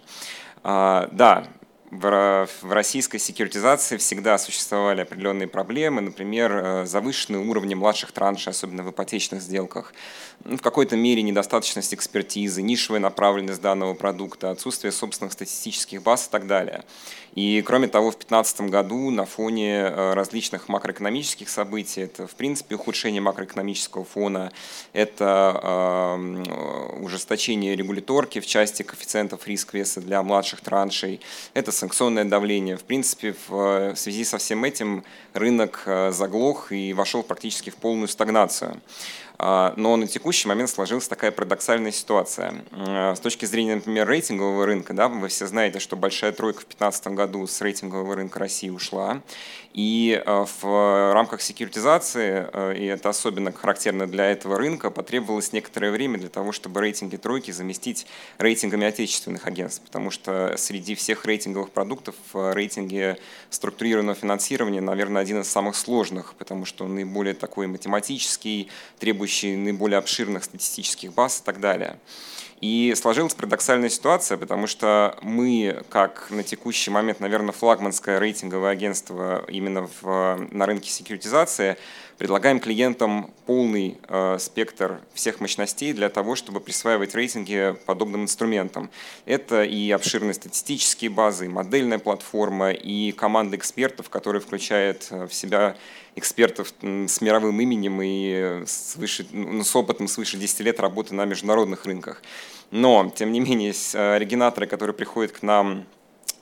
Да, 0.62 1.46
в 1.90 2.72
российской 2.72 3.18
секьюритизации 3.18 3.96
всегда 3.96 4.38
существовали 4.38 5.02
определенные 5.02 5.46
проблемы, 5.46 6.00
например, 6.00 6.52
э, 6.52 6.86
завышенные 6.86 7.42
уровни 7.42 7.74
младших 7.74 8.10
траншей, 8.10 8.50
особенно 8.50 8.82
в 8.82 8.90
ипотечных 8.90 9.40
сделках, 9.40 9.94
в 10.44 10.58
какой-то 10.58 10.96
мере 10.96 11.22
недостаточность 11.22 11.94
экспертизы, 11.94 12.60
нишевая 12.62 13.00
направленность 13.00 13.62
данного 13.62 13.94
продукта, 13.94 14.50
отсутствие 14.50 14.90
собственных 14.90 15.32
статистических 15.32 16.02
баз 16.02 16.26
и 16.26 16.30
так 16.30 16.46
далее. 16.46 16.84
И 17.36 17.62
кроме 17.66 17.86
того, 17.86 18.10
в 18.10 18.14
2015 18.14 18.62
году 18.62 19.10
на 19.10 19.26
фоне 19.26 19.74
э, 19.74 20.14
различных 20.14 20.70
макроэкономических 20.70 21.50
событий, 21.50 22.00
это 22.00 22.26
в 22.26 22.34
принципе 22.34 22.76
ухудшение 22.76 23.20
макроэкономического 23.20 24.04
фона, 24.06 24.50
это 24.94 25.60
э, 25.62 26.96
ужесточение 27.02 27.76
регуляторки 27.76 28.40
в 28.40 28.46
части 28.46 28.82
коэффициентов 28.82 29.46
риск-веса 29.46 30.00
для 30.00 30.22
младших 30.22 30.62
траншей, 30.62 31.20
это 31.52 31.72
санкционное 31.72 32.24
давление. 32.24 32.78
В 32.78 32.84
принципе, 32.84 33.36
в 33.48 33.94
связи 33.96 34.24
со 34.24 34.38
всем 34.38 34.64
этим 34.64 35.04
рынок 35.34 35.82
э, 35.84 36.12
заглох 36.12 36.72
и 36.72 36.94
вошел 36.94 37.22
практически 37.22 37.68
в 37.68 37.76
полную 37.76 38.08
стагнацию. 38.08 38.80
А, 39.38 39.74
но 39.76 39.96
на 39.96 40.06
текущий 40.06 40.48
момент 40.48 40.70
сложилась 40.70 41.08
такая 41.08 41.30
парадоксальная 41.30 41.92
ситуация. 41.92 42.54
А, 42.72 43.14
с 43.14 43.20
точки 43.20 43.44
зрения, 43.44 43.76
например, 43.76 44.08
рейтингового 44.08 44.64
рынка, 44.64 44.94
да, 44.94 45.08
вы 45.08 45.28
все 45.28 45.46
знаете, 45.46 45.78
что 45.78 45.96
большая 45.96 46.32
тройка 46.32 46.60
в 46.60 46.68
2015 46.68 47.08
году 47.08 47.46
с 47.46 47.60
рейтингового 47.60 48.16
рынка 48.16 48.38
России 48.38 48.70
ушла. 48.70 49.20
И 49.74 50.22
а, 50.24 50.46
в 50.62 51.12
рамках 51.12 51.42
секьюритизации, 51.42 52.46
и 52.78 52.86
это 52.86 53.10
особенно 53.10 53.52
характерно 53.52 54.06
для 54.06 54.30
этого 54.30 54.56
рынка, 54.56 54.90
потребовалось 54.90 55.52
некоторое 55.52 55.90
время 55.90 56.18
для 56.18 56.30
того, 56.30 56.52
чтобы 56.52 56.80
рейтинги 56.80 57.16
тройки 57.16 57.50
заместить 57.50 58.06
рейтингами 58.38 58.86
отечественных 58.86 59.46
агентств. 59.46 59.82
Потому 59.84 60.10
что 60.10 60.54
среди 60.56 60.94
всех 60.94 61.26
рейтинговых 61.26 61.70
продуктов 61.70 62.14
рейтинги 62.32 63.16
структурированного 63.50 64.16
финансирования, 64.16 64.80
наверное, 64.80 65.20
один 65.20 65.42
из 65.42 65.48
самых 65.48 65.76
сложных, 65.76 66.34
потому 66.34 66.64
что 66.64 66.84
он 66.84 66.94
наиболее 66.94 67.34
такой 67.34 67.66
математический, 67.66 68.70
требует 68.98 69.25
требующие 69.26 69.56
наиболее 69.56 69.98
обширных 69.98 70.44
статистических 70.44 71.12
баз 71.12 71.40
и 71.40 71.44
так 71.44 71.60
далее. 71.60 71.98
И 72.60 72.94
сложилась 72.96 73.34
парадоксальная 73.34 73.90
ситуация, 73.90 74.38
потому 74.38 74.66
что 74.66 75.18
мы, 75.20 75.82
как 75.90 76.30
на 76.30 76.42
текущий 76.42 76.90
момент, 76.90 77.20
наверное, 77.20 77.52
флагманское 77.52 78.18
рейтинговое 78.18 78.70
агентство 78.70 79.44
именно 79.48 79.90
в, 80.00 80.48
на 80.52 80.64
рынке 80.64 80.90
секьюритизации, 80.90 81.76
предлагаем 82.16 82.60
клиентам 82.60 83.30
полный 83.44 83.98
э, 84.08 84.38
спектр 84.38 85.00
всех 85.12 85.40
мощностей 85.40 85.92
для 85.92 86.08
того, 86.08 86.34
чтобы 86.34 86.60
присваивать 86.60 87.14
рейтинги 87.14 87.76
подобным 87.84 88.22
инструментам. 88.22 88.90
Это 89.26 89.62
и 89.62 89.90
обширные 89.90 90.32
статистические 90.32 91.10
базы, 91.10 91.44
и 91.44 91.48
модельная 91.48 91.98
платформа, 91.98 92.70
и 92.70 93.12
команда 93.12 93.56
экспертов, 93.56 94.08
которая 94.08 94.40
включает 94.40 95.10
в 95.10 95.30
себя 95.30 95.76
экспертов 96.16 96.72
с 96.80 97.20
мировым 97.20 97.60
именем 97.60 98.00
и 98.02 98.64
свыше, 98.66 99.26
ну, 99.30 99.62
с 99.62 99.76
опытом 99.76 100.08
свыше 100.08 100.38
10 100.38 100.60
лет 100.60 100.80
работы 100.80 101.14
на 101.14 101.26
международных 101.26 101.84
рынках. 101.84 102.22
Но, 102.70 103.12
тем 103.14 103.32
не 103.32 103.40
менее, 103.40 103.72
э, 103.94 104.14
оригинаторы, 104.14 104.66
которые 104.66 104.94
приходят 104.94 105.32
к 105.32 105.42
нам 105.42 105.84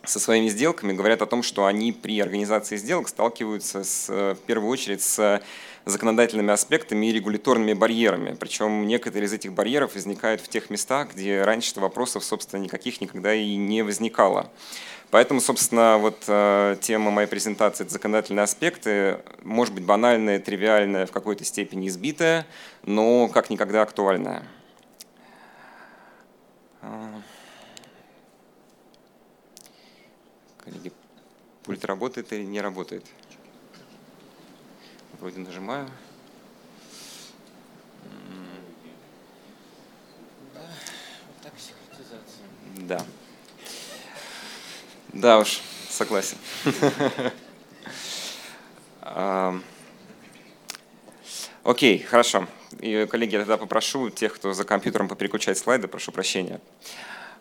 со 0.05 0.21
своими 0.21 0.49
сделками, 0.49 0.93
говорят 0.93 1.23
о 1.23 1.27
том, 1.27 1.43
что 1.43 1.67
они 1.67 1.93
при 1.93 2.21
организации 2.21 2.77
сделок 2.77 3.09
сталкиваются 3.09 3.85
с, 3.85 4.07
э, 4.09 4.35
в 4.35 4.47
первую 4.47 4.71
очередь 4.71 5.03
с 5.03 5.43
законодательными 5.87 6.53
аспектами 6.53 7.07
и 7.07 7.13
регуляторными 7.13 7.75
барьерами. 7.75 8.35
Причем 8.39 8.87
некоторые 8.87 9.27
из 9.27 9.33
этих 9.33 9.53
барьеров 9.53 9.95
возникают 9.95 10.41
в 10.41 10.49
тех 10.49 10.71
местах, 10.71 11.15
где 11.15 11.43
раньше 11.43 11.79
вопросов, 11.81 12.25
собственно, 12.25 12.63
никаких 12.63 13.01
никогда 13.01 13.35
и 13.35 13.57
не 13.57 13.83
возникало. 13.83 14.51
Поэтому, 15.15 15.41
собственно, 15.41 15.97
вот 15.99 16.25
э, 16.27 16.77
тема 16.81 17.13
моей 17.13 17.29
презентации– 17.29 17.85
это 17.85 17.93
законодательные 17.93 18.43
аспекты, 18.43 19.21
может 19.45 19.73
быть, 19.73 19.85
банальная, 19.85 20.41
тривиальная, 20.41 21.07
в 21.07 21.13
какой-то 21.13 21.45
степени 21.45 21.87
избитая, 21.87 22.49
но 22.83 23.29
как 23.29 23.49
никогда 23.49 23.83
актуальная. 23.83 24.43
А. 26.83 27.23
Коллеги, 30.65 30.91
пульт 31.63 31.85
работает 31.85 32.33
или 32.33 32.43
не 32.43 32.61
работает? 32.61 33.07
Вроде 35.21 35.39
нажимаю. 35.39 35.89
Да. 42.89 42.99
Да 42.99 43.05
уж, 45.39 45.61
согласен. 45.89 46.37
Окей, 51.63 52.01
хорошо. 52.03 52.47
И, 52.81 53.07
коллеги, 53.11 53.35
я 53.35 53.41
тогда 53.41 53.57
попрошу 53.57 54.11
тех, 54.11 54.35
кто 54.35 54.53
за 54.53 54.65
компьютером 54.65 55.09
попереключать 55.09 55.57
слайды, 55.57 55.89
прошу 55.89 56.13
прощения. 56.13 56.61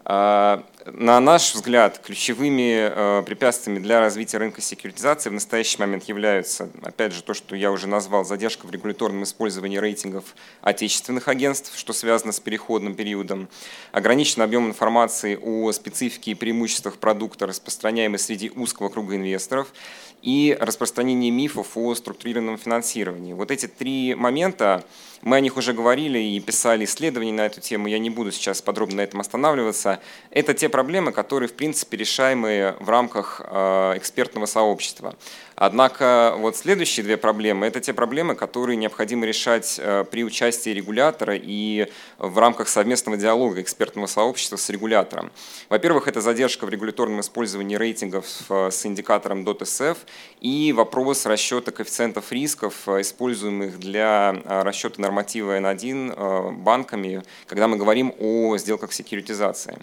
А, 0.06 0.66
на 0.86 1.20
наш 1.22 1.54
взгляд, 1.54 2.00
ключевыми 2.00 2.90
э, 2.92 3.24
препятствиями 3.26 3.80
для 3.80 4.02
развития 4.02 4.38
рынка 4.38 4.62
секьюритизации 4.62 5.30
в 5.30 5.34
настоящий 5.34 5.80
момент 5.80 6.04
являются, 6.06 6.70
опять 6.82 7.14
же, 7.14 7.24
то, 7.24 7.34
что 7.34 7.56
я 7.56 7.72
уже 7.72 7.88
назвал, 7.88 8.26
задержка 8.26 8.66
в 8.66 8.72
регуляторном 8.72 9.24
использовании 9.24 9.78
рейтингов 9.78 10.36
отечественных 10.62 11.30
агентств, 11.30 11.78
что 11.78 11.94
связано 11.94 12.34
с 12.34 12.42
переходным 12.42 12.96
периодом, 12.96 13.48
ограниченный 13.94 14.46
объем 14.46 14.68
информации 14.68 15.40
о 15.42 15.72
специфике 15.72 16.32
и 16.32 16.36
преимуществах 16.36 16.98
продукта, 16.98 17.48
распространяемый 17.48 18.20
среди 18.20 18.50
узкого 18.50 18.90
круга 18.90 19.16
инвесторов, 19.16 19.74
и 20.22 20.58
распространение 20.60 21.32
мифов 21.32 21.76
о 21.76 21.94
структурированном 21.96 22.58
финансировании. 22.58 23.34
Вот 23.34 23.52
эти 23.52 23.68
три 23.68 24.16
момента, 24.16 24.84
мы 25.24 25.38
о 25.38 25.40
них 25.40 25.56
уже 25.58 25.74
говорили 25.74 26.20
и 26.20 26.40
писали 26.40 26.84
исследования 26.84 27.32
на 27.32 27.46
эту 27.46 27.62
тему, 27.62 27.88
я 27.88 27.98
не 27.98 28.10
буду 28.10 28.32
сейчас 28.32 28.62
подробно 28.62 28.98
на 28.98 29.02
этом 29.02 29.22
останавливаться. 29.22 30.00
Это 30.32 30.54
те 30.54 30.68
проблемы, 30.68 31.12
которые, 31.12 31.48
в 31.48 31.54
принципе, 31.54 31.98
решаемые 31.98 32.76
в 32.80 32.90
рамках 32.90 33.42
э, 33.44 33.94
экспертного 33.96 34.46
сообщества. 34.46 35.16
Однако 35.56 36.36
вот 36.38 36.56
следующие 36.56 37.04
две 37.04 37.18
проблемы– 37.18 37.66
это 37.68 37.80
те 37.80 37.94
проблемы, 37.94 38.36
которые 38.36 38.76
необходимо 38.76 39.26
решать 39.26 39.80
э, 39.80 40.06
при 40.10 40.24
участии 40.24 40.72
регулятора 40.72 41.36
и 41.36 41.88
в 42.18 42.38
рамках 42.38 42.68
совместного 42.68 43.18
диалога 43.18 43.62
экспертного 43.62 44.08
сообщества 44.08 44.58
с 44.58 44.70
регулятором. 44.70 45.32
Во-первых, 45.70 46.08
это 46.08 46.22
задержка 46.22 46.66
в 46.66 46.70
регуляторном 46.70 47.22
использовании 47.22 47.76
рейтингов 47.76 48.26
э, 48.50 48.72
с 48.72 48.86
индикатором 48.86 49.44
DOTSF 49.44 49.98
и 50.42 50.74
вопрос 50.74 51.26
расчета 51.26 51.72
коэффициентов 51.72 52.32
рисков, 52.32 52.88
используемых 52.88 53.80
для 53.80 54.36
расчета 54.46 55.02
норматива 55.02 55.60
N1 55.60 56.52
банками, 56.64 57.24
когда 57.48 57.68
мы 57.68 57.78
говорим 57.78 58.14
о 58.20 58.58
сделках 58.58 58.94
секьюритизации. 58.94 59.78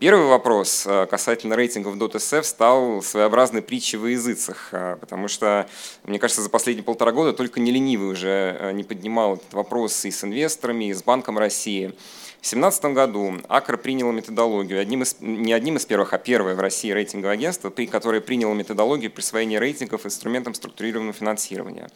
Первый 0.00 0.28
вопрос 0.28 0.84
э, 0.86 1.06
касательно 1.10 1.56
рейтингов 1.56 1.94
.sf 1.96 2.42
стал 2.44 3.02
своеобразной 3.02 3.60
притчей 3.60 3.98
во 3.98 4.08
языцах, 4.08 4.70
э, 4.72 4.96
потому 4.98 5.28
что, 5.28 5.68
мне 6.04 6.18
кажется, 6.18 6.40
за 6.40 6.48
последние 6.48 6.84
полтора 6.84 7.12
года 7.12 7.34
только 7.34 7.60
не 7.60 7.70
ленивый 7.70 8.08
уже 8.08 8.56
э, 8.58 8.72
не 8.72 8.82
поднимал 8.82 9.34
этот 9.34 9.52
вопрос 9.52 10.06
и 10.06 10.10
с 10.10 10.24
инвесторами, 10.24 10.86
и 10.86 10.94
с 10.94 11.02
Банком 11.02 11.36
России. 11.36 11.92
В 12.40 12.42
2017 12.42 12.84
году 12.94 13.34
АКР 13.48 13.76
приняла 13.76 14.12
методологию, 14.12 14.80
одним 14.80 15.02
из, 15.02 15.16
не 15.20 15.52
одним 15.52 15.76
из 15.76 15.84
первых, 15.84 16.14
а 16.14 16.18
первое 16.18 16.54
в 16.54 16.60
России 16.60 16.90
рейтинговое 16.90 17.34
агентство, 17.34 17.68
при, 17.68 17.84
которое 17.84 18.22
приняло 18.22 18.54
методологию 18.54 19.10
присвоения 19.10 19.60
рейтингов 19.60 20.06
инструментам 20.06 20.54
структурированного 20.54 21.12
финансирования. 21.12 21.90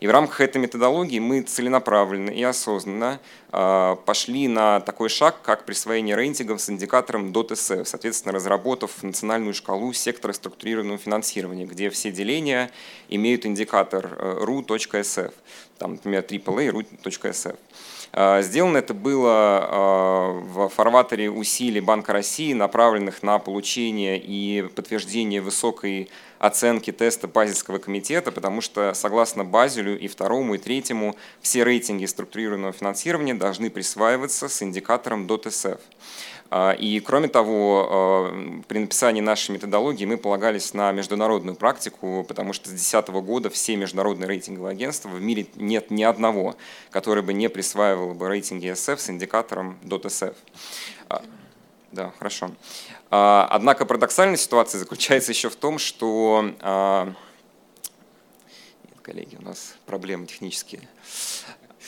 И 0.00 0.06
в 0.06 0.10
рамках 0.10 0.40
этой 0.40 0.56
методологии 0.56 1.18
мы 1.18 1.42
целенаправленно 1.42 2.30
и 2.30 2.42
осознанно 2.42 3.20
э, 3.52 3.96
пошли 4.06 4.48
на 4.48 4.80
такой 4.80 5.10
шаг, 5.10 5.42
как 5.42 5.66
присвоение 5.66 6.16
рейтингов 6.16 6.62
с 6.62 6.70
индикатором 6.70 7.30
DOTSF, 7.30 7.84
соответственно, 7.84 8.32
разработав 8.32 9.02
национальную 9.02 9.52
шкалу 9.52 9.92
сектора 9.92 10.32
структурированного 10.32 10.96
финансирования, 10.96 11.66
где 11.66 11.90
все 11.90 12.10
деления 12.10 12.70
имеют 13.10 13.44
индикатор 13.44 14.06
ru.sf, 14.06 15.34
там, 15.76 15.92
например, 15.92 16.22
AAA 16.22 16.70
ru.sf. 16.70 17.58
А, 18.12 18.42
сделано 18.42 18.78
это 18.78 18.94
было 18.94 19.30
а, 19.32 20.32
в 20.40 20.68
фарватере 20.68 21.30
усилий 21.30 21.80
Банка 21.80 22.12
России, 22.12 22.52
направленных 22.52 23.22
на 23.22 23.38
получение 23.38 24.18
и 24.18 24.62
подтверждение 24.74 25.40
высокой 25.40 26.10
оценки 26.38 26.90
теста 26.90 27.28
Базельского 27.28 27.78
комитета, 27.78 28.32
потому 28.32 28.62
что 28.62 28.94
согласно 28.94 29.44
Базелю 29.44 29.98
и 29.98 30.08
второму, 30.08 30.54
и 30.54 30.58
третьему 30.58 31.14
все 31.40 31.64
рейтинги 31.64 32.06
структурированного 32.06 32.72
финансирования 32.72 33.34
должны 33.34 33.70
присваиваться 33.70 34.48
с 34.48 34.62
индикатором 34.62 35.26
DOTSF. 35.26 35.78
А, 36.50 36.72
и 36.72 36.98
кроме 36.98 37.28
того, 37.28 37.86
а, 37.88 38.62
при 38.66 38.80
написании 38.80 39.20
нашей 39.20 39.52
методологии 39.52 40.04
мы 40.04 40.18
полагались 40.18 40.74
на 40.74 40.90
международную 40.90 41.54
практику, 41.54 42.24
потому 42.26 42.52
что 42.52 42.66
с 42.66 42.72
2010 42.72 43.08
года 43.22 43.50
все 43.50 43.76
международные 43.76 44.26
рейтинговые 44.26 44.72
агентства 44.72 45.08
в 45.08 45.22
мире 45.22 45.46
нет 45.54 45.92
ни 45.92 46.02
одного, 46.02 46.56
которое 46.90 47.22
бы 47.22 47.32
не 47.32 47.48
присваивало 47.48 48.14
бы 48.14 48.28
рейтинги 48.28 48.68
SF 48.68 48.98
с 48.98 49.10
индикатором 49.10 49.78
.SF. 49.84 50.34
А, 51.08 51.22
да, 51.92 52.12
хорошо. 52.18 52.50
Однако 53.10 53.86
парадоксальная 53.86 54.36
ситуация 54.36 54.78
заключается 54.78 55.32
еще 55.32 55.50
в 55.50 55.56
том, 55.56 55.78
что... 55.78 56.44
Нет, 56.44 57.16
коллеги, 59.02 59.36
у 59.36 59.42
нас 59.42 59.74
проблемы 59.86 60.26
технические. 60.26 60.88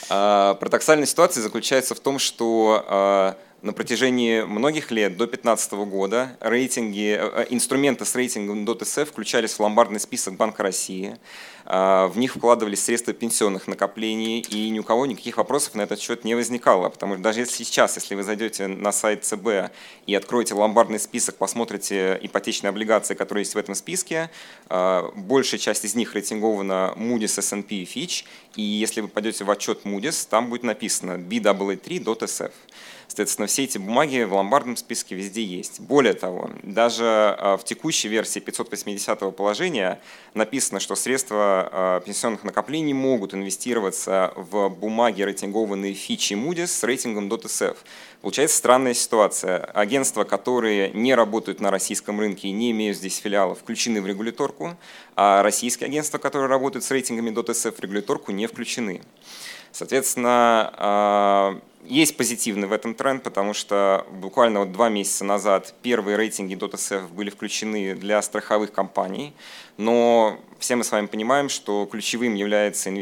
Парадоксальная 0.09 1.07
ситуация 1.07 1.41
заключается 1.43 1.95
в 1.95 2.01
том, 2.01 2.19
что 2.19 3.37
на 3.63 3.73
протяжении 3.73 4.43
многих 4.43 4.91
лет, 4.91 5.13
до 5.13 5.27
2015 5.27 5.73
года, 5.73 6.37
рейтинги, 6.41 7.17
э, 7.17 7.43
э, 7.43 7.47
инструменты 7.51 8.05
с 8.05 8.15
рейтингом 8.17 8.65
DOTSF 8.65 9.05
включались 9.05 9.53
в 9.53 9.61
ломбардный 9.61 10.01
список 10.01 10.35
Банка 10.35 10.65
России. 10.65 11.17
А, 11.65 12.09
в 12.09 12.19
них 12.19 12.35
вкладывались 12.35 12.83
средства 12.83 13.15
пенсионных 13.15 13.69
накоплений, 13.69 14.41
и 14.41 14.69
ни 14.71 14.81
у 14.81 14.83
кого 14.83 15.07
никаких 15.07 15.37
вопросов 15.37 15.77
на 15.77 15.83
этот 15.83 16.01
счет 16.01 16.25
не 16.25 16.35
возникало. 16.35 16.89
Потому 16.89 17.15
что 17.15 17.23
даже 17.23 17.41
если 17.41 17.63
сейчас, 17.63 17.95
если 17.97 18.17
вы 18.17 18.25
зайдете 18.25 18.67
на 18.67 18.91
сайт 18.91 19.25
ЦБ 19.25 19.71
и 20.07 20.15
откроете 20.15 20.55
ломбардный 20.55 20.99
список, 20.99 21.37
посмотрите 21.37 22.19
ипотечные 22.21 22.71
облигации, 22.71 23.15
которые 23.15 23.43
есть 23.43 23.55
в 23.55 23.59
этом 23.59 23.77
списке, 23.77 24.31
а, 24.69 25.09
большая 25.15 25.61
часть 25.61 25.85
из 25.85 25.95
них 25.95 26.15
рейтингована 26.15 26.95
Moody's, 26.97 27.39
S&P 27.39 27.77
и 27.77 27.85
Fitch, 27.85 28.25
и 28.57 28.63
если 28.63 29.01
вы 29.01 29.09
пойдете 29.09 29.45
в 29.45 29.51
отчет 29.51 29.85
Moody's, 29.85 30.27
там 30.29 30.51
будет 30.51 30.65
написано 30.65 31.13
BAA3.SF. 31.13 32.51
Соответственно, 33.13 33.47
все 33.47 33.65
эти 33.65 33.77
бумаги 33.77 34.23
в 34.23 34.33
ломбардном 34.33 34.75
списке 34.75 35.15
везде 35.15 35.45
есть. 35.45 35.81
Более 35.81 36.15
того, 36.15 36.51
даже 36.63 37.05
а, 37.05 37.59
в 37.59 37.65
текущей 37.65 38.09
версии 38.09 38.41
580 38.41 39.37
положения 39.37 40.01
написано, 40.33 40.81
что 40.81 40.95
средства 40.95 41.69
а, 41.71 42.01
пенсионных 42.01 42.43
накоплений 42.43 42.95
могут 42.95 43.35
инвестироваться 43.35 44.33
в 44.35 44.71
бумаги, 44.71 45.21
рейтингованные 45.21 45.93
Fitch 45.93 46.33
и 46.33 46.37
Moody's 46.37 46.69
с 46.69 46.83
рейтингом 46.85 47.29
.SF. 47.29 47.77
Получается 48.23 48.57
странная 48.57 48.95
ситуация. 48.95 49.59
Агентства, 49.59 50.25
которые 50.25 50.91
не 50.93 51.15
работают 51.15 51.61
на 51.61 51.71
российском 51.71 52.19
рынке 52.19 52.49
и 52.49 52.53
не 52.53 52.71
имеют 52.71 52.97
здесь 52.97 53.19
филиалов, 53.19 53.59
включены 53.59 54.01
в 54.01 54.07
регуляторку, 54.07 54.75
а 55.17 55.43
российские 55.43 55.89
агентства, 55.89 56.17
которые 56.17 56.49
работают 56.49 56.83
с 56.83 56.91
рейтингами 56.91 57.29
.SF 57.29 57.77
в 57.77 57.81
регуляторку, 57.81 58.33
не 58.33 58.47
включены. 58.47 59.03
Соответственно, 59.71 60.73
а, 60.77 61.61
есть 61.85 62.17
позитивный 62.17 62.69
в 62.69 62.73
этом 62.73 62.95
тренд, 62.95 63.23
потому 63.23 63.55
что 63.55 64.07
буквально 64.11 64.61
вот 64.61 64.73
два 64.73 64.89
месяца 64.89 65.25
назад 65.25 65.75
первые 65.83 66.17
рейтинги 66.17 66.55
DotSF 66.55 67.09
были 67.09 67.31
включены 67.31 67.95
для 67.95 68.23
страховых 68.23 68.73
компаний, 68.73 69.35
но 69.77 70.39
все 70.59 70.77
мы 70.77 70.85
с 70.85 70.93
вами 70.93 71.07
понимаем, 71.07 71.49
что 71.49 71.87
ключевым 71.91 72.35
является 72.35 72.89
э, 72.89 72.93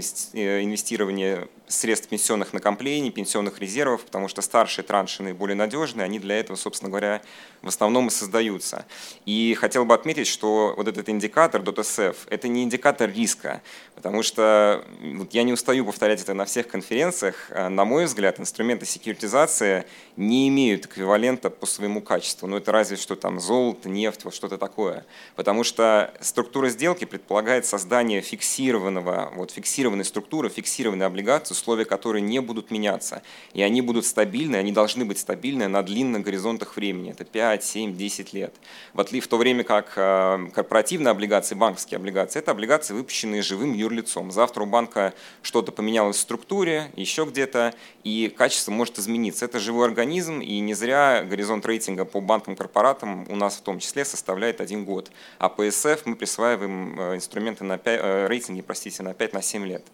инвестирование 0.62 1.48
средств 1.68 2.08
пенсионных 2.08 2.52
накоплений, 2.52 3.10
пенсионных 3.10 3.60
резервов, 3.60 4.04
потому 4.04 4.28
что 4.28 4.42
старшие 4.42 4.84
транши 4.84 5.22
наиболее 5.22 5.56
надежные, 5.56 6.04
они 6.04 6.18
для 6.18 6.40
этого, 6.40 6.56
собственно 6.56 6.90
говоря, 6.90 7.22
в 7.62 7.68
основном 7.68 8.08
и 8.08 8.10
создаются. 8.10 8.86
И 9.24 9.54
хотел 9.54 9.84
бы 9.84 9.94
отметить, 9.94 10.26
что 10.26 10.74
вот 10.76 10.88
этот 10.88 11.08
индикатор 11.08 11.60
DOTSF– 11.60 12.16
это 12.30 12.48
не 12.48 12.64
индикатор 12.64 13.10
риска, 13.10 13.62
потому 13.94 14.22
что 14.22 14.84
вот 15.00 15.32
я 15.32 15.42
не 15.42 15.52
устаю 15.52 15.84
повторять 15.84 16.22
это 16.22 16.34
на 16.34 16.44
всех 16.44 16.66
конференциях. 16.66 17.50
А, 17.50 17.68
на 17.68 17.84
мой 17.84 18.06
взгляд, 18.06 18.38
инструменты 18.70 18.86
секьюритизации 18.86 19.84
не 20.16 20.48
имеют 20.48 20.84
эквивалента 20.84 21.48
по 21.48 21.66
своему 21.66 22.02
качеству. 22.02 22.46
Ну 22.46 22.58
это 22.58 22.72
разве 22.72 22.96
что 22.96 23.16
там 23.16 23.40
золото, 23.40 23.88
нефть, 23.88 24.24
вот 24.24 24.34
что-то 24.34 24.58
такое. 24.58 25.06
Потому 25.34 25.64
что 25.64 26.12
структура 26.20 26.68
сделки 26.68 27.06
предполагает 27.06 27.64
создание 27.64 28.20
фиксированного, 28.20 29.32
вот 29.34 29.50
фиксированной 29.50 30.04
структуры, 30.04 30.50
фиксированной 30.50 31.06
облигации, 31.06 31.54
условия 31.54 31.86
которой 31.86 32.20
не 32.20 32.40
будут 32.40 32.70
меняться. 32.70 33.22
И 33.54 33.62
они 33.62 33.80
будут 33.80 34.04
стабильны, 34.04 34.56
они 34.56 34.72
должны 34.72 35.06
быть 35.06 35.18
стабильны 35.18 35.68
на 35.68 35.82
длинных 35.82 36.22
горизонтах 36.22 36.76
времени. 36.76 37.12
Это 37.12 37.24
5, 37.24 37.64
7, 37.64 37.96
10 37.96 38.32
лет. 38.34 38.54
В 38.92 39.26
то 39.26 39.36
время 39.38 39.64
как 39.64 39.94
э, 39.96 40.48
корпоративные 40.54 41.12
облигации, 41.12 41.54
банковские 41.54 41.96
облигации, 41.96 42.40
это 42.40 42.50
облигации, 42.50 42.92
выпущенные 42.92 43.42
живым 43.42 43.72
юрлицом. 43.72 44.30
Завтра 44.30 44.64
у 44.64 44.66
банка 44.66 45.14
что-то 45.40 45.72
поменялось 45.72 46.16
в 46.16 46.20
структуре, 46.20 46.90
еще 46.94 47.24
где-то, 47.24 47.72
и 48.04 48.28
качество 48.36 48.59
может 48.68 48.98
измениться. 48.98 49.44
Это 49.44 49.58
живой 49.58 49.86
организм, 49.86 50.40
и 50.40 50.60
не 50.60 50.74
зря 50.74 51.22
горизонт 51.24 51.64
рейтинга 51.66 52.04
по 52.04 52.20
банкам-корпоратам 52.20 53.26
у 53.28 53.36
нас 53.36 53.56
в 53.56 53.62
том 53.62 53.78
числе 53.78 54.04
составляет 54.04 54.60
один 54.60 54.84
год. 54.84 55.10
А 55.38 55.48
по 55.48 55.68
СФ 55.70 56.04
мы 56.04 56.16
присваиваем 56.16 56.98
э, 56.98 57.16
инструменты 57.16 57.64
на 57.64 57.78
5, 57.78 58.00
э, 58.02 58.26
рейтинги, 58.26 58.62
простите, 58.62 59.02
на 59.02 59.10
5-7 59.10 59.66
лет. 59.66 59.84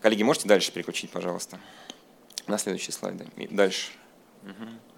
Коллеги, 0.00 0.22
можете 0.22 0.48
дальше 0.48 0.70
переключить, 0.70 1.10
пожалуйста, 1.10 1.58
на 2.46 2.58
следующие 2.58 2.92
слайды. 2.92 3.26
Дальше. 3.50 3.92
Угу. 4.42 4.93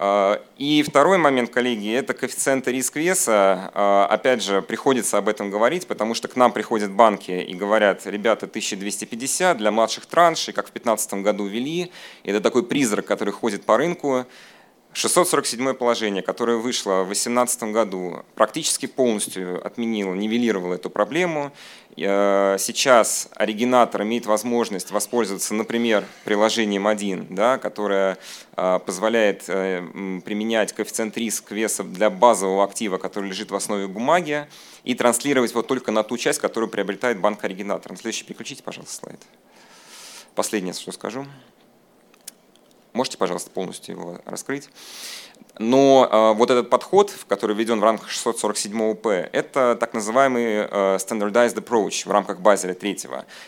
А, 0.00 0.40
и 0.56 0.84
второй 0.84 1.18
момент, 1.18 1.50
коллеги, 1.50 1.92
это 1.92 2.14
коэффициенты 2.14 2.70
риск-веса. 2.70 3.70
А, 3.74 4.06
опять 4.08 4.42
же, 4.42 4.62
приходится 4.62 5.18
об 5.18 5.28
этом 5.28 5.50
говорить, 5.50 5.88
потому 5.88 6.14
что 6.14 6.28
к 6.28 6.36
нам 6.36 6.52
приходят 6.52 6.92
банки 6.92 7.32
и 7.32 7.52
говорят, 7.54 8.06
ребята, 8.06 8.46
1250 8.46 9.58
для 9.58 9.72
младших 9.72 10.06
траншей, 10.06 10.54
как 10.54 10.66
в 10.66 10.72
2015 10.72 11.14
году 11.14 11.46
ввели. 11.46 11.90
Это 12.22 12.40
такой 12.40 12.62
призрак, 12.62 13.06
который 13.06 13.32
ходит 13.32 13.64
по 13.64 13.76
рынку. 13.76 14.24
647 14.98 15.74
положение, 15.74 16.24
которое 16.24 16.56
вышло 16.56 17.02
в 17.02 17.06
2018 17.06 17.62
году, 17.64 18.24
практически 18.34 18.86
полностью 18.86 19.64
отменило, 19.64 20.12
нивелировало 20.12 20.74
эту 20.74 20.90
проблему. 20.90 21.52
Э, 21.96 22.56
сейчас 22.58 23.28
оригинатор 23.36 24.02
имеет 24.02 24.26
возможность 24.26 24.90
воспользоваться, 24.90 25.54
например, 25.54 26.04
приложением 26.24 26.88
1, 26.88 27.28
да, 27.30 27.58
которое 27.58 28.18
э, 28.56 28.80
позволяет 28.84 29.44
э, 29.46 29.84
применять 30.24 30.72
коэффициент 30.72 31.16
риск 31.16 31.52
веса 31.52 31.84
для 31.84 32.10
базового 32.10 32.64
актива, 32.64 32.98
который 32.98 33.28
лежит 33.28 33.52
в 33.52 33.54
основе 33.54 33.86
бумаги, 33.86 34.48
и 34.82 34.96
транслировать 34.96 35.52
его 35.52 35.62
только 35.62 35.92
на 35.92 36.02
ту 36.02 36.18
часть, 36.18 36.40
которую 36.40 36.70
приобретает 36.70 37.20
банк-оригинатор. 37.20 37.92
На 37.92 37.98
следующий 37.98 38.24
переключите, 38.24 38.64
пожалуйста, 38.64 38.96
слайд. 38.96 39.20
Последнее, 40.34 40.74
что 40.74 40.90
скажу. 40.90 41.24
Можете, 42.98 43.16
пожалуйста, 43.16 43.48
полностью 43.50 43.94
его 43.94 44.20
раскрыть? 44.24 44.68
Но 45.58 46.08
э, 46.10 46.38
вот 46.38 46.50
этот 46.50 46.70
подход, 46.70 47.12
который 47.26 47.56
введен 47.56 47.80
в 47.80 47.82
рамках 47.82 48.10
647 48.10 48.90
УП, 48.90 49.06
это 49.06 49.76
так 49.78 49.92
называемый 49.92 50.44
э, 50.44 50.96
standardized 50.96 51.56
approach 51.56 52.06
в 52.06 52.10
рамках 52.10 52.40
Базеля 52.40 52.74
3. 52.74 52.98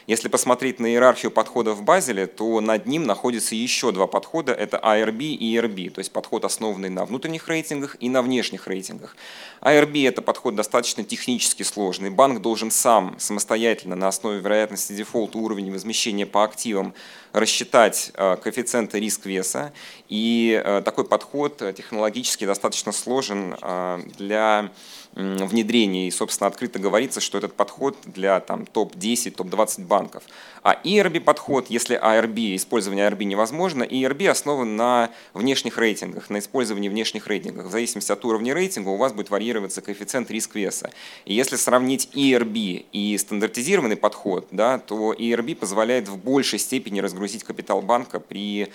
Если 0.08 0.28
посмотреть 0.28 0.80
на 0.80 0.86
иерархию 0.86 1.30
подходов 1.30 1.78
в 1.78 1.82
Базеле, 1.82 2.26
то 2.26 2.60
над 2.60 2.86
ним 2.86 3.04
находится 3.04 3.54
еще 3.54 3.92
два 3.92 4.08
подхода. 4.08 4.52
Это 4.52 4.78
IRB 4.78 5.20
и 5.20 5.56
ERB, 5.56 5.90
то 5.90 6.00
есть 6.00 6.12
подход, 6.12 6.44
основанный 6.44 6.90
на 6.90 7.04
внутренних 7.04 7.46
рейтингах 7.48 7.96
и 8.00 8.08
на 8.08 8.22
внешних 8.22 8.66
рейтингах. 8.66 9.16
IRB– 9.62 10.08
это 10.08 10.20
подход 10.20 10.56
достаточно 10.56 11.04
технически 11.04 11.62
сложный. 11.62 12.10
Банк 12.10 12.40
должен 12.40 12.72
сам 12.72 13.14
самостоятельно 13.18 13.94
на 13.94 14.08
основе 14.08 14.40
вероятности 14.40 14.94
дефолта 14.94 15.38
уровня 15.38 15.70
возмещения 15.70 16.26
по 16.26 16.42
активам 16.42 16.92
рассчитать 17.32 18.10
э, 18.14 18.36
коэффициенты 18.42 18.98
риск-веса. 18.98 19.72
И 20.08 20.60
такой 20.84 21.04
подход 21.04 21.58
технологически 21.58 21.99
достаточно 22.46 22.92
сложен 22.92 23.56
э, 23.60 24.02
для 24.18 24.70
внедрения. 25.14 26.08
И, 26.08 26.10
собственно, 26.10 26.48
открыто 26.48 26.78
говорится, 26.78 27.20
что 27.20 27.38
этот 27.38 27.54
подход 27.54 27.96
для 28.04 28.40
там, 28.40 28.66
топ-10, 28.66 29.32
топ-20 29.32 29.84
банков. 29.86 30.22
А 30.62 30.78
ERB 30.84 31.20
подход, 31.20 31.66
если 31.68 31.98
ARB, 31.98 32.56
использование 32.56 33.08
ARB 33.08 33.24
невозможно, 33.24 33.82
ERB 33.82 34.28
основан 34.28 34.76
на 34.76 35.10
внешних 35.34 35.78
рейтингах, 35.78 36.30
на 36.30 36.38
использовании 36.38 36.88
внешних 36.88 37.26
рейтингов. 37.26 37.66
В 37.66 37.70
зависимости 37.70 38.12
от 38.12 38.24
уровня 38.24 38.54
рейтинга 38.54 38.88
у 38.90 38.96
вас 38.96 39.12
будет 39.12 39.30
варьироваться 39.30 39.80
коэффициент 39.80 40.30
риск-веса. 40.30 40.90
И 41.24 41.34
если 41.34 41.56
сравнить 41.56 42.10
ERB 42.14 42.86
и 42.92 43.18
стандартизированный 43.18 43.96
подход, 43.96 44.46
да, 44.50 44.78
то 44.78 45.12
ERB 45.12 45.56
позволяет 45.56 46.08
в 46.08 46.16
большей 46.16 46.58
степени 46.58 47.00
разгрузить 47.00 47.44
капитал 47.44 47.82
банка 47.82 48.20
при 48.20 48.68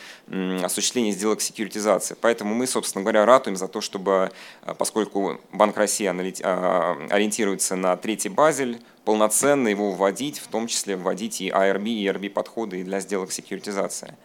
осуществлении 0.63 1.11
сделок 1.11 1.41
секьюритизации. 1.41 2.15
Поэтому 2.19 2.55
мы, 2.55 2.67
собственно 2.67 3.03
говоря, 3.03 3.25
ратуем 3.25 3.55
за 3.55 3.67
то, 3.67 3.81
чтобы, 3.81 4.31
а, 4.63 4.73
поскольку 4.73 5.39
Банк 5.51 5.77
России 5.77 6.05
ориентируется 6.41 7.75
на 7.75 7.95
третий 7.97 8.29
базель, 8.29 8.81
полноценно 9.03 9.67
его 9.67 9.91
вводить, 9.91 10.39
в 10.39 10.47
том 10.47 10.67
числе 10.67 10.95
вводить 10.95 11.41
и 11.41 11.49
ARB, 11.49 11.87
и 11.87 12.05
ERB 12.07 12.29
подходы 12.29 12.83
для 12.83 12.99
сделок 12.99 13.31
секьюритизации. 13.31 14.15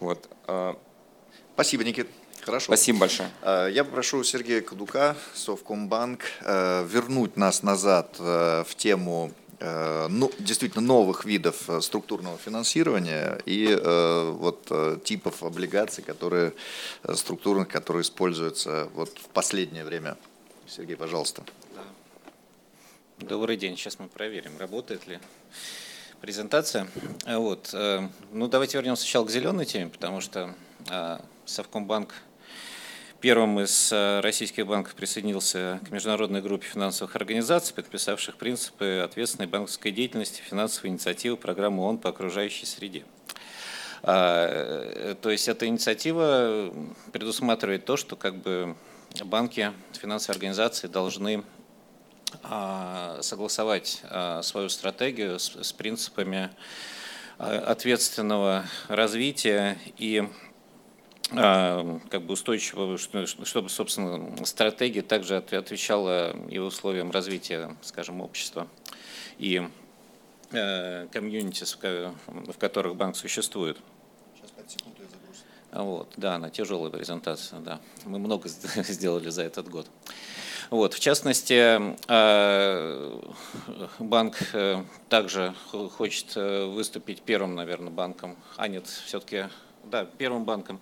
Вот. 0.00 0.28
А. 0.46 0.76
Спасибо, 1.54 1.84
Никит. 1.84 2.08
Хорошо. 2.42 2.66
Спасибо 2.66 3.00
большое. 3.00 3.28
Я 3.42 3.84
попрошу 3.84 4.22
Сергея 4.22 4.60
Кадука, 4.60 5.16
Совкомбанк, 5.34 6.24
вернуть 6.42 7.36
нас 7.36 7.62
назад 7.62 8.16
в 8.18 8.66
тему 8.76 9.32
Э, 9.60 10.08
ну, 10.10 10.30
действительно 10.38 10.82
новых 10.82 11.24
видов 11.24 11.70
э, 11.70 11.80
структурного 11.80 12.36
финансирования 12.36 13.40
и 13.46 13.68
э, 13.68 14.30
вот 14.32 14.70
типов 15.04 15.42
облигаций, 15.42 16.04
которые 16.04 16.52
структурных, 17.14 17.68
которые 17.68 18.02
используются 18.02 18.88
вот 18.94 19.10
в 19.18 19.28
последнее 19.28 19.84
время. 19.84 20.16
Сергей, 20.76 20.96
пожалуйста. 20.96 21.44
Добрый 23.20 23.56
день. 23.56 23.76
Сейчас 23.76 24.00
мы 24.00 24.08
проверим, 24.08 24.58
работает 24.58 25.06
ли 25.06 25.20
презентация. 26.20 26.88
Вот. 27.24 27.72
Ну, 28.32 28.48
давайте 28.48 28.78
вернемся 28.78 29.02
сначала 29.02 29.24
к 29.24 29.30
зеленой 29.30 29.66
теме, 29.66 29.88
потому 29.88 30.20
что 30.20 30.52
Совкомбанк 31.44 32.12
первым 33.20 33.60
из 33.60 33.92
э, 33.92 34.18
российских 34.20 34.66
банков 34.66 34.96
присоединился 34.96 35.80
к 35.86 35.90
международной 35.90 36.42
группе 36.42 36.66
финансовых 36.66 37.14
организаций, 37.16 37.74
подписавших 37.74 38.36
принципы 38.36 39.00
ответственной 39.04 39.46
банковской 39.46 39.92
деятельности, 39.92 40.42
финансовой 40.42 40.90
инициативы 40.90 41.36
программы 41.36 41.84
ООН 41.84 41.98
по 41.98 42.10
окружающей 42.10 42.66
среде. 42.66 43.04
А, 44.02 44.48
э, 44.48 45.14
то 45.22 45.30
есть 45.30 45.48
эта 45.48 45.66
инициатива 45.66 46.74
предусматривает 47.12 47.84
то, 47.84 47.96
что 47.96 48.16
как 48.16 48.36
бы 48.36 48.74
банки, 49.22 49.72
финансовые 49.92 50.34
организации 50.34 50.88
должны 50.88 51.44
а, 52.42 53.18
согласовать 53.22 54.00
а, 54.04 54.42
свою 54.42 54.68
стратегию 54.68 55.38
с, 55.38 55.54
с 55.54 55.72
принципами 55.72 56.50
ответственного 57.36 58.64
развития 58.88 59.78
и 59.98 60.28
а, 61.30 62.00
как 62.10 62.22
бы 62.22 62.34
устойчивого, 62.34 62.98
чтобы, 62.98 63.68
собственно, 63.68 64.44
стратегия 64.44 65.02
также 65.02 65.36
отвечала 65.36 66.36
и 66.48 66.58
условиям 66.58 67.10
развития, 67.10 67.76
скажем, 67.82 68.20
общества 68.20 68.68
и 69.38 69.66
э, 70.52 71.08
комьюнити, 71.12 71.64
в 72.26 72.58
которых 72.58 72.94
банк 72.96 73.16
существует. 73.16 73.78
Сейчас 74.36 74.50
5 74.50 74.70
секунд 74.70 74.96
я 74.98 75.06
загрузил. 75.06 75.44
Вот, 75.74 76.12
да, 76.16 76.36
она 76.36 76.50
тяжелая 76.50 76.90
презентация, 76.90 77.58
да. 77.58 77.80
Мы 78.04 78.18
много 78.18 78.48
сделали 78.76 79.28
за 79.30 79.42
этот 79.42 79.68
год. 79.68 79.86
Вот, 80.70 80.94
в 80.94 81.00
частности, 81.00 81.78
э, 82.08 83.20
банк 83.98 84.36
э, 84.52 84.82
также 85.08 85.52
хочет 85.96 86.36
выступить 86.36 87.22
первым, 87.22 87.54
наверное, 87.54 87.90
банком, 87.90 88.36
а 88.56 88.68
нет, 88.68 88.86
все-таки 88.86 89.46
да, 89.90 90.04
первым 90.04 90.44
банком. 90.44 90.80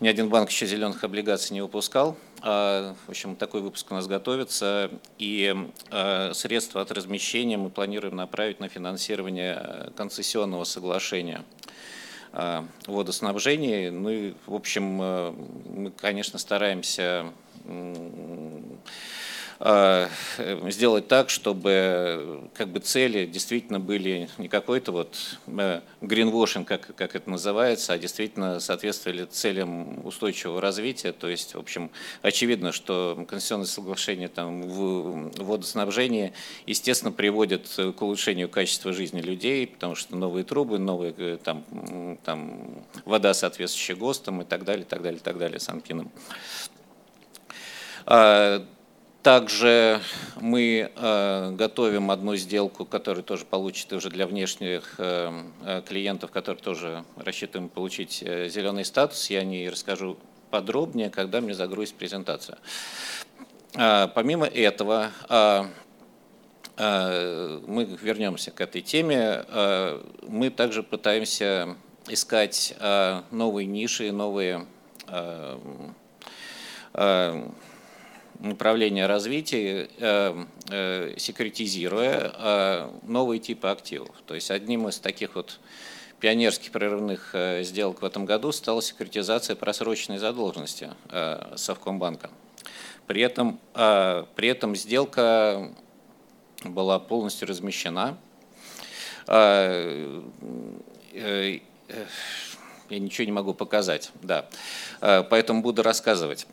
Ни 0.00 0.08
один 0.08 0.28
банк 0.28 0.50
еще 0.50 0.66
зеленых 0.66 1.02
облигаций 1.04 1.54
не 1.54 1.60
выпускал. 1.60 2.16
А, 2.42 2.94
в 3.06 3.10
общем, 3.10 3.36
такой 3.36 3.60
выпуск 3.60 3.90
у 3.90 3.94
нас 3.94 4.06
готовится. 4.06 4.90
И 5.18 5.54
а, 5.90 6.32
средства 6.32 6.80
от 6.80 6.90
размещения 6.92 7.56
мы 7.56 7.70
планируем 7.70 8.16
направить 8.16 8.60
на 8.60 8.68
финансирование 8.68 9.58
э, 9.60 9.90
концессионного 9.96 10.64
соглашения 10.64 11.42
водоснабжения. 12.86 13.90
Ну 13.90 14.10
и, 14.10 14.34
в 14.46 14.54
общем, 14.54 15.00
э, 15.02 15.32
мы, 15.66 15.90
конечно, 15.90 16.38
стараемся 16.38 17.32
Э, 17.66 18.62
сделать 19.60 21.06
так, 21.06 21.28
чтобы 21.28 22.48
как 22.54 22.68
бы 22.68 22.80
цели 22.80 23.26
действительно 23.26 23.78
были 23.78 24.30
не 24.38 24.48
какой-то 24.48 24.90
вот 24.90 25.38
гринвошинг, 26.00 26.66
как, 26.66 26.94
как 26.96 27.14
это 27.14 27.28
называется, 27.28 27.92
а 27.92 27.98
действительно 27.98 28.58
соответствовали 28.58 29.26
целям 29.26 30.04
устойчивого 30.06 30.62
развития. 30.62 31.12
То 31.12 31.28
есть, 31.28 31.54
в 31.54 31.58
общем, 31.58 31.90
очевидно, 32.22 32.72
что 32.72 33.22
конституционное 33.28 33.66
соглашение 33.66 34.28
там, 34.28 34.62
в 34.62 35.30
водоснабжении, 35.36 36.32
естественно, 36.66 37.12
приводит 37.12 37.68
к 37.76 38.00
улучшению 38.00 38.48
качества 38.48 38.94
жизни 38.94 39.20
людей, 39.20 39.66
потому 39.66 39.94
что 39.94 40.16
новые 40.16 40.44
трубы, 40.44 40.78
новые 40.78 41.14
э, 41.18 41.38
там, 41.42 42.16
там, 42.24 42.82
вода, 43.04 43.34
соответствующая 43.34 43.96
ГОСТам 43.96 44.40
и 44.40 44.44
так 44.46 44.64
далее, 44.64 44.86
так 44.86 45.02
далее, 45.02 45.20
так 45.22 45.36
далее, 45.36 45.60
Санпином. 45.60 46.10
Также 49.22 50.00
мы 50.36 50.90
э, 50.96 51.50
готовим 51.52 52.10
одну 52.10 52.36
сделку, 52.36 52.86
которая 52.86 53.22
тоже 53.22 53.44
получит 53.44 53.92
уже 53.92 54.08
для 54.08 54.26
внешних 54.26 54.94
э, 54.96 55.30
э, 55.62 55.82
клиентов, 55.86 56.30
которые 56.30 56.62
тоже 56.62 57.04
рассчитываем 57.16 57.68
получить 57.68 58.20
зеленый 58.20 58.86
статус. 58.86 59.28
Я 59.28 59.40
о 59.40 59.44
ней 59.44 59.68
расскажу 59.68 60.16
подробнее, 60.50 61.10
когда 61.10 61.42
мне 61.42 61.52
загрузит 61.52 61.96
презентация. 61.96 62.56
А, 63.76 64.08
помимо 64.08 64.46
этого, 64.46 65.10
а, 65.28 65.68
а, 66.78 67.60
мы 67.66 67.84
вернемся 67.84 68.50
к 68.52 68.62
этой 68.62 68.80
теме. 68.80 69.44
Мы 70.22 70.48
также 70.48 70.82
пытаемся 70.82 71.76
искать 72.08 72.74
новые 73.30 73.66
ниши, 73.66 74.12
новые 74.12 74.66
направления 78.40 79.06
развития, 79.06 79.88
э, 79.98 80.44
э, 80.70 81.14
секретизируя 81.16 82.32
э, 82.34 82.90
новые 83.02 83.38
типы 83.38 83.68
активов. 83.68 84.10
То 84.26 84.34
есть 84.34 84.50
одним 84.50 84.88
из 84.88 84.98
таких 84.98 85.34
вот 85.34 85.60
пионерских 86.20 86.72
прерывных 86.72 87.34
сделок 87.62 88.02
в 88.02 88.04
этом 88.04 88.26
году 88.26 88.52
стала 88.52 88.82
секретизация 88.82 89.56
просроченной 89.56 90.18
задолженности 90.18 90.90
Совкомбанка. 91.56 92.28
При 93.06 93.22
этом, 93.22 93.58
при 93.72 94.48
этом 94.48 94.76
сделка 94.76 95.72
была 96.62 96.98
полностью 96.98 97.48
размещена. 97.48 98.18
Я 99.26 100.10
ничего 102.90 103.24
не 103.24 103.32
могу 103.32 103.54
показать, 103.54 104.12
да. 104.20 104.46
Поэтому 105.00 105.62
буду 105.62 105.82
рассказывать 105.82 106.46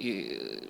и, 0.00 0.68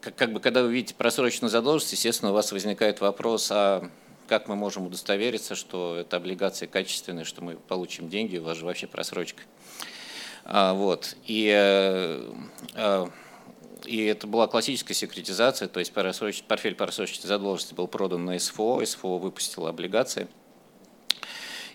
как, 0.00 0.16
как 0.16 0.32
бы, 0.32 0.40
когда 0.40 0.62
вы 0.62 0.72
видите 0.72 0.94
просроченную 0.94 1.50
задолженность, 1.50 1.92
естественно, 1.92 2.32
у 2.32 2.34
вас 2.34 2.50
возникает 2.50 3.00
вопрос, 3.00 3.48
а 3.52 3.88
как 4.26 4.48
мы 4.48 4.56
можем 4.56 4.86
удостовериться, 4.86 5.54
что 5.54 5.96
это 5.96 6.16
облигации 6.16 6.66
качественные, 6.66 7.24
что 7.24 7.44
мы 7.44 7.56
получим 7.56 8.08
деньги, 8.08 8.38
у 8.38 8.42
вас 8.42 8.58
же 8.58 8.64
вообще 8.64 8.86
просрочка. 8.86 9.42
А, 10.44 10.74
вот. 10.74 11.16
И, 11.26 11.52
э, 11.54 13.06
и 13.84 14.04
это 14.04 14.26
была 14.26 14.48
классическая 14.48 14.94
секретизация, 14.94 15.68
то 15.68 15.78
есть 15.78 15.92
портфель 15.92 16.74
просроченной 16.74 17.28
задолженности 17.28 17.74
был 17.74 17.86
продан 17.86 18.24
на 18.24 18.38
СФО, 18.38 18.84
СФО 18.84 19.18
выпустила 19.18 19.68
облигации. 19.68 20.26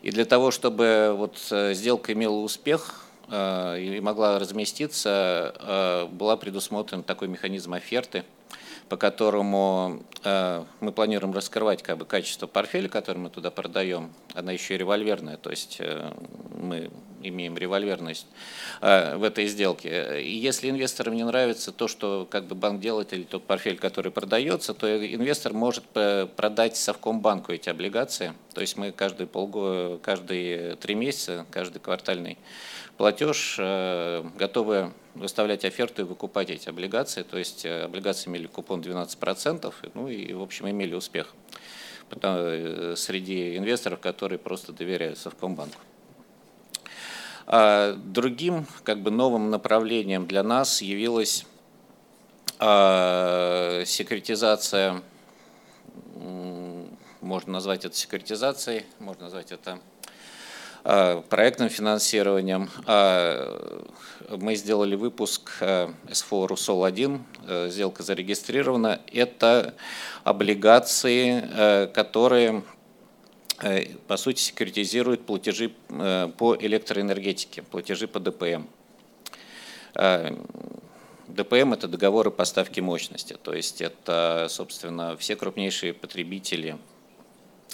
И 0.02 0.12
для 0.12 0.26
того, 0.26 0.52
чтобы 0.52 1.14
вот 1.16 1.38
э, 1.52 1.74
сделка 1.74 2.12
имела 2.14 2.36
успех, 2.36 3.07
и 3.30 4.00
могла 4.02 4.40
разместиться, 4.40 5.54
э, 5.60 6.06
была 6.08 6.38
предусмотрен 6.38 7.04
такой 7.04 7.28
механизм 7.28 7.74
оферты, 7.74 8.24
по 8.90 8.96
которому 8.96 10.02
э, 10.24 10.64
мы 10.80 10.92
планируем 10.92 11.34
раскрывать 11.34 11.84
как 11.84 11.98
бы, 11.98 12.06
качество 12.06 12.48
портфеля, 12.48 12.88
который 12.88 13.18
мы 13.18 13.30
туда 13.30 13.52
продаем. 13.52 14.14
Она 14.34 14.54
еще 14.54 14.76
и 14.76 14.78
револьверная, 14.78 15.38
то 15.38 15.50
есть 15.50 15.82
мы 16.56 16.90
имеем 17.22 17.58
револьверность 17.58 18.28
в 18.82 19.24
этой 19.24 19.48
сделке. 19.48 20.22
И 20.22 20.38
если 20.38 20.70
инвесторам 20.70 21.16
не 21.16 21.24
нравится 21.24 21.72
то, 21.72 21.88
что 21.88 22.28
как 22.30 22.46
бы, 22.46 22.56
банк 22.56 22.80
делает, 22.80 23.14
или 23.14 23.24
тот 23.24 23.44
портфель, 23.44 23.78
который 23.78 24.12
продается, 24.12 24.74
то 24.74 24.88
инвестор 24.88 25.54
может 25.54 25.84
продать 26.36 26.78
Совкомбанку 26.78 27.52
эти 27.52 27.70
облигации. 27.70 28.34
То 28.54 28.62
есть 28.62 28.78
мы 28.78 28.92
каждые 28.92 29.28
полгода, 29.28 30.00
каждые 30.02 30.76
три 30.76 30.96
месяца, 30.96 31.46
каждый 31.52 31.80
квартальный 31.80 32.38
платеж, 32.98 33.58
э, 33.60 34.24
готовы 34.38 34.92
выставлять 35.14 35.64
оферты 35.64 36.02
и 36.02 36.06
выкупать 36.06 36.50
эти 36.50 36.68
облигации. 36.70 37.24
То 37.24 37.38
есть 37.38 37.66
э, 37.66 37.84
облигации 37.84 38.30
имели 38.30 38.48
купон 38.48 38.82
12%, 38.82 39.74
ну 39.94 40.08
и, 40.08 40.34
в 40.34 40.42
общем, 40.42 40.70
имели 40.70 40.96
успех 40.96 41.34
э, 42.12 42.94
среди 42.98 43.58
инвесторов, 43.58 44.00
которые 44.00 44.40
просто 44.40 44.74
доверяют 44.74 45.18
Совкомбанку. 45.18 45.80
А 47.48 47.94
другим 47.94 48.68
как 48.84 49.02
бы, 49.02 49.10
новым 49.10 49.50
направлением 49.50 50.28
для 50.28 50.44
нас 50.44 50.82
явилась 50.82 51.46
секретизация, 52.60 55.04
можно 57.22 57.54
назвать 57.54 57.86
это 57.86 57.96
секретизацией, 57.96 58.88
можно 59.00 59.26
назвать 59.26 59.52
это 59.52 59.80
Э, 60.90 61.22
проектным 61.28 61.68
финансированием. 61.68 62.70
А, 62.86 63.84
мы 64.30 64.56
сделали 64.56 64.96
выпуск 64.96 65.58
э, 65.60 65.90
СФО 66.10 66.48
«Русол-1», 66.48 67.20
э, 67.46 67.70
сделка 67.70 68.04
зарегистрирована. 68.04 69.02
Это 69.12 69.74
облигации, 70.24 71.88
которые 71.88 72.64
по 74.08 74.18
сути 74.18 74.40
секретизируют 74.40 75.26
платежи 75.26 75.72
по 75.90 76.56
электроэнергетике, 76.60 77.64
платежи 77.64 78.08
по 78.08 78.20
ДПМ. 78.20 78.68
ДПМ– 81.28 81.74
это 81.74 81.88
договоры 81.88 82.32
поставки 82.32 82.80
мощности, 82.80 83.38
то 83.42 83.54
есть 83.54 83.82
это, 83.82 84.48
собственно, 84.50 85.18
все 85.18 85.36
крупнейшие 85.36 85.94
потребители 85.94 86.78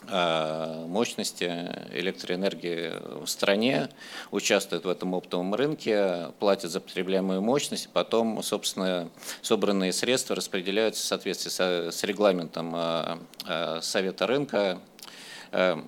Э, 0.10 0.86
мощности 0.88 1.46
электроэнергии 1.94 3.24
в 3.24 3.28
стране, 3.28 3.90
участвуют 4.32 4.84
в 4.84 4.90
этом 4.90 5.14
оптовом 5.14 5.56
рынке, 5.56 6.32
платят 6.40 6.72
за 6.72 6.82
потребляемую 6.82 7.42
мощность, 7.42 7.90
потом, 7.94 8.44
собственно, 8.44 9.10
собранные 9.42 9.94
средства 9.94 10.36
распределяются 10.36 11.04
в 11.04 11.06
соответствии 11.06 11.90
с 11.90 12.04
регламентом 12.04 12.74
э, 12.76 13.18
э, 13.48 13.80
Совета 13.82 14.28
рынка 14.28 14.82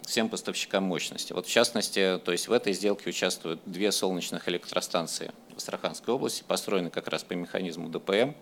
всем 0.04 0.30
поставщикам 0.30 0.84
мощности. 0.84 1.34
Вот 1.34 1.48
в 1.48 1.50
частности, 1.50 2.20
то 2.24 2.32
есть 2.32 2.48
в 2.48 2.52
этой 2.52 2.74
сделке 2.74 3.10
участвуют 3.10 3.60
две 3.66 3.92
солнечных 3.92 4.48
электростанции 4.48 5.32
в 5.54 5.58
Астраханской 5.58 6.14
области, 6.14 6.44
построены 6.44 6.92
как 6.92 7.08
раз 7.08 7.24
по 7.24 7.34
механизму 7.34 7.90
ДПМ. 7.90 8.34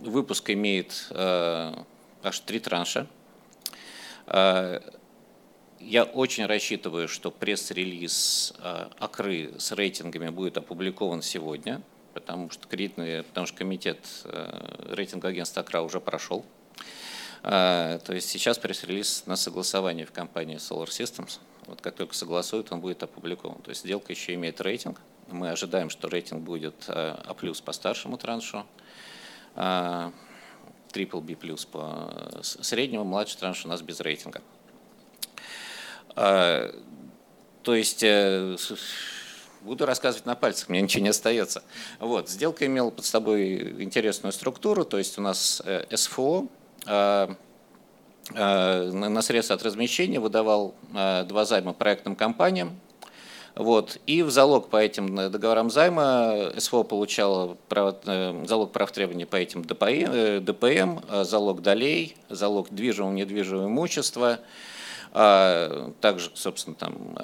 Выпуск 0.00 0.50
имеет 0.50 1.08
аж 1.12 2.40
три 2.40 2.58
транша. 2.58 3.06
Я 4.26 6.04
очень 6.12 6.46
рассчитываю, 6.46 7.08
что 7.08 7.30
пресс-релиз 7.30 8.54
АКРы 8.98 9.54
с 9.58 9.72
рейтингами 9.72 10.28
будет 10.28 10.58
опубликован 10.58 11.22
сегодня, 11.22 11.82
потому 12.14 12.50
что 12.50 12.66
кредитный, 12.66 13.22
потому 13.22 13.46
что 13.46 13.56
комитет 13.56 13.98
рейтинга 14.88 15.28
агентства 15.28 15.62
АКРА 15.62 15.82
уже 15.82 16.00
прошел. 16.00 16.44
То 17.42 18.00
есть 18.08 18.28
сейчас 18.28 18.58
пресс-релиз 18.58 19.24
на 19.26 19.36
согласование 19.36 20.04
в 20.04 20.12
компании 20.12 20.56
Solar 20.56 20.88
Systems. 20.88 21.38
Вот 21.66 21.80
как 21.80 21.94
только 21.94 22.14
согласуют, 22.14 22.70
он 22.72 22.80
будет 22.80 23.02
опубликован. 23.02 23.62
То 23.62 23.70
есть 23.70 23.82
сделка 23.82 24.12
еще 24.12 24.34
имеет 24.34 24.60
рейтинг. 24.60 25.00
Мы 25.28 25.50
ожидаем, 25.50 25.88
что 25.90 26.08
рейтинг 26.08 26.42
будет 26.42 26.74
А+, 26.88 27.34
по 27.64 27.72
старшему 27.72 28.18
траншу 28.18 28.66
трипл 30.90 31.20
B 31.20 31.36
плюс 31.36 31.64
по 31.64 32.12
среднему, 32.42 33.04
младший 33.04 33.38
транш 33.38 33.64
у 33.64 33.68
нас 33.68 33.80
без 33.82 34.00
рейтинга. 34.00 34.42
А, 36.16 36.74
то 37.62 37.74
есть 37.74 38.02
э, 38.02 38.56
буду 39.62 39.86
рассказывать 39.86 40.26
на 40.26 40.34
пальцах, 40.34 40.68
мне 40.68 40.80
ничего 40.82 41.02
не 41.02 41.10
остается. 41.10 41.62
Вот, 41.98 42.28
сделка 42.28 42.66
имела 42.66 42.90
под 42.90 43.04
собой 43.04 43.82
интересную 43.82 44.32
структуру, 44.32 44.84
то 44.84 44.98
есть 44.98 45.18
у 45.18 45.22
нас 45.22 45.62
э, 45.64 45.84
СФО 45.94 46.38
а, 46.38 46.42
а, 46.42 46.59
на 46.90 47.36
средства 49.22 49.56
от 49.56 49.62
размещения 49.62 50.20
выдавал 50.20 50.74
два 50.92 51.44
займа 51.44 51.72
проектным 51.72 52.16
компаниям, 52.16 52.78
вот. 53.54 53.98
И 54.06 54.22
в 54.22 54.30
залог 54.30 54.68
по 54.68 54.76
этим 54.76 55.18
э, 55.18 55.28
договорам 55.28 55.70
займа 55.70 56.52
СФО 56.56 56.84
получало 56.84 57.56
право, 57.68 57.98
э, 58.06 58.44
залог 58.46 58.72
прав 58.72 58.92
требований 58.92 59.24
по 59.24 59.36
этим 59.36 59.62
ДПМ, 59.62 60.44
ДПМ 60.44 61.00
э, 61.08 61.24
залог 61.24 61.62
долей, 61.62 62.16
залог 62.28 62.68
движимого 62.70 63.12
недвижимого 63.12 63.66
имущества, 63.66 64.40
а 65.12 65.92
также, 66.00 66.30
собственно, 66.34 66.76
там 66.76 67.16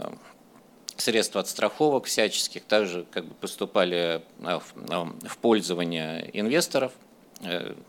средства 0.97 1.41
от 1.41 1.49
страховок 1.49 2.07
всяческих 2.07 2.65
также 2.65 3.07
как 3.13 3.25
бы 3.25 3.35
поступали 3.35 4.23
в 4.41 5.37
пользование 5.41 6.29
инвесторов, 6.33 6.91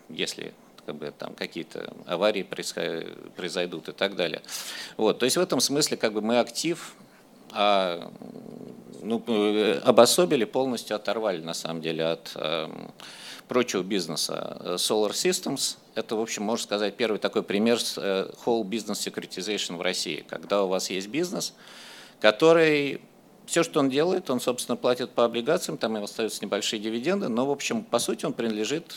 если 0.09 0.53
как 0.87 0.95
бы, 0.95 1.11
там 1.11 1.35
какие-то 1.35 1.93
аварии 2.05 2.43
произойдут 2.43 3.89
и 3.89 3.91
так 3.91 4.15
далее. 4.15 4.41
Вот, 4.95 5.19
то 5.19 5.25
есть 5.25 5.35
в 5.35 5.41
этом 5.41 5.59
смысле 5.59 5.97
как 5.97 6.13
бы 6.13 6.21
мы 6.21 6.39
актив 6.39 6.95
а, 7.51 8.09
ну, 9.03 9.21
обособили, 9.83 10.45
полностью 10.45 10.95
оторвали 10.95 11.41
на 11.41 11.53
самом 11.53 11.81
деле 11.81 12.05
от 12.05 12.31
э, 12.35 12.69
прочего 13.49 13.83
бизнеса. 13.83 14.75
Solar 14.77 15.11
Systems– 15.11 15.75
это, 15.95 16.15
в 16.15 16.21
общем, 16.21 16.43
можно 16.43 16.63
сказать, 16.63 16.95
первый 16.95 17.17
такой 17.19 17.43
пример 17.43 17.79
э, 17.97 18.31
whole 18.45 18.63
business 18.63 19.05
securitization 19.05 19.75
в 19.75 19.81
России, 19.81 20.23
когда 20.29 20.63
у 20.63 20.69
вас 20.69 20.89
есть 20.89 21.09
бизнес, 21.09 21.53
который 22.21 23.01
все, 23.45 23.63
что 23.63 23.81
он 23.81 23.89
делает, 23.89 24.29
он, 24.29 24.39
собственно, 24.39 24.77
платит 24.77 25.11
по 25.11 25.25
облигациям, 25.25 25.77
там 25.77 25.97
и 25.97 26.01
остаются 26.01 26.43
небольшие 26.45 26.81
дивиденды, 26.81 27.27
но, 27.27 27.45
в 27.45 27.51
общем, 27.51 27.83
по 27.83 27.99
сути, 27.99 28.25
он 28.25 28.31
принадлежит 28.31 28.95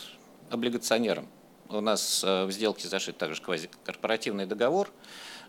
облигационерам. 0.51 1.29
У 1.71 1.81
нас 1.81 2.23
э, 2.25 2.45
в 2.45 2.53
сделке 2.53 2.89
зашит 2.89 3.17
также 3.17 3.41
квазикорпоративный 3.41 4.47
договор, 4.47 4.91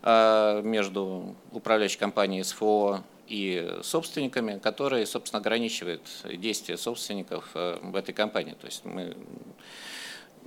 Э, 0.03 0.61
между 0.63 1.35
управляющей 1.51 1.99
компанией 1.99 2.43
СФО 2.43 3.03
и 3.27 3.77
собственниками, 3.83 4.57
которые, 4.57 5.05
собственно, 5.05 5.39
ограничивают 5.39 6.01
действия 6.23 6.75
собственников 6.75 7.51
э, 7.53 7.77
в 7.83 7.95
этой 7.95 8.11
компании. 8.11 8.55
То 8.59 8.65
есть 8.65 8.83
мы 8.83 9.15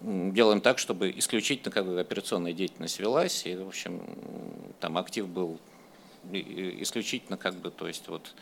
делаем 0.03 0.61
так, 0.61 0.79
чтобы 0.79 1.12
исключительно 1.16 1.70
как 1.70 1.87
бы, 1.87 2.01
операционная 2.01 2.53
деятельность 2.53 2.99
велась, 2.99 3.47
и, 3.47 3.55
в 3.55 3.68
общем, 3.68 4.03
там 4.81 4.99
актив 4.99 5.29
был 5.29 5.61
исключительно 6.33 7.37
как 7.37 7.55
бы, 7.55 7.70
то 7.70 7.87
есть 7.87 8.09
вот 8.09 8.35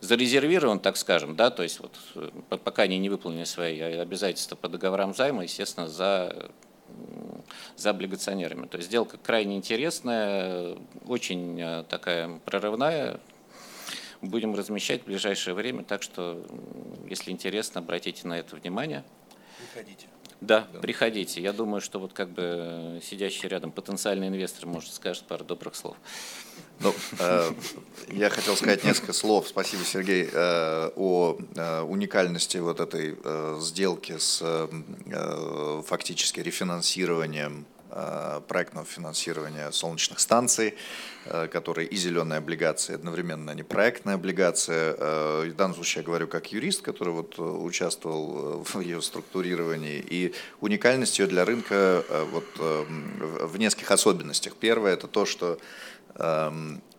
зарезервирован, 0.00 0.78
так 0.78 0.96
скажем, 0.96 1.34
да, 1.34 1.50
то 1.50 1.64
есть 1.64 1.80
вот 1.80 2.62
пока 2.62 2.82
они 2.82 2.98
не 2.98 3.08
выполнили 3.08 3.44
свои 3.44 3.80
обязательства 3.80 4.54
по 4.54 4.68
договорам 4.68 5.14
займа, 5.14 5.42
естественно, 5.42 5.88
за 5.88 6.50
за 7.76 7.90
облигационерами. 7.90 8.66
То 8.66 8.76
есть 8.76 8.88
сделка 8.88 9.18
крайне 9.18 9.56
интересная, 9.56 10.76
очень 11.06 11.84
такая 11.88 12.38
прорывная. 12.44 13.20
Будем 14.22 14.54
размещать 14.54 15.02
в 15.02 15.06
ближайшее 15.06 15.54
время, 15.54 15.82
так 15.82 16.02
что, 16.02 16.46
если 17.08 17.30
интересно, 17.30 17.80
обратите 17.80 18.28
на 18.28 18.38
это 18.38 18.54
внимание. 18.54 19.02
Приходите. 19.58 20.06
Да, 20.42 20.68
да, 20.72 20.80
приходите. 20.80 21.40
Я 21.40 21.52
думаю, 21.52 21.80
что 21.80 21.98
вот 21.98 22.12
как 22.12 22.30
бы 22.30 23.00
сидящий 23.02 23.48
рядом 23.48 23.72
потенциальный 23.72 24.28
инвестор, 24.28 24.66
может, 24.66 24.92
скажет 24.92 25.24
пару 25.24 25.44
добрых 25.44 25.74
слов. 25.74 25.96
Ну, 26.82 26.94
э, 27.18 27.52
я 28.08 28.30
хотел 28.30 28.56
сказать 28.56 28.84
несколько 28.84 29.12
слов, 29.12 29.46
спасибо, 29.48 29.84
Сергей, 29.84 30.30
э, 30.32 30.90
о 30.96 31.36
э, 31.54 31.82
уникальности 31.82 32.56
вот 32.56 32.80
этой 32.80 33.18
э, 33.22 33.58
сделки 33.60 34.16
с 34.16 34.40
э, 34.42 35.82
фактически 35.86 36.40
рефинансированием 36.40 37.66
э, 37.90 38.40
проектного 38.48 38.86
финансирования 38.86 39.70
солнечных 39.72 40.20
станций, 40.20 40.74
э, 41.26 41.48
которые 41.48 41.86
и 41.86 41.96
зеленые 41.96 42.38
облигации, 42.38 42.94
одновременно 42.94 43.52
они 43.52 43.62
проектная 43.62 44.14
облигация. 44.14 44.96
Э, 44.98 45.50
в 45.50 45.56
данном 45.56 45.74
случае 45.74 46.00
я 46.00 46.06
говорю 46.06 46.28
как 46.28 46.50
юрист, 46.50 46.80
который 46.80 47.12
вот 47.12 47.38
участвовал 47.38 48.64
в 48.64 48.80
ее 48.80 49.02
структурировании. 49.02 50.02
И 50.08 50.32
уникальность 50.62 51.18
ее 51.18 51.26
для 51.26 51.44
рынка 51.44 52.02
вот 52.32 52.46
в 52.56 53.58
нескольких 53.58 53.90
особенностях. 53.90 54.54
Первое– 54.56 54.92
это 54.94 55.08
то, 55.08 55.26
что 55.26 55.58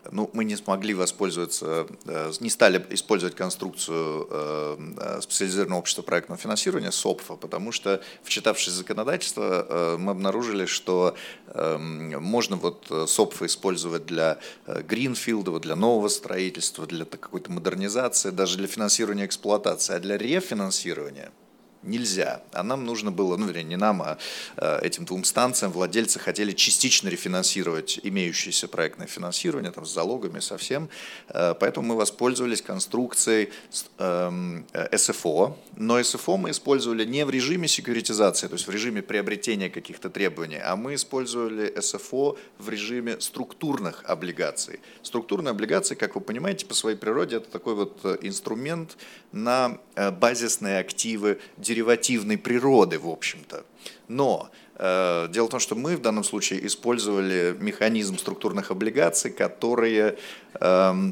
ну, 0.09 0.29
мы 0.33 0.45
не 0.45 0.55
смогли 0.55 0.93
воспользоваться, 0.93 1.87
э, 2.05 2.31
не 2.39 2.49
стали 2.49 2.83
использовать 2.89 3.35
конструкцию 3.35 4.27
э, 4.29 5.19
специализированного 5.21 5.79
общества 5.79 6.01
проектного 6.01 6.39
финансирования, 6.39 6.91
СОПФа, 6.91 7.35
потому 7.35 7.71
что, 7.71 8.01
вчитавшись 8.23 8.73
в 8.73 8.77
законодательство, 8.77 9.65
э, 9.67 9.97
мы 9.97 10.11
обнаружили, 10.11 10.65
что 10.65 11.15
эм, 11.53 12.21
можно 12.21 12.55
вот 12.55 12.91
СОПФа 13.07 13.45
использовать 13.45 14.05
для 14.05 14.39
гринфилда, 14.67 15.59
для 15.59 15.75
нового 15.75 16.07
строительства, 16.07 16.87
для 16.87 17.05
какой-то 17.05 17.51
модернизации, 17.51 18.31
даже 18.31 18.57
для 18.57 18.67
финансирования 18.67 19.25
эксплуатации, 19.25 19.95
а 19.95 19.99
для 19.99 20.17
рефинансирования– 20.17 21.31
нельзя. 21.83 22.41
А 22.51 22.63
нам 22.63 22.85
нужно 22.85 23.11
было, 23.11 23.37
ну, 23.37 23.47
вернее, 23.47 23.63
не 23.63 23.77
нам, 23.77 24.01
а 24.01 24.17
э, 24.57 24.79
этим 24.81 25.05
двум 25.05 25.23
станциям 25.23 25.71
владельцы 25.71 26.19
хотели 26.19 26.51
частично 26.51 27.09
рефинансировать 27.09 27.99
имеющееся 28.03 28.67
проектное 28.67 29.07
финансирование, 29.07 29.71
там, 29.71 29.85
с 29.85 29.93
залогами, 29.93 30.39
совсем. 30.39 30.89
Э, 31.29 31.55
поэтому 31.59 31.87
мы 31.87 31.95
воспользовались 31.95 32.61
конструкцией 32.61 33.49
эм, 33.97 34.65
СФО, 34.95 35.57
но 35.75 36.01
СФО 36.03 36.37
мы 36.37 36.51
использовали 36.51 37.05
не 37.05 37.25
в 37.25 37.29
режиме 37.29 37.67
секьюритизации, 37.67 38.47
то 38.47 38.53
есть 38.53 38.67
в 38.67 38.71
режиме 38.71 39.01
приобретения 39.01 39.69
каких-то 39.69 40.09
требований, 40.09 40.59
а 40.63 40.75
мы 40.75 40.95
использовали 40.95 41.73
СФО 41.79 42.37
в 42.59 42.69
режиме 42.69 43.19
структурных 43.19 44.03
облигаций. 44.05 44.79
Структурные 45.01 45.51
облигации, 45.51 45.95
как 45.95 46.15
вы 46.15 46.21
понимаете, 46.21 46.65
по 46.65 46.73
своей 46.73 46.97
природе 46.97 47.37
это 47.37 47.49
такой 47.49 47.73
вот 47.73 47.99
э, 48.03 48.17
инструмент 48.21 48.97
на 49.31 49.77
базисные 49.95 50.79
активы 50.79 51.39
деривативной 51.71 52.37
природы, 52.37 52.99
в 52.99 53.07
общем-то. 53.07 53.63
Но 54.09 54.49
э, 54.75 55.27
дело 55.29 55.47
в 55.47 55.49
том, 55.49 55.59
что 55.61 55.75
мы 55.75 55.95
в 55.95 56.01
данном 56.01 56.23
случае 56.23 56.65
использовали 56.67 57.55
механизм 57.59 58.17
структурных 58.17 58.71
облигаций, 58.71 59.31
которые... 59.31 60.17
Э, 60.59 61.11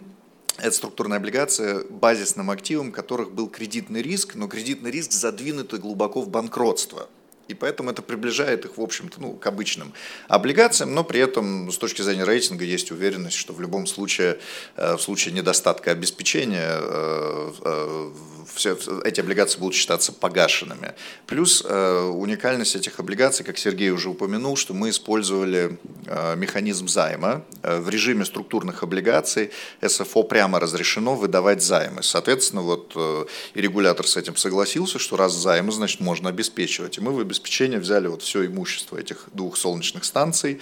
это 0.58 0.72
структурная 0.72 1.20
облигация 1.20 1.86
базисным 1.90 2.52
активом 2.52 2.92
которых 2.92 3.32
был 3.32 3.48
кредитный 3.48 4.02
риск, 4.02 4.36
но 4.36 4.50
кредитный 4.50 4.92
риск 4.92 5.14
задвинутый 5.14 5.80
глубоко 5.80 6.22
в 6.22 6.28
банкротство– 6.28 7.08
и 7.50 7.56
поэтому 7.56 7.90
это 7.90 8.04
приближает 8.04 8.66
их, 8.66 8.78
в 8.78 8.82
общем-то, 8.82 9.20
ну, 9.20 9.34
к 9.34 9.46
обычным 9.48 9.92
облигациям, 10.28 10.94
но 10.94 11.04
при 11.04 11.20
этом 11.20 11.72
с 11.72 11.78
точки 11.80 12.04
зрения 12.04 12.24
рейтинга 12.24 12.64
есть 12.64 12.92
уверенность, 12.92 13.36
что 13.36 13.54
в 13.54 13.60
любом 13.60 13.88
случае, 13.88 14.40
э, 14.76 14.96
в 14.96 15.02
случае 15.02 15.34
недостатка 15.34 15.90
обеспечения, 15.90 16.78
э, 16.80 17.52
э, 17.64 18.12
все 18.54 18.78
эти 19.04 19.22
облигации 19.22 19.60
будут 19.60 19.76
считаться 19.76 20.12
погашенными. 20.12 20.94
Плюс 21.26 21.62
уникальность 21.62 22.76
этих 22.76 23.00
облигаций, 23.00 23.46
как 23.46 23.58
Сергей 23.58 23.92
уже 23.92 24.10
упомянул, 24.10 24.56
что 24.56 24.74
мы 24.74 24.90
использовали 24.90 25.78
механизм 26.36 26.88
займа. 26.88 27.44
В 27.64 27.90
режиме 27.90 28.26
структурных 28.26 28.84
облигаций 28.84 29.52
СФО 29.86 30.24
прямо 30.24 30.60
разрешено 30.60 31.16
выдавать 31.16 31.62
займы. 31.62 32.04
Соответственно, 32.04 32.62
вот 32.62 32.96
и 33.54 33.62
регулятор 33.62 34.08
с 34.08 34.18
этим 34.18 34.36
согласился, 34.36 35.00
что 35.00 35.18
раз 35.18 35.34
займы, 35.34 35.72
значит, 35.72 36.00
можно 36.00 36.30
обеспечивать. 36.30 36.98
И 36.98 37.02
мы 37.02 37.14
в 37.14 37.20
обеспечения 37.20 37.80
взяли 37.80 38.08
вот 38.08 38.22
все 38.22 38.46
имущество 38.46 38.98
этих 38.98 39.26
двух 39.34 39.58
солнечных 39.58 40.04
станций 40.04 40.60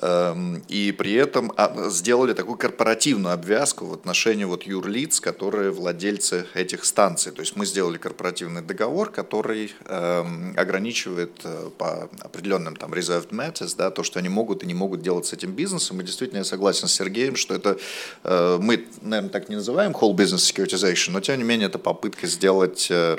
эм, 0.00 0.62
и 0.68 0.92
при 0.92 1.14
этом 1.14 1.52
а, 1.56 1.88
сделали 1.90 2.32
такую 2.32 2.56
корпоративную 2.56 3.34
обвязку 3.34 3.86
в 3.86 3.92
отношении 3.92 4.44
вот 4.44 4.64
юрлиц, 4.64 5.20
которые 5.20 5.70
владельцы 5.70 6.46
этих 6.54 6.84
станций. 6.84 7.25
То 7.32 7.40
есть 7.40 7.56
мы 7.56 7.66
сделали 7.66 7.98
корпоративный 7.98 8.62
договор, 8.62 9.10
который 9.10 9.74
эм, 9.86 10.54
ограничивает 10.56 11.32
э, 11.44 11.70
по 11.76 12.08
определенным 12.20 12.76
там 12.76 12.92
reserved 12.92 13.30
matters, 13.30 13.74
да, 13.76 13.90
то, 13.90 14.02
что 14.02 14.18
они 14.18 14.28
могут 14.28 14.62
и 14.62 14.66
не 14.66 14.74
могут 14.74 15.02
делать 15.02 15.26
с 15.26 15.32
этим 15.32 15.52
бизнесом. 15.52 16.00
И 16.00 16.04
действительно 16.04 16.38
я 16.38 16.44
согласен 16.44 16.88
с 16.88 16.92
Сергеем, 16.92 17.36
что 17.36 17.54
это 17.54 17.78
э, 18.24 18.58
мы, 18.60 18.86
наверное, 19.02 19.30
так 19.30 19.48
не 19.48 19.56
называем 19.56 19.92
whole 19.92 20.14
business 20.14 20.52
securitization, 20.52 21.10
но 21.12 21.20
тем 21.20 21.38
не 21.38 21.44
менее 21.44 21.68
это 21.68 21.78
попытка 21.78 22.26
сделать, 22.26 22.88
э, 22.90 23.16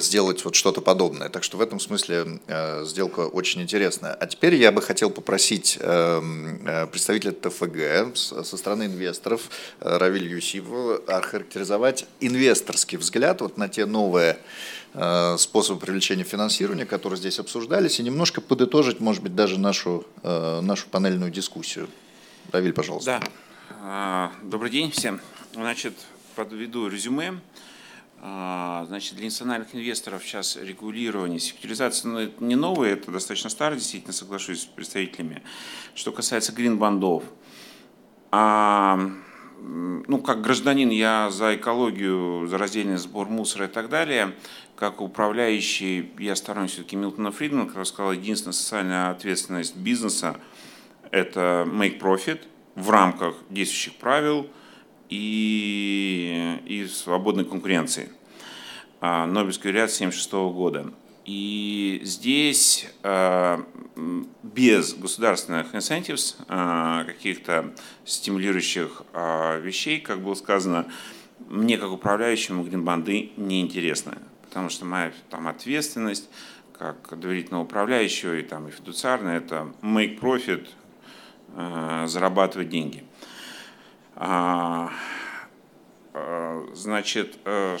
сделать 0.00 0.44
вот 0.44 0.54
что-то 0.54 0.80
подобное. 0.80 1.28
Так 1.28 1.44
что 1.44 1.56
в 1.56 1.60
этом 1.60 1.80
смысле 1.80 2.40
э, 2.46 2.84
сделка 2.84 3.20
очень 3.20 3.62
интересная. 3.62 4.14
А 4.14 4.26
теперь 4.26 4.54
я 4.54 4.72
бы 4.72 4.82
хотел 4.82 5.10
попросить 5.10 5.78
эм, 5.80 6.66
э, 6.66 6.86
представителя 6.86 7.32
ТФГ 7.32 8.16
со 8.16 8.56
стороны 8.56 8.84
инвесторов 8.84 9.42
э, 9.80 9.96
Равиль 9.96 10.28
Юсипова 10.28 11.00
охарактеризовать 11.06 12.06
инвесторский 12.52 12.98
взгляд 12.98 13.40
вот 13.40 13.56
на 13.56 13.68
те 13.68 13.86
новые 13.86 14.38
способы 15.38 15.80
привлечения 15.80 16.22
финансирования, 16.22 16.84
которые 16.84 17.18
здесь 17.18 17.38
обсуждались, 17.38 17.98
и 17.98 18.02
немножко 18.02 18.42
подытожить, 18.42 19.00
может 19.00 19.22
быть, 19.22 19.34
даже 19.34 19.58
нашу, 19.58 20.04
нашу 20.22 20.86
панельную 20.88 21.30
дискуссию. 21.30 21.88
Равиль, 22.52 22.74
пожалуйста. 22.74 23.20
Да. 23.22 23.28
А, 23.80 24.32
добрый 24.42 24.70
день 24.70 24.90
всем. 24.90 25.18
Значит, 25.54 25.94
подведу 26.36 26.88
резюме. 26.88 27.40
А, 28.20 28.84
значит, 28.86 29.16
для 29.16 29.24
национальных 29.24 29.74
инвесторов 29.74 30.22
сейчас 30.22 30.56
регулирование, 30.56 31.40
секьюризация 31.40 32.10
ну, 32.10 32.18
это 32.18 32.44
не 32.44 32.54
новое, 32.54 32.92
это 32.92 33.10
достаточно 33.10 33.48
старое, 33.48 33.78
действительно, 33.78 34.12
соглашусь 34.12 34.62
с 34.62 34.64
представителями. 34.66 35.42
Что 35.94 36.12
касается 36.12 36.52
грин-бандов, 36.52 37.24
а, 38.30 39.10
ну, 39.64 40.18
как 40.18 40.40
гражданин 40.40 40.90
я 40.90 41.30
за 41.30 41.56
экологию, 41.56 42.46
за 42.46 42.58
раздельный 42.58 42.96
сбор 42.96 43.28
мусора 43.28 43.66
и 43.66 43.68
так 43.68 43.88
далее. 43.88 44.34
Как 44.76 45.00
управляющий, 45.00 46.10
я 46.18 46.34
сторонник 46.34 46.70
все-таки 46.70 46.96
Милтона 46.96 47.30
Фридмана, 47.30 47.66
который 47.66 47.84
сказал, 47.84 48.12
единственная 48.12 48.52
социальная 48.52 49.10
ответственность 49.10 49.76
бизнеса– 49.76 50.36
это 51.10 51.68
make 51.70 52.00
profit 52.00 52.40
в 52.74 52.90
рамках 52.90 53.36
действующих 53.50 53.94
правил– 53.96 54.48
и, 55.12 56.58
и 56.64 56.86
свободной 56.86 57.44
конкуренции. 57.44 58.08
А, 59.00 59.26
Нобелевский 59.26 59.70
ряд 59.70 59.90
1976 59.90 60.32
года. 60.54 60.92
И 61.24 62.00
здесь 62.04 62.86
а, 63.02 63.64
без 64.42 64.94
государственных 64.94 65.74
incentives, 65.74 66.36
а, 66.48 67.04
каких-то 67.04 67.72
стимулирующих 68.04 69.02
вещей, 69.62 70.00
как 70.00 70.20
было 70.20 70.34
сказано, 70.34 70.90
мне 71.48 71.78
как 71.78 71.90
управляющему 71.90 72.64
гринбанды 72.64 73.30
неинтересны, 73.36 74.18
потому 74.42 74.68
что 74.68 74.84
моя 74.84 75.12
там 75.30 75.48
ответственность 75.48 76.28
как 76.78 77.18
доверительного 77.18 77.64
управляющего 77.64 78.36
и 78.36 78.42
там 78.42 78.68
и 78.68 78.70
фидуциарная 78.70 79.38
это 79.38 79.72
make 79.82 80.18
profit, 80.18 80.68
зарабатывать 82.06 82.70
деньги. 82.70 83.04
А, 84.16 84.90
значит, 86.74 87.38
э, 87.44 87.74
э, 87.74 87.78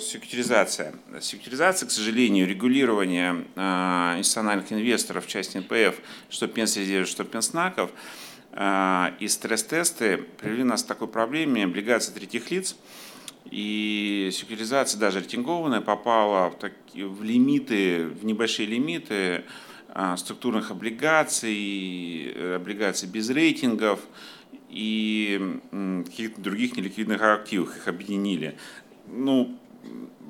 секьюризация. 0.00 0.94
Секьюризация, 1.20 1.86
к 1.86 1.90
сожалению, 1.90 2.46
регулирование 2.46 3.44
а, 3.56 4.14
институциональных 4.18 4.72
инвесторов 4.72 5.26
в 5.26 5.28
части 5.28 5.58
НПФ, 5.58 6.00
что 6.30 6.48
пенсрезервов, 6.48 7.08
что 7.08 7.24
пенснаков, 7.24 7.90
и 8.58 9.28
стресс-тесты 9.28 10.16
привели 10.16 10.64
нас 10.64 10.82
к 10.82 10.86
такой 10.86 11.08
проблеме 11.08 11.64
облигации 11.64 12.12
третьих 12.12 12.50
лиц, 12.50 12.76
и 13.50 14.30
секьюризация, 14.32 14.98
даже 14.98 15.18
рейтингованная, 15.18 15.82
попала 15.82 16.50
в, 16.50 16.58
таки, 16.58 17.04
в 17.04 17.22
лимиты, 17.22 18.06
в 18.06 18.24
небольшие 18.24 18.66
лимиты 18.66 19.44
структурных 20.16 20.70
облигаций, 20.70 22.56
облигаций 22.56 23.08
без 23.08 23.28
рейтингов, 23.28 24.00
и 24.68 25.60
каких-то 26.06 26.40
других 26.40 26.76
неликвидных 26.76 27.22
активов 27.22 27.76
их 27.76 27.88
объединили. 27.88 28.56
Ну, 29.08 29.58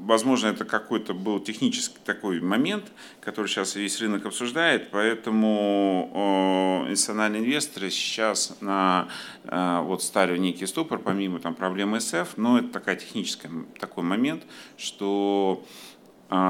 возможно, 0.05 0.49
это 0.49 0.65
какой-то 0.65 1.15
был 1.15 1.41
технический 1.41 1.99
такой 2.05 2.41
момент, 2.41 2.93
который 3.21 3.47
сейчас 3.47 3.75
весь 3.75 4.01
рынок 4.01 4.27
обсуждает, 4.27 4.91
поэтому 4.91 6.85
институциональные 6.89 7.43
инвесторы 7.43 7.91
сейчас 7.91 8.57
на, 8.61 9.09
вот 9.45 10.03
стали 10.03 10.35
в 10.37 10.39
некий 10.39 10.67
ступор, 10.67 10.99
помимо 10.99 11.41
там, 11.41 11.55
проблемы 11.55 12.01
СФ, 12.01 12.37
но 12.37 12.59
это 12.59 12.69
такая 12.69 12.97
техническая 12.97 13.51
такой 13.81 14.05
момент, 14.05 14.45
что 14.77 15.65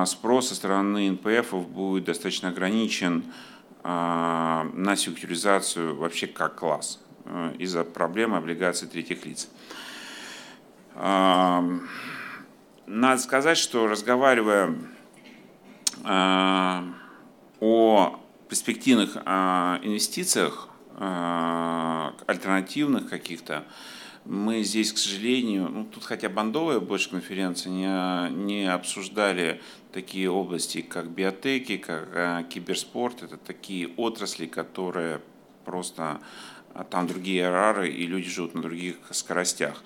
спрос 0.07 0.49
со 0.49 0.55
стороны 0.55 1.11
НПФ 1.13 1.53
будет 1.69 2.05
достаточно 2.05 2.49
ограничен 2.49 3.25
на 3.83 4.97
секьюризацию 4.97 5.95
вообще 5.97 6.27
как 6.27 6.57
класс 6.57 7.01
из-за 7.59 7.85
проблемы 7.85 8.37
облигаций 8.37 8.89
третьих 8.89 9.25
лиц. 9.25 9.49
Надо 12.87 13.21
сказать, 13.21 13.59
что 13.59 13.89
разговаривая 13.89 14.77
о 16.05 16.85
перспективных 18.49 19.17
инвестициях, 19.17 20.69
альтернативных 20.97 23.11
каких-то, 23.11 23.65
мы 24.25 24.63
здесь, 24.63 24.93
к 24.93 24.99
сожалению, 24.99 25.69
ну, 25.69 25.85
тут 25.85 26.05
хотя 26.05 26.29
бандовая 26.29 26.79
больше 26.79 27.11
конференция, 27.11 27.71
не, 27.71 28.31
не 28.31 28.73
обсуждали 28.73 29.61
такие 29.93 30.31
области, 30.31 30.81
как 30.81 31.11
биотеки, 31.11 31.79
как 31.79 32.49
киберспорт. 32.49 33.25
Это 33.25 33.37
такие 33.37 33.89
отрасли, 33.97 34.47
которые 34.47 35.21
просто 35.65 36.21
там 36.91 37.09
другие 37.09 37.49
арары, 37.49 37.89
и 37.89 38.07
люди 38.07 38.29
живут 38.29 38.55
на 38.55 38.63
других 38.63 38.97
скоростях. 39.11 39.83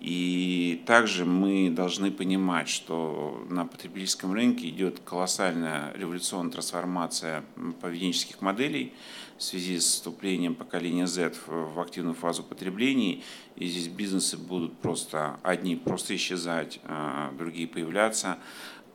И 0.00 0.82
также 0.86 1.24
мы 1.24 1.70
должны 1.70 2.10
понимать, 2.10 2.68
что 2.68 3.46
на 3.48 3.64
потребительском 3.64 4.32
рынке 4.32 4.68
идет 4.68 5.00
колоссальная 5.00 5.92
революционная 5.94 6.52
трансформация 6.52 7.44
поведенческих 7.80 8.40
моделей 8.42 8.92
в 9.38 9.42
связи 9.42 9.78
с 9.78 9.84
вступлением 9.84 10.54
поколения 10.54 11.06
Z 11.06 11.34
в 11.46 11.80
активную 11.80 12.14
фазу 12.14 12.42
потребления. 12.42 13.22
И 13.56 13.66
здесь 13.66 13.88
бизнесы 13.88 14.36
будут 14.36 14.78
просто 14.78 15.40
одни 15.42 15.76
просто 15.76 16.14
исчезать, 16.14 16.78
а 16.84 17.32
другие 17.36 17.66
появляться. 17.66 18.38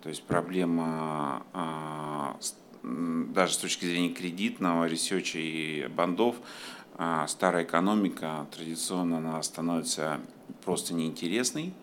То 0.02 0.10
есть 0.10 0.24
проблема 0.24 1.46
а, 1.54 2.38
даже 2.84 3.54
с 3.54 3.58
точки 3.58 3.86
зрения 3.86 4.10
кредитного, 4.10 4.86
ресеча 4.86 5.40
и 5.40 5.88
бандов, 5.88 6.38
старая 7.28 7.64
экономика 7.64 8.48
традиционно 8.52 9.18
она 9.18 9.42
становится 9.44 10.20
просто 10.64 10.94
неинтересный, 10.94 11.74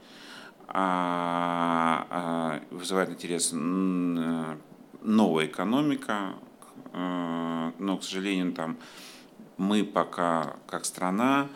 а, 0.68 2.06
а 2.10 2.60
вызывает 2.70 3.10
интерес 3.10 3.52
новая 3.52 5.46
экономика, 5.46 6.34
а, 6.92 7.72
но, 7.78 7.96
к 7.96 8.04
сожалению, 8.04 8.52
там 8.52 8.76
мы 9.56 9.84
пока 9.84 10.56
как 10.66 10.84
страна 10.84 11.48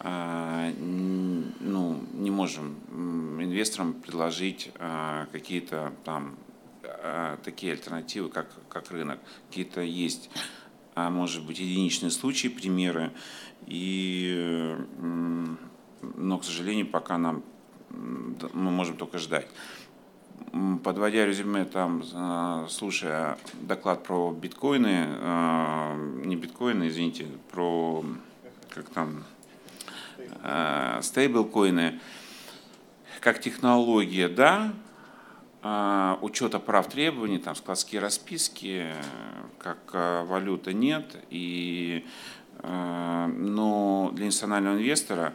а, 0.00 0.72
ну, 0.80 2.00
не 2.14 2.30
можем 2.30 2.76
инвесторам 3.40 3.94
предложить 3.94 4.72
какие-то 5.32 5.92
там 6.04 6.36
такие 7.44 7.72
альтернативы, 7.72 8.30
как, 8.30 8.48
как 8.68 8.90
рынок. 8.90 9.18
Какие-то 9.48 9.80
есть, 9.80 10.30
может 10.96 11.44
быть, 11.44 11.58
единичные 11.58 12.10
случаи, 12.10 12.48
примеры, 12.48 13.12
и 13.66 14.76
но, 16.16 16.38
к 16.38 16.44
сожалению, 16.44 16.86
пока 16.86 17.18
нам 17.18 17.42
мы 17.90 18.70
можем 18.70 18.96
только 18.96 19.18
ждать. 19.18 19.46
Подводя 20.84 21.26
резюме, 21.26 21.64
там, 21.64 22.02
а, 22.14 22.66
слушая 22.68 23.38
доклад 23.54 24.04
про 24.04 24.32
биткоины, 24.32 25.06
а, 25.20 25.96
не 26.24 26.36
биткоины, 26.36 26.88
извините, 26.88 27.26
про 27.50 28.04
как 28.70 28.88
там 28.90 29.24
а, 30.42 31.00
стейблкоины, 31.02 32.00
как 33.20 33.40
технология, 33.40 34.28
да, 34.28 34.72
учета 36.22 36.58
прав 36.58 36.88
требований, 36.88 37.38
там 37.38 37.54
складские 37.54 38.00
расписки, 38.00 38.86
как 39.58 39.78
валюта 40.28 40.72
нет, 40.72 41.16
и, 41.30 42.04
но 42.62 44.10
для 44.14 44.26
институционального 44.26 44.76
инвестора 44.76 45.32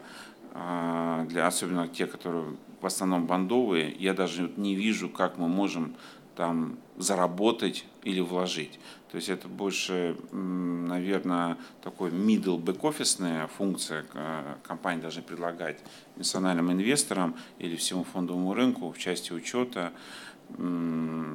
а, 0.54 1.26
для, 1.26 1.48
особенно 1.48 1.88
те, 1.88 2.06
которые 2.06 2.56
в 2.82 2.86
основном 2.86 3.26
бандовые, 3.26 3.96
я 4.00 4.14
даже 4.14 4.52
не 4.58 4.76
вижу, 4.76 5.10
как 5.10 5.38
мы 5.38 5.48
можем 5.48 5.96
там 6.36 6.78
заработать 6.98 7.86
или 8.04 8.20
вложить. 8.20 8.80
То 9.12 9.18
есть 9.18 9.30
это 9.30 9.48
больше, 9.48 10.16
наверное, 10.32 11.58
такой 11.84 12.12
middle 12.12 12.58
back-офисная 12.58 13.48
функция 13.48 14.06
компании 14.64 15.02
должны 15.02 15.22
предлагать 15.22 15.80
национальным 16.16 16.72
инвесторам 16.72 17.36
или 17.60 17.76
всему 17.76 18.06
фондовому 18.06 18.54
рынку 18.54 18.92
в 18.92 18.98
части 18.98 19.34
учета, 19.34 19.92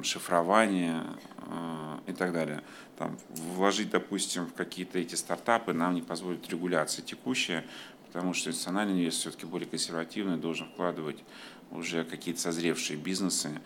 шифрования 0.03 1.03
а, 1.39 1.99
и 2.05 2.13
так 2.13 2.33
далее. 2.33 2.61
Там, 2.97 3.17
вложить, 3.29 3.89
допустим, 3.89 4.45
в 4.45 4.53
какие-то 4.53 4.99
эти 4.99 5.15
стартапы 5.15 5.73
нам 5.73 5.95
не 5.95 6.01
позволит 6.01 6.47
регуляция 6.49 7.03
текущая, 7.03 7.65
потому 8.07 8.33
что 8.33 8.49
институциональный 8.49 8.93
инвестор 8.93 9.31
все-таки 9.31 9.45
более 9.45 9.67
консервативный, 9.67 10.37
должен 10.37 10.67
вкладывать 10.67 11.23
уже 11.71 12.03
какие-то 12.03 12.39
созревшие 12.39 12.97
бизнесы, 12.97 13.59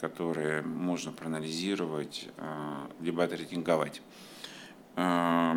которые 0.00 0.62
можно 0.62 1.12
проанализировать, 1.12 2.28
а, 2.38 2.88
либо 3.00 3.24
отрейтинговать. 3.24 4.02
А, 4.96 5.56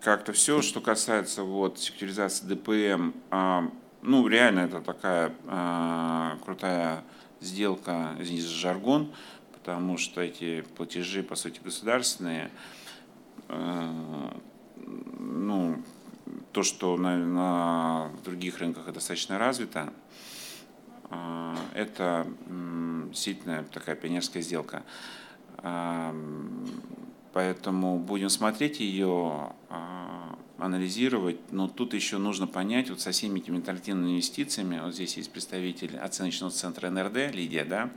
как-то 0.00 0.32
все, 0.32 0.62
что 0.62 0.80
касается 0.80 1.42
вот, 1.42 1.78
секьюризации 1.78 2.46
ДПМ, 2.46 3.12
а, 3.30 3.70
ну, 4.02 4.26
реально 4.26 4.60
это 4.60 4.80
такая 4.80 5.34
крутая 6.42 7.04
сделка, 7.40 8.16
извините 8.18 8.46
за 8.46 8.54
жаргон, 8.54 9.12
потому 9.52 9.98
что 9.98 10.22
эти 10.22 10.62
платежи, 10.76 11.22
по 11.22 11.34
сути, 11.34 11.60
государственные, 11.62 12.50
ну, 15.18 15.82
то, 16.52 16.62
что 16.62 16.96
на, 16.96 17.16
на 17.16 18.10
других 18.24 18.58
рынках 18.58 18.90
достаточно 18.92 19.38
развито, 19.38 19.92
это 21.74 22.26
действительно 23.08 23.64
такая 23.72 23.96
пионерская 23.96 24.42
сделка. 24.42 24.82
Поэтому 27.32 27.98
будем 27.98 28.28
смотреть 28.28 28.80
ее, 28.80 29.52
а, 29.68 30.36
анализировать, 30.60 31.38
но 31.52 31.68
тут 31.68 31.94
еще 31.94 32.18
нужно 32.18 32.46
понять 32.46 32.90
вот 32.90 33.00
со 33.00 33.12
всеми 33.12 33.38
этими 33.38 33.58
альтернативными 33.58 34.12
инвестициями, 34.12 34.80
вот 34.82 34.94
здесь 34.94 35.16
есть 35.16 35.30
представитель 35.30 35.96
оценочного 35.96 36.52
центра 36.52 36.90
НРД, 36.90 37.34
Лидия, 37.34 37.64
да, 37.64 37.90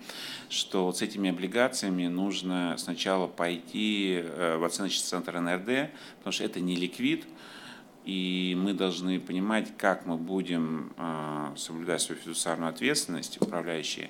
что 0.50 0.86
вот 0.86 0.98
с 0.98 1.02
этими 1.02 1.30
облигациями 1.30 2.08
нужно 2.08 2.76
сначала 2.78 3.28
пойти 3.28 4.22
э, 4.24 4.58
в 4.58 4.64
оценочный 4.64 5.04
центр 5.04 5.40
НРД, 5.40 5.92
потому 6.18 6.32
что 6.32 6.44
это 6.44 6.60
не 6.60 6.76
ликвид, 6.76 7.26
и 8.06 8.58
мы 8.60 8.74
должны 8.74 9.20
понимать, 9.20 9.76
как 9.78 10.06
мы 10.06 10.18
будем 10.18 10.92
а, 10.98 11.54
соблюдать 11.56 12.02
свою 12.02 12.20
фидусарную 12.20 12.70
ответственность, 12.70 13.42
управляющие, 13.42 14.10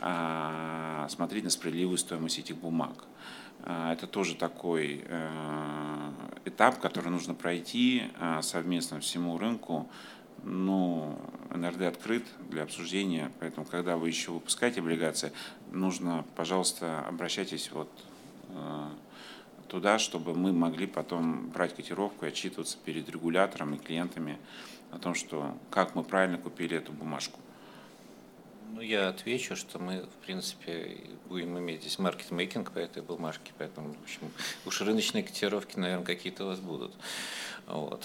а, 0.00 1.08
смотреть 1.10 1.44
на 1.44 1.50
справедливую 1.50 1.98
стоимость 1.98 2.38
этих 2.38 2.56
бумаг. 2.56 3.04
А, 3.64 3.92
это 3.92 4.06
тоже 4.06 4.36
такой 4.36 5.04
этап, 6.44 6.80
который 6.80 7.10
нужно 7.10 7.34
пройти 7.34 8.04
совместно 8.42 9.00
всему 9.00 9.38
рынку. 9.38 9.88
Ну, 10.44 11.18
НРД 11.50 11.82
открыт 11.82 12.24
для 12.50 12.64
обсуждения, 12.64 13.30
поэтому, 13.38 13.64
когда 13.64 13.96
вы 13.96 14.08
еще 14.08 14.32
выпускаете 14.32 14.80
облигации, 14.80 15.32
нужно, 15.70 16.24
пожалуйста, 16.34 17.00
обращайтесь 17.06 17.70
вот 17.70 17.88
туда, 19.72 19.98
чтобы 19.98 20.34
мы 20.34 20.52
могли 20.52 20.86
потом 20.86 21.48
брать 21.48 21.74
котировку 21.74 22.26
и 22.26 22.28
отчитываться 22.28 22.76
перед 22.84 23.08
регулятором 23.08 23.74
и 23.74 23.78
клиентами 23.78 24.38
о 24.90 24.98
том, 24.98 25.14
что 25.14 25.56
как 25.70 25.94
мы 25.94 26.04
правильно 26.04 26.36
купили 26.36 26.76
эту 26.76 26.92
бумажку. 26.92 27.40
Ну, 28.74 28.82
я 28.82 29.08
отвечу, 29.08 29.56
что 29.56 29.78
мы, 29.78 30.02
в 30.02 30.26
принципе, 30.26 30.98
будем 31.26 31.58
иметь 31.58 31.80
здесь 31.80 31.98
маркетмейкинг 31.98 32.70
по 32.70 32.78
этой 32.80 33.02
бумажке, 33.02 33.52
поэтому, 33.56 33.94
в 33.94 34.02
общем, 34.02 34.30
уж 34.66 34.82
рыночные 34.82 35.24
котировки, 35.24 35.78
наверное, 35.78 36.04
какие-то 36.04 36.44
у 36.44 36.48
вас 36.48 36.60
будут. 36.60 36.92
Вот. 37.66 38.04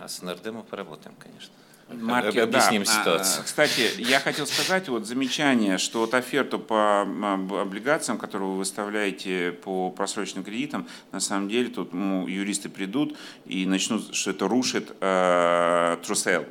А 0.00 0.06
с 0.06 0.20
НРД 0.20 0.48
мы 0.48 0.62
поработаем, 0.62 1.16
конечно. 1.18 1.54
Марки, 1.92 2.38
Объясним 2.38 2.84
да. 2.84 2.92
ситуацию. 2.92 3.44
Кстати, 3.44 3.90
я 3.98 4.20
хотел 4.20 4.46
сказать 4.46 4.88
вот 4.88 5.06
замечание, 5.06 5.78
что 5.78 6.00
вот 6.00 6.14
оферту 6.14 6.58
по 6.58 7.02
облигациям, 7.02 8.18
которую 8.18 8.52
вы 8.52 8.58
выставляете 8.58 9.52
по 9.52 9.90
просроченным 9.90 10.44
кредитам, 10.44 10.86
на 11.12 11.20
самом 11.20 11.48
деле 11.48 11.68
тут 11.68 11.92
ну, 11.92 12.26
юристы 12.26 12.68
придут 12.68 13.16
и 13.46 13.66
начнут, 13.66 14.14
что 14.14 14.30
это 14.30 14.48
рушит 14.48 14.92
э, 15.00 15.96
трусел. 16.04 16.46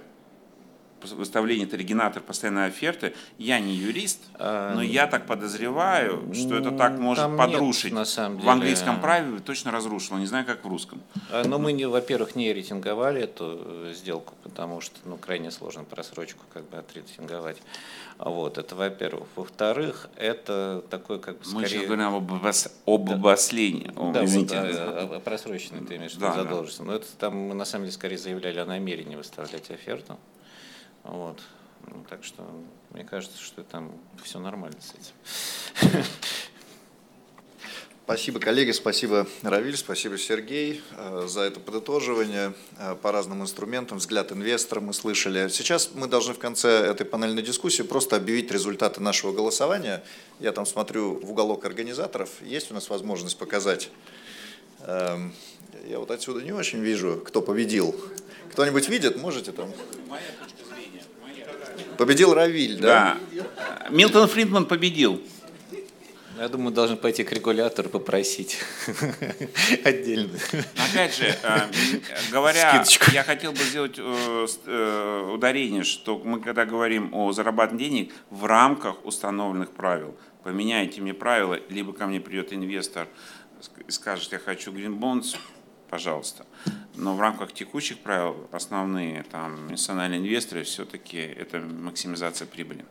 Выставление 1.03 1.65
это 1.67 1.75
оригинатор 1.75 2.21
постоянной 2.21 2.67
оферты. 2.67 3.13
Я 3.37 3.59
не 3.59 3.73
юрист, 3.73 4.19
А, 4.35 4.73
но 4.75 4.81
я 4.81 5.07
так 5.07 5.25
подозреваю, 5.25 6.33
что 6.33 6.55
это 6.55 6.71
так 6.71 6.97
может 6.97 7.23
там 7.23 7.31
нет, 7.35 7.39
подрушить. 7.39 7.93
на 7.93 8.05
самом 8.05 8.37
В 8.37 8.39
деле. 8.41 8.51
английском 8.51 8.99
праве 9.01 9.39
точно 9.39 9.71
разрушило, 9.71 10.17
не 10.17 10.25
знаю, 10.25 10.45
как 10.45 10.63
в 10.63 10.67
русском. 10.67 11.01
А, 11.31 11.43
Но 11.45 11.59
мы, 11.59 11.71
не, 11.73 11.85
во-первых, 11.87 12.35
не 12.35 12.51
рейтинговали 12.53 13.21
эту 13.21 13.59
э, 13.63 13.93
сделку, 13.95 14.33
потому 14.43 14.81
что 14.81 14.95
ну, 15.05 15.17
крайне 15.17 15.51
сложно 15.51 15.83
просрочку 15.83 16.43
как 16.53 16.69
бы 16.69 16.77
отрейтинговать. 16.77 17.57
Вот, 18.17 18.57
это 18.57 18.75
во-первых. 18.75 19.27
Во-вторых, 19.35 20.09
это 20.17 20.83
такой 20.89 21.19
как 21.19 21.35
бы 21.35 21.41
Мы 21.53 21.61
сейчас 21.61 21.69
скорее... 21.71 21.87
говорим 21.87 22.15
об, 22.15 22.31
обос- 22.31 22.71
об 22.85 23.09
обослении. 23.09 23.91
О, 23.95 24.11
Да, 24.11 24.25
извините. 24.25 24.59
вот, 24.59 24.75
а 24.75 25.19
просроченный 25.23 25.85
ты 25.85 25.95
имеешь 25.95 26.13
в 26.15 26.19
Да, 26.19 26.33
да. 26.35 26.43
задолженность. 26.43 26.79
Но 26.83 26.93
это 26.95 27.05
там 27.17 27.35
мы 27.37 27.53
на 27.55 27.63
самом 27.65 27.85
деле 27.85 27.93
скорее 27.93 28.17
заявляли 28.17 28.59
о 28.59 28.65
намерении 28.65 29.15
выставлять 29.15 29.71
оферту. 29.71 30.17
Вот. 31.03 31.39
Ну, 31.87 32.05
Так 32.09 32.23
что 32.23 32.45
мне 32.91 33.03
кажется, 33.03 33.41
что 33.41 33.63
там 33.63 33.91
все 34.23 34.39
нормально 34.39 34.77
с 34.81 34.93
этим. 34.93 36.03
Спасибо, 38.09 38.39
коллеги, 38.39 38.71
спасибо, 38.71 39.27
Равиль, 39.43 39.77
спасибо, 39.77 40.17
Сергей, 40.17 40.81
э, 40.97 41.27
за 41.27 41.41
это 41.41 41.59
подытоживание 41.59 42.55
э, 42.79 42.95
по 42.95 43.11
разным 43.11 43.43
инструментам, 43.43 43.99
взгляд 43.99 44.31
инвестора 44.31 44.79
мы 44.79 44.95
слышали. 44.95 45.47
Сейчас 45.49 45.91
мы 45.93 46.07
должны 46.07 46.33
в 46.33 46.39
конце 46.39 46.69
этой 46.69 47.05
панельной 47.05 47.43
дискуссии 47.43 47.83
просто 47.83 48.15
объявить 48.15 48.49
результаты 48.49 48.99
нашего 48.99 49.31
голосования. 49.31 50.03
Я 50.39 50.53
там 50.53 50.65
смотрю 50.65 51.19
в 51.23 51.29
уголок 51.29 51.65
организаторов, 51.65 52.31
есть 52.41 52.71
у 52.71 52.73
нас 52.73 52.89
возможность 52.89 53.37
показать. 53.37 53.91
Эм, 54.79 55.31
Я 55.87 55.99
вот 55.99 56.09
отсюда 56.09 56.41
не 56.41 56.51
очень 56.51 56.79
вижу, 56.79 57.21
кто 57.23 57.43
победил. 57.43 57.95
Кто-нибудь 58.53 58.89
видит? 58.89 59.17
Можете 59.21 59.51
там? 59.51 59.71
Победил 61.99 62.33
Равиль, 62.33 62.79
да? 62.79 63.17
Да. 63.33 63.89
Милтон 63.89 64.29
Фридман 64.29 64.65
победил. 64.65 65.21
Я 66.37 66.47
думаю, 66.47 66.73
должен 66.73 66.95
пойти 66.95 67.25
к 67.25 67.33
регулятору 67.33 67.89
попросить 67.89 68.57
отдельно. 69.83 70.39
Опять 70.77 71.17
же, 71.17 71.25
э, 71.25 71.59
говоря, 72.31 72.85
Скидочку. 72.85 73.11
я 73.11 73.25
хотел 73.25 73.51
бы 73.51 73.57
сделать 73.57 73.95
э, 73.97 74.47
э, 74.65 75.31
ударение, 75.33 75.83
что 75.83 76.17
мы 76.17 76.39
когда 76.39 76.63
говорим 76.63 77.13
о 77.13 77.33
зарабатывании 77.33 77.89
денег 77.89 78.13
в 78.29 78.45
рамках 78.45 79.05
установленных 79.05 79.71
правил, 79.71 80.15
поменяйте 80.45 81.01
мне 81.01 81.13
правила, 81.13 81.59
либо 81.67 81.91
ко 81.91 82.07
мне 82.07 82.21
придет 82.21 82.53
инвестор 82.53 83.09
и 83.85 83.91
скажет, 83.91 84.31
я 84.31 84.39
хочу 84.39 84.71
Bonds, 84.71 85.35
пожалуйста. 85.89 86.45
Но 86.95 87.15
в 87.15 87.21
рамках 87.21 87.53
текущих 87.53 87.99
правил 87.99 88.47
основные 88.51 89.23
там 89.23 89.67
национальные 89.67 90.19
инвесторы 90.19 90.63
все-таки 90.63 91.17
это 91.17 91.59
максимизация 91.59 92.45
прибыли. 92.47 92.85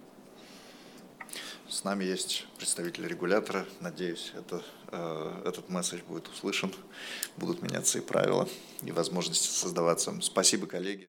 С 1.69 1.85
нами 1.85 2.05
есть 2.05 2.47
представитель 2.57 3.07
регулятора. 3.07 3.67
Надеюсь, 3.81 4.33
это, 4.35 4.63
э, 4.91 5.43
этот 5.45 5.69
месседж 5.69 6.01
будет 6.09 6.27
услышан. 6.29 6.73
Будут 7.37 7.61
меняться 7.61 7.99
и 7.99 8.01
правила, 8.01 8.49
и 8.83 8.91
возможности 8.91 9.49
создаваться. 9.49 10.19
Спасибо, 10.23 10.67
коллеги. 10.67 10.97